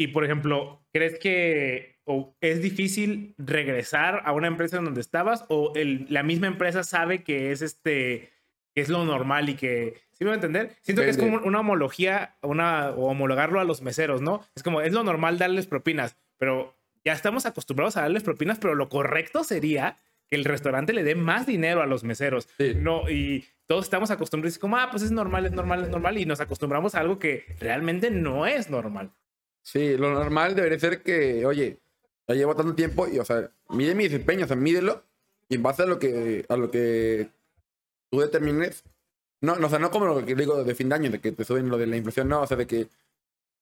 [0.00, 5.44] Y por ejemplo, ¿crees que o es difícil regresar a una empresa en donde estabas
[5.50, 8.32] o el- la misma empresa sabe que es este
[8.74, 10.70] que es lo normal y que ¿sí me voy a entender?
[10.80, 14.40] Siento que es como una homología, una o homologarlo a los meseros, ¿no?
[14.54, 16.74] Es como es lo normal darles propinas, pero
[17.04, 19.96] ya estamos acostumbrados a darles propinas, pero lo correcto sería
[20.30, 22.48] que el restaurante le dé más dinero a los meseros.
[22.56, 22.72] Sí.
[22.74, 26.24] No, y todos estamos acostumbrados como, ah, pues es normal, es normal, es normal, y
[26.24, 29.10] nos acostumbramos a algo que realmente no es normal.
[29.62, 31.78] Sí, lo normal debería ser que, oye,
[32.26, 35.04] ya llevo tanto tiempo y, o sea, mide mi desempeño, o sea, mídelo
[35.48, 37.28] y en base a lo que, a lo que
[38.10, 38.84] tú determines.
[39.40, 41.32] No, no, o sea, no como lo que digo de fin de año, de que
[41.32, 42.88] te suben lo de la inflación, no, o sea, de que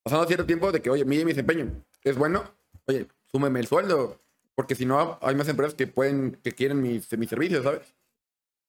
[0.03, 1.83] pasando cierto tiempo, de que, oye, mide mi desempeño.
[2.03, 2.43] Es bueno,
[2.85, 4.19] oye, súmeme el sueldo,
[4.55, 7.93] porque si no, hay más empresas que pueden, que quieren mis, mis servicios, ¿sabes?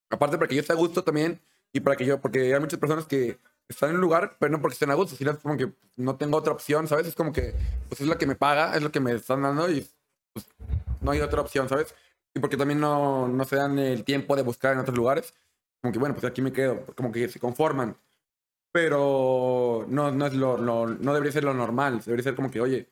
[0.09, 1.41] Aparte, para que yo esté a gusto también
[1.73, 3.39] y para que yo, porque hay muchas personas que
[3.73, 6.37] están en un lugar, pero no porque estén a gusto, sino como que no tengo
[6.39, 7.07] otra opción, ¿sabes?
[7.07, 7.55] Es como que,
[7.89, 9.87] pues es lo que me paga, es lo que me están dando y
[10.33, 10.47] pues
[11.01, 11.95] no hay otra opción, ¿sabes?
[12.35, 15.35] Y porque también no, no se dan el tiempo de buscar en otros lugares,
[15.83, 17.97] como que bueno, pues aquí me quedo, como que se conforman.
[18.73, 22.61] Pero no, no es lo, lo- no debería ser lo normal, debería ser como que,
[22.61, 22.89] oye,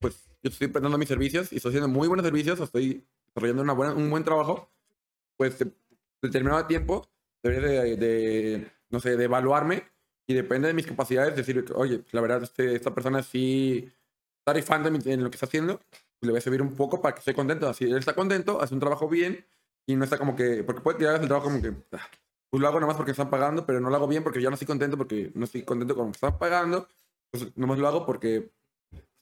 [0.00, 3.62] pues yo estoy prestando mis servicios y estoy haciendo muy buenos servicios, o estoy desarrollando
[3.62, 4.70] una buena, un buen trabajo,
[5.36, 5.72] pues de
[6.22, 7.08] determinado tiempo
[7.42, 9.84] debería de, de, no sé, de evaluarme
[10.26, 13.92] y depende de mis capacidades decir, oye, la verdad, este, esta persona sí
[14.38, 15.80] está rifando en, lo que está haciendo,
[16.20, 17.72] le voy a servir un poco para que esté contento.
[17.74, 19.46] Si él está contento, hace un trabajo bien
[19.86, 22.08] y no está como que, porque puede tirar el trabajo como que, ah,
[22.50, 24.48] pues lo hago nomás porque me están pagando, pero no lo hago bien porque ya
[24.48, 26.88] no estoy contento porque no estoy contento con lo que están pagando,
[27.30, 28.50] pues nomás lo hago porque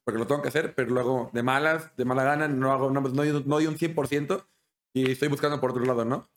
[0.04, 2.90] porque lo tengo que hacer, pero lo hago de malas, de mala gana, no hago,
[2.90, 4.44] no, no, no doy un 100%
[4.94, 6.28] y estoy buscando por otro lado, ¿no?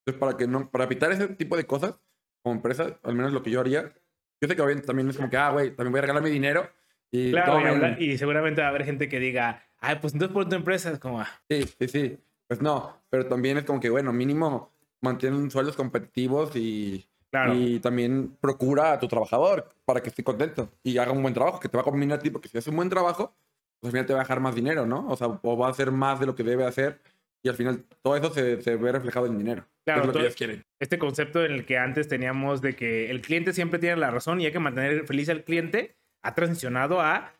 [0.00, 2.00] Entonces, para que no, para evitar ese tipo de cosas,
[2.42, 3.94] como empresa, al menos lo que yo haría,
[4.40, 6.30] yo sé que obviamente también es como que, ah, güey, también voy a regalar mi
[6.30, 6.68] dinero
[7.10, 10.48] y Claro, y, y seguramente va a haber gente que diga, ay, pues entonces por
[10.48, 12.18] tu empresa es como, ah, Sí, sí, sí.
[12.46, 17.54] Pues no, pero también es como que, bueno, mínimo mantienen sueldos competitivos y, claro.
[17.54, 21.60] y también procura a tu trabajador para que esté contento y haga un buen trabajo,
[21.60, 23.34] que te va a convenir a ti, porque si hace un buen trabajo,
[23.78, 25.06] pues al final te va a dejar más dinero, ¿no?
[25.08, 27.00] O sea, o va a hacer más de lo que debe hacer
[27.42, 29.66] y al final todo eso se, se ve reflejado en dinero.
[29.84, 30.64] Claro, es lo que todo- ellos quieren.
[30.78, 34.40] este concepto en el que antes teníamos de que el cliente siempre tiene la razón
[34.40, 37.32] y hay que mantener feliz al cliente, ha transicionado a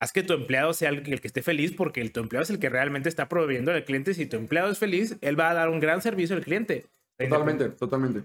[0.00, 2.60] haz que tu empleado sea el, que esté feliz porque el, tu empleado es el
[2.60, 4.14] que realmente está proveyendo al cliente.
[4.14, 6.86] Si tu empleado es feliz, él va a dar un gran servicio al cliente.
[7.18, 8.22] Totalmente, totalmente.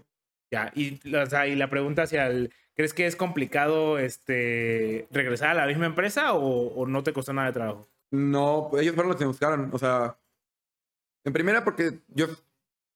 [0.52, 5.50] Ya, y, o sea, y la pregunta hacia el, ¿crees que es complicado este, regresar
[5.50, 7.88] a la misma empresa o, o no te costó nada de trabajo?
[8.12, 9.70] No, ellos fueron los que buscaron.
[9.74, 10.16] O sea,
[11.24, 12.28] en primera porque yo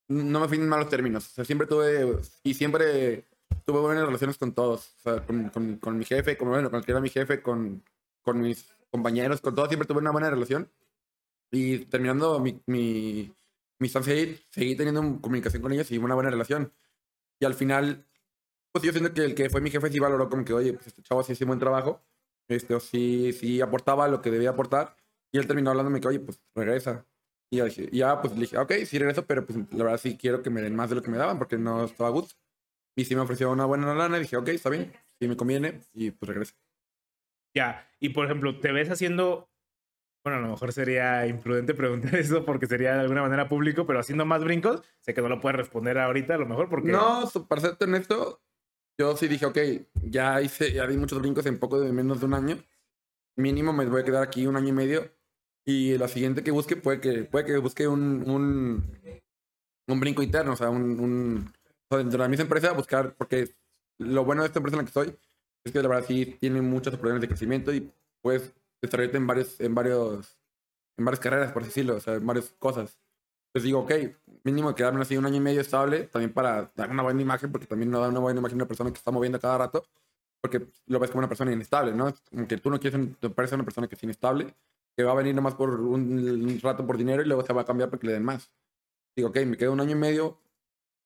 [0.10, 1.28] no me fui en malos términos.
[1.28, 3.26] O sea, siempre tuve, y siempre
[3.66, 4.94] tuve buenas relaciones con todos.
[5.00, 7.42] O sea, con, con, con mi jefe, con, bueno, con el que era mi jefe,
[7.42, 7.84] con,
[8.24, 10.72] con mis compañeros, con todos siempre tuve una buena relación.
[11.52, 13.34] Y terminando mi, mi,
[13.80, 16.74] mi estancia ahí, seguí teniendo un- comunicación con ellos y una buena relación.
[17.40, 18.06] Y al final,
[18.72, 20.88] pues yo siento que el que fue mi jefe sí valoró como que, oye, pues
[20.88, 22.04] este chavo sí hizo buen trabajo.
[22.50, 24.96] Este, o sí, sí aportaba lo que debía aportar.
[25.32, 27.06] Y él terminó hablándome que, oye, pues regresa.
[27.50, 30.18] Y ya, dije, ya pues le dije, ok, sí regreso, pero pues la verdad sí
[30.18, 32.36] quiero que me den más de lo que me daban porque no estaba a gusto.
[32.96, 35.82] Y sí me ofreció una buena lana y dije, ok, está bien, si me conviene
[35.94, 36.56] y pues regreso.
[37.56, 39.50] Ya, y por ejemplo, ¿te ves haciendo
[40.28, 44.00] bueno, a lo mejor sería imprudente preguntar eso porque sería de alguna manera público, pero
[44.00, 46.92] haciendo más brincos, sé que no lo puedes responder ahorita a lo mejor porque...
[46.92, 48.42] No, para serte honesto,
[49.00, 49.58] yo sí dije, ok,
[50.04, 52.58] ya hice, ya di muchos brincos en poco de menos de un año.
[53.38, 55.17] Mínimo me voy a quedar aquí un año y medio.
[55.68, 58.90] Y la siguiente que busque puede que, puede que busque un, un,
[59.86, 61.54] un brinco interno, o sea, un, un
[61.90, 63.54] o sea, dentro de la misma empresa buscar, porque
[63.98, 65.20] lo bueno de esta empresa en la que estoy
[65.66, 67.92] es que la verdad sí tiene muchos problemas de crecimiento y
[68.22, 70.40] pues desarrollarte en varios, en varios,
[70.96, 72.98] en varias carreras, por decirlo, o sea, en varias cosas.
[73.48, 73.92] Entonces digo, ok,
[74.46, 77.68] mínimo quedarme así un año y medio estable, también para dar una buena imagen, porque
[77.68, 79.84] también no da una buena imagen a una persona que está moviendo cada rato,
[80.40, 82.14] porque lo ves como una persona inestable, ¿no?
[82.32, 83.02] Aunque tú no quieres,
[83.36, 84.56] parece una persona que es inestable,
[84.98, 87.66] que va a venir nomás por un, rato por dinero y luego se va a
[87.66, 88.52] cambiar porque le den más.
[89.16, 90.42] Digo, ok, me quedo un año y medio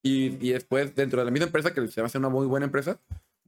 [0.01, 2.47] y, y después dentro de la misma empresa, que se va a hacer una muy
[2.47, 2.99] buena empresa,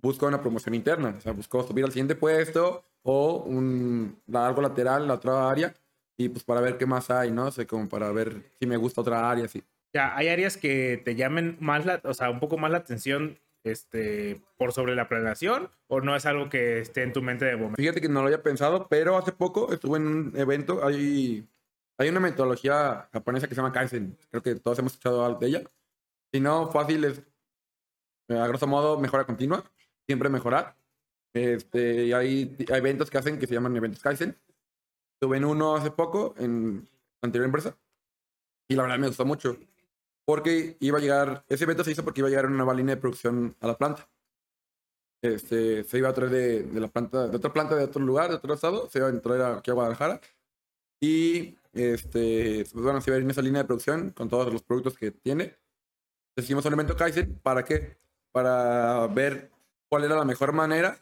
[0.01, 5.03] busco una promoción interna, o sea, busco subir al siguiente puesto o un, algo lateral
[5.03, 5.73] en la otra área
[6.17, 7.45] y pues para ver qué más hay, ¿no?
[7.45, 9.63] O sea, como para ver si me gusta otra área, sí.
[9.93, 13.39] Ya, hay áreas que te llamen más, la, o sea, un poco más la atención
[13.63, 17.55] este, por sobre la planeación o no es algo que esté en tu mente de
[17.55, 17.77] momento?
[17.77, 21.47] Fíjate que no lo había pensado, pero hace poco estuve en un evento, hay,
[21.97, 25.63] hay una metodología japonesa que se llama Kaizen, creo que todos hemos escuchado de ella.
[26.31, 27.21] Si no, fácil es,
[28.29, 29.63] a grosso modo, mejora continua
[30.05, 30.75] siempre mejorar.
[31.33, 34.37] Este, hay, hay eventos que hacen que se llaman eventos Kaizen.
[35.19, 36.87] Tuve en uno hace poco en
[37.21, 37.77] anterior empresa
[38.67, 39.57] y la verdad me gustó mucho
[40.25, 42.95] porque iba a llegar, ese evento se hizo porque iba a llegar una nueva línea
[42.95, 44.09] de producción a la planta.
[45.21, 48.29] Este, se iba a traer de, de, la planta, de otra planta de otro lugar,
[48.29, 50.19] de otro estado, se iba a traer aquí a Guadalajara.
[51.01, 54.51] Y este, pues bueno, se iba a ir en esa línea de producción con todos
[54.53, 55.57] los productos que tiene.
[56.35, 57.97] Hicimos un evento Kaizen, ¿para qué?
[58.31, 59.51] Para ver
[59.89, 60.97] cuál era la mejor manera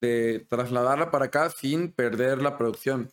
[0.00, 3.10] de trasladarla para acá sin perder la producción.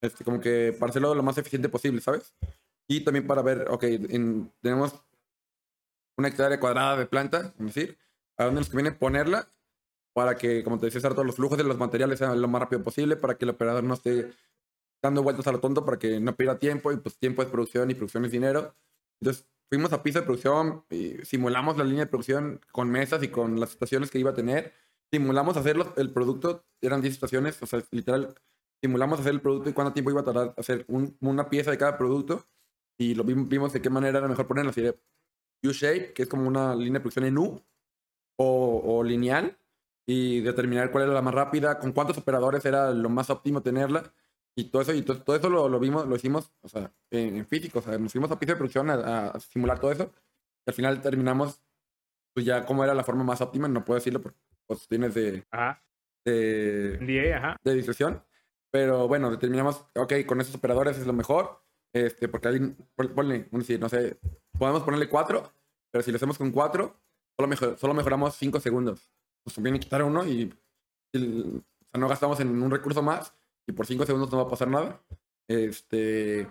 [0.00, 2.34] Este, como que para hacerlo lo más eficiente posible, ¿sabes?
[2.88, 3.84] Y también para ver, ok,
[4.60, 4.94] tenemos
[6.16, 7.98] una hectárea cuadrada de planta, es decir,
[8.36, 9.48] a dónde nos conviene ponerla
[10.12, 12.82] para que, como te decía, todos los flujos de los materiales sean lo más rápido
[12.82, 14.32] posible, para que el operador no esté
[15.02, 17.90] dando vueltas a lo tonto, para que no pierda tiempo, y pues tiempo es producción
[17.90, 18.74] y producción es dinero.
[19.20, 23.28] Entonces, fuimos a piso de producción y simulamos la línea de producción con mesas y
[23.28, 24.72] con las estaciones que iba a tener.
[25.10, 28.34] Simulamos hacer el producto, eran 10 estaciones, o sea, literal,
[28.80, 30.86] simulamos hacer el producto y cuánto tiempo iba a tardar hacer
[31.20, 32.46] una pieza de cada producto.
[32.98, 34.70] Y lo vimos, de qué manera era mejor ponerla.
[34.70, 34.88] Así
[35.62, 37.60] U-shape, que es como una línea de producción en U,
[38.36, 39.58] o, o lineal,
[40.06, 44.12] y determinar cuál era la más rápida, con cuántos operadores era lo más óptimo tenerla
[44.56, 47.44] y todo eso, y todo, todo eso lo, lo, vimos, lo hicimos, o sea, en,
[47.46, 50.12] físico, o sea, nos fuimos a piso de producción a, simular todo eso.
[50.66, 51.60] Y al final terminamos,
[52.32, 54.34] pues ya como era la forma más óptima, no puedo decirlo por
[54.66, 55.82] cuestiones de, ajá.
[56.24, 57.56] de, ajá.
[57.62, 58.22] de discreción.
[58.70, 61.63] Pero bueno, determinamos, ok, con esos operadores es lo mejor,
[61.94, 64.18] este, porque alguien, ponle, no sé,
[64.58, 65.52] podemos ponerle cuatro,
[65.90, 67.00] pero si lo hacemos con cuatro,
[67.36, 69.08] solo, mejor, solo mejoramos cinco segundos.
[69.46, 70.52] Nos conviene quitar uno y,
[71.12, 73.32] y o sea, no gastamos en un recurso más
[73.66, 75.02] y por 5 segundos no va a pasar nada.
[75.48, 76.48] Este,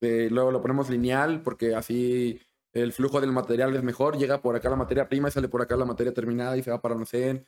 [0.00, 2.40] luego lo ponemos lineal porque así
[2.72, 5.62] el flujo del material es mejor, llega por acá la materia prima y sale por
[5.62, 7.44] acá la materia terminada y se va para no sé.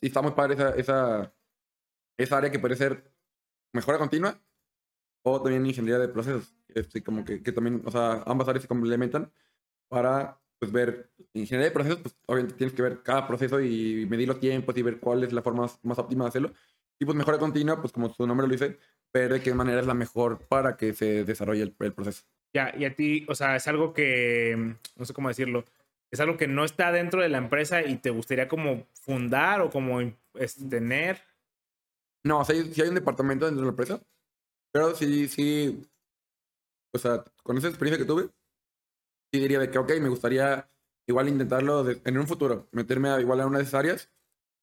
[0.00, 1.34] y está muy padre esa, esa,
[2.18, 3.12] esa área que puede ser
[3.72, 4.40] mejora continua
[5.28, 6.54] o también ingeniería de procesos.
[6.68, 9.32] Este, como que, que también, o sea, ambas áreas se complementan
[9.88, 14.28] para pues ver ingeniería de procesos, pues obviamente tienes que ver cada proceso y medir
[14.28, 16.52] los tiempos y ver cuál es la forma más, más óptima de hacerlo.
[17.00, 18.78] Y pues mejora continua, pues como su nombre lo dice,
[19.12, 22.22] ver de qué manera es la mejor para que se desarrolle el, proceso.
[22.54, 25.64] Ya, y a ti, o sea, es algo que, no sé cómo decirlo,
[26.10, 29.70] es algo que no está dentro de la empresa y te gustaría como fundar o
[29.70, 29.98] como
[30.70, 31.20] tener.
[32.22, 34.00] No, o sea, sí hay un departamento dentro de la empresa,
[34.72, 35.88] pero sí, sí,
[36.92, 38.30] o sea, con esa experiencia que tuve,
[39.32, 40.68] sí diría de que, ok, me gustaría
[41.06, 44.10] igual intentarlo en un futuro, meterme a, igual a una de esas áreas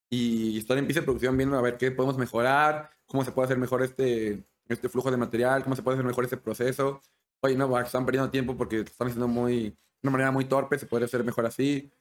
[0.10, 3.46] y estar en piso de producción viendo a ver qué podemos mejorar, cómo se puede
[3.46, 7.02] hacer mejor este, este flujo de material, cómo se puede hacer mejor este proceso.
[7.42, 10.86] Oye, no, están perdiendo tiempo porque están haciendo muy, de una manera muy torpe, se
[10.86, 11.92] puede hacer mejor así.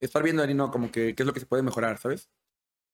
[0.00, 2.30] Estar viendo ahí, no, como que qué es lo que se puede mejorar, ¿sabes?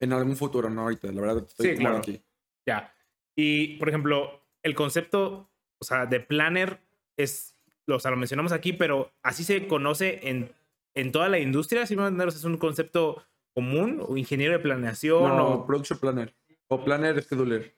[0.01, 1.99] En algún futuro, no ahorita, la verdad estoy sí, claro.
[1.99, 2.23] aquí.
[2.67, 2.95] Ya.
[3.37, 5.51] Y, por ejemplo, el concepto,
[5.81, 6.81] o sea, de planner
[7.17, 7.57] es,
[7.89, 10.53] o sea, lo mencionamos aquí, pero así se conoce en,
[10.95, 13.23] en toda la industria, si no es un concepto
[13.55, 16.35] común o ingeniero de planeación no, o production planner
[16.69, 17.75] o planner scheduler.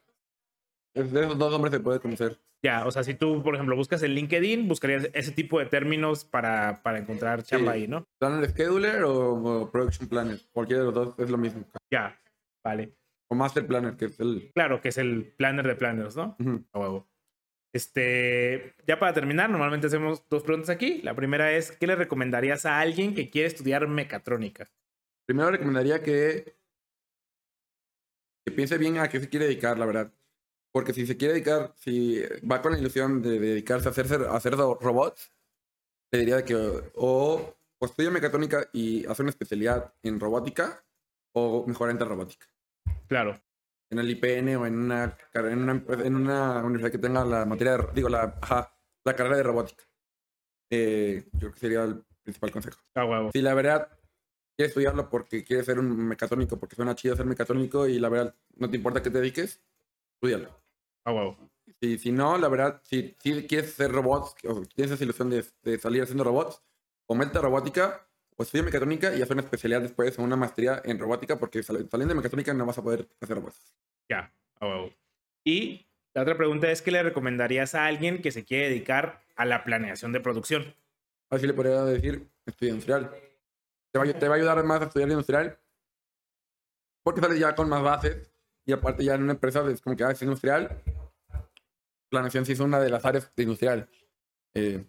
[0.95, 2.39] Es de esos dos nombres se puede conocer.
[2.63, 6.25] Ya, o sea, si tú, por ejemplo, buscas en LinkedIn, buscarías ese tipo de términos
[6.25, 7.79] para, para encontrar chamba Sí.
[7.81, 8.05] ahí, ¿no?
[8.21, 10.39] Planner Scheduler o, o Production Planner.
[10.53, 11.65] Cualquiera de los dos es lo mismo.
[11.91, 12.17] Ya,
[12.63, 12.93] vale.
[13.33, 14.51] O Master Planner, que es el...
[14.55, 16.37] Claro, que es el planner de planners, ¿no?
[16.75, 17.09] A huevo.
[17.75, 21.01] Este, ya para terminar, normalmente hacemos dos preguntas aquí.
[21.01, 24.71] La primera es, ¿qué le recomendarías a alguien que quiere estudiar mecatrónica?
[25.27, 26.59] Primero recomendaría que,
[28.47, 30.13] que piense bien a qué se quiere dedicar, la verdad.
[30.75, 34.37] Porque si se quiere dedicar, si va con la ilusión de dedicarse a hacer, a
[34.37, 35.33] hacer ro- robots,
[36.13, 36.55] le diría que
[36.97, 40.85] o, o estudia mecatrónica y hace una especialidad en robótica
[41.35, 42.52] o mejor entra en robótica.
[43.09, 43.41] Claro,
[43.91, 47.77] En el IPN o en una, en una, en una universidad que tenga la materia,
[47.77, 49.85] de, digo, la, ajá, la carrera de robótica.
[50.71, 52.81] Eh, yo creo que sería el principal consejo.
[52.95, 53.31] a huevo.
[53.33, 53.89] Si la verdad
[54.57, 58.35] quieres estudiarlo porque quieres ser un mecatrónico, porque suena chido ser mecatrónico y la verdad
[58.57, 59.63] no te importa que te dediques,
[60.15, 60.59] estudialo.
[61.05, 61.51] A huevo.
[61.81, 65.45] Si, si no, la verdad, si, si quieres hacer robots o tienes esa ilusión de,
[65.63, 66.63] de salir haciendo robots,
[67.07, 70.81] o mete a robótica o estudia mecatrónica y haz una especialidad después o una maestría
[70.85, 73.75] en robótica porque sal- saliendo de mecatrónica no vas a poder hacer robots.
[74.09, 74.91] Ya, a huevo.
[75.45, 79.45] Y la otra pregunta es, ¿qué le recomendarías a alguien que se quiere dedicar a
[79.45, 80.75] la planeación de producción?
[81.31, 83.11] Así le podría decir, estudia industrial.
[83.93, 85.59] Te va, a- te va a ayudar más a estudiar industrial
[87.03, 88.33] porque sales ya con más bases
[88.65, 90.83] y aparte ya en una empresa es como que ah, es industrial.
[92.09, 93.89] Planeación sí es una de las áreas de industrial.
[94.55, 94.85] Eh,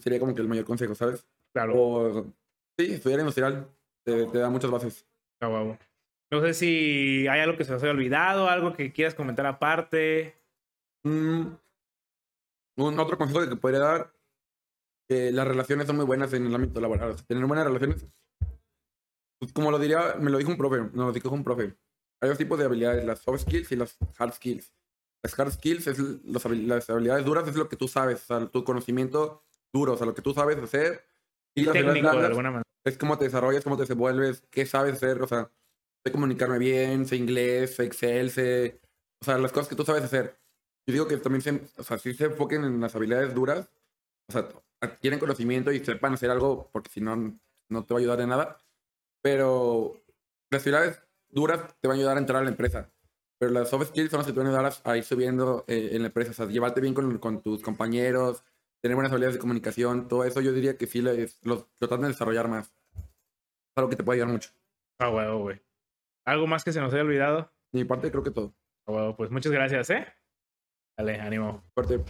[0.00, 1.26] sería como que el mayor consejo, ¿sabes?
[1.52, 2.34] Claro, O
[2.86, 3.68] sí, estudiar industrial
[4.04, 5.06] te, te da muchas bases.
[5.40, 5.78] huevo.
[6.30, 10.36] No sé si hay algo que se haya olvidado, algo que quieras comentar aparte.
[11.02, 11.46] Mm,
[12.76, 14.12] un otro consejo que podría dar,
[15.08, 17.10] que las relaciones son muy buenas en el ámbito laboral.
[17.10, 18.06] O sea, tener buenas relaciones,
[19.40, 21.74] pues, como lo diría, me lo dijo un profe, nos lo dijo un profe.
[22.20, 24.72] Hay dos tipos de habilidades, las soft skills y las hard skills.
[25.22, 28.46] Las hard skills es los las habilidades duras, es lo que tú sabes, o sea,
[28.46, 29.42] tu conocimiento
[29.72, 31.09] duro, o sea, lo que tú sabes hacer.
[31.66, 32.64] Técnico, de alguna manera.
[32.84, 35.50] es cómo te desarrollas, cómo te desenvuelves, qué sabes hacer, o sea,
[36.04, 38.80] sé comunicarme bien, sé inglés, sé Excel, sé,
[39.20, 40.38] o sea, las cosas que tú sabes hacer.
[40.86, 43.70] Yo digo que también se, o sea, sí se enfoquen en las habilidades duras,
[44.28, 44.48] o sea,
[44.80, 47.38] adquieren conocimiento y sepan hacer algo, porque si no,
[47.68, 48.58] no te va a ayudar en nada.
[49.22, 50.00] Pero
[50.50, 52.90] las habilidades duras te van a ayudar a entrar a la empresa.
[53.38, 55.90] Pero las soft skills son las que te van a ayudar a ir subiendo eh,
[55.92, 58.42] en la empresa, o sea, llevarte bien con, con tus compañeros,
[58.80, 62.02] tener buenas habilidades de comunicación, todo eso yo diría que sí les, lo, lo tratan
[62.02, 62.72] de desarrollar más.
[62.94, 64.50] Es algo que te puede ayudar mucho.
[64.98, 65.62] A huevo, güey.
[66.26, 67.52] ¿Algo más que se nos haya olvidado?
[67.72, 68.54] De mi parte creo que todo.
[68.86, 70.06] A huevo, pues muchas gracias, ¿eh?
[70.96, 71.62] Dale, ánimo.
[71.74, 72.04] Fuerte.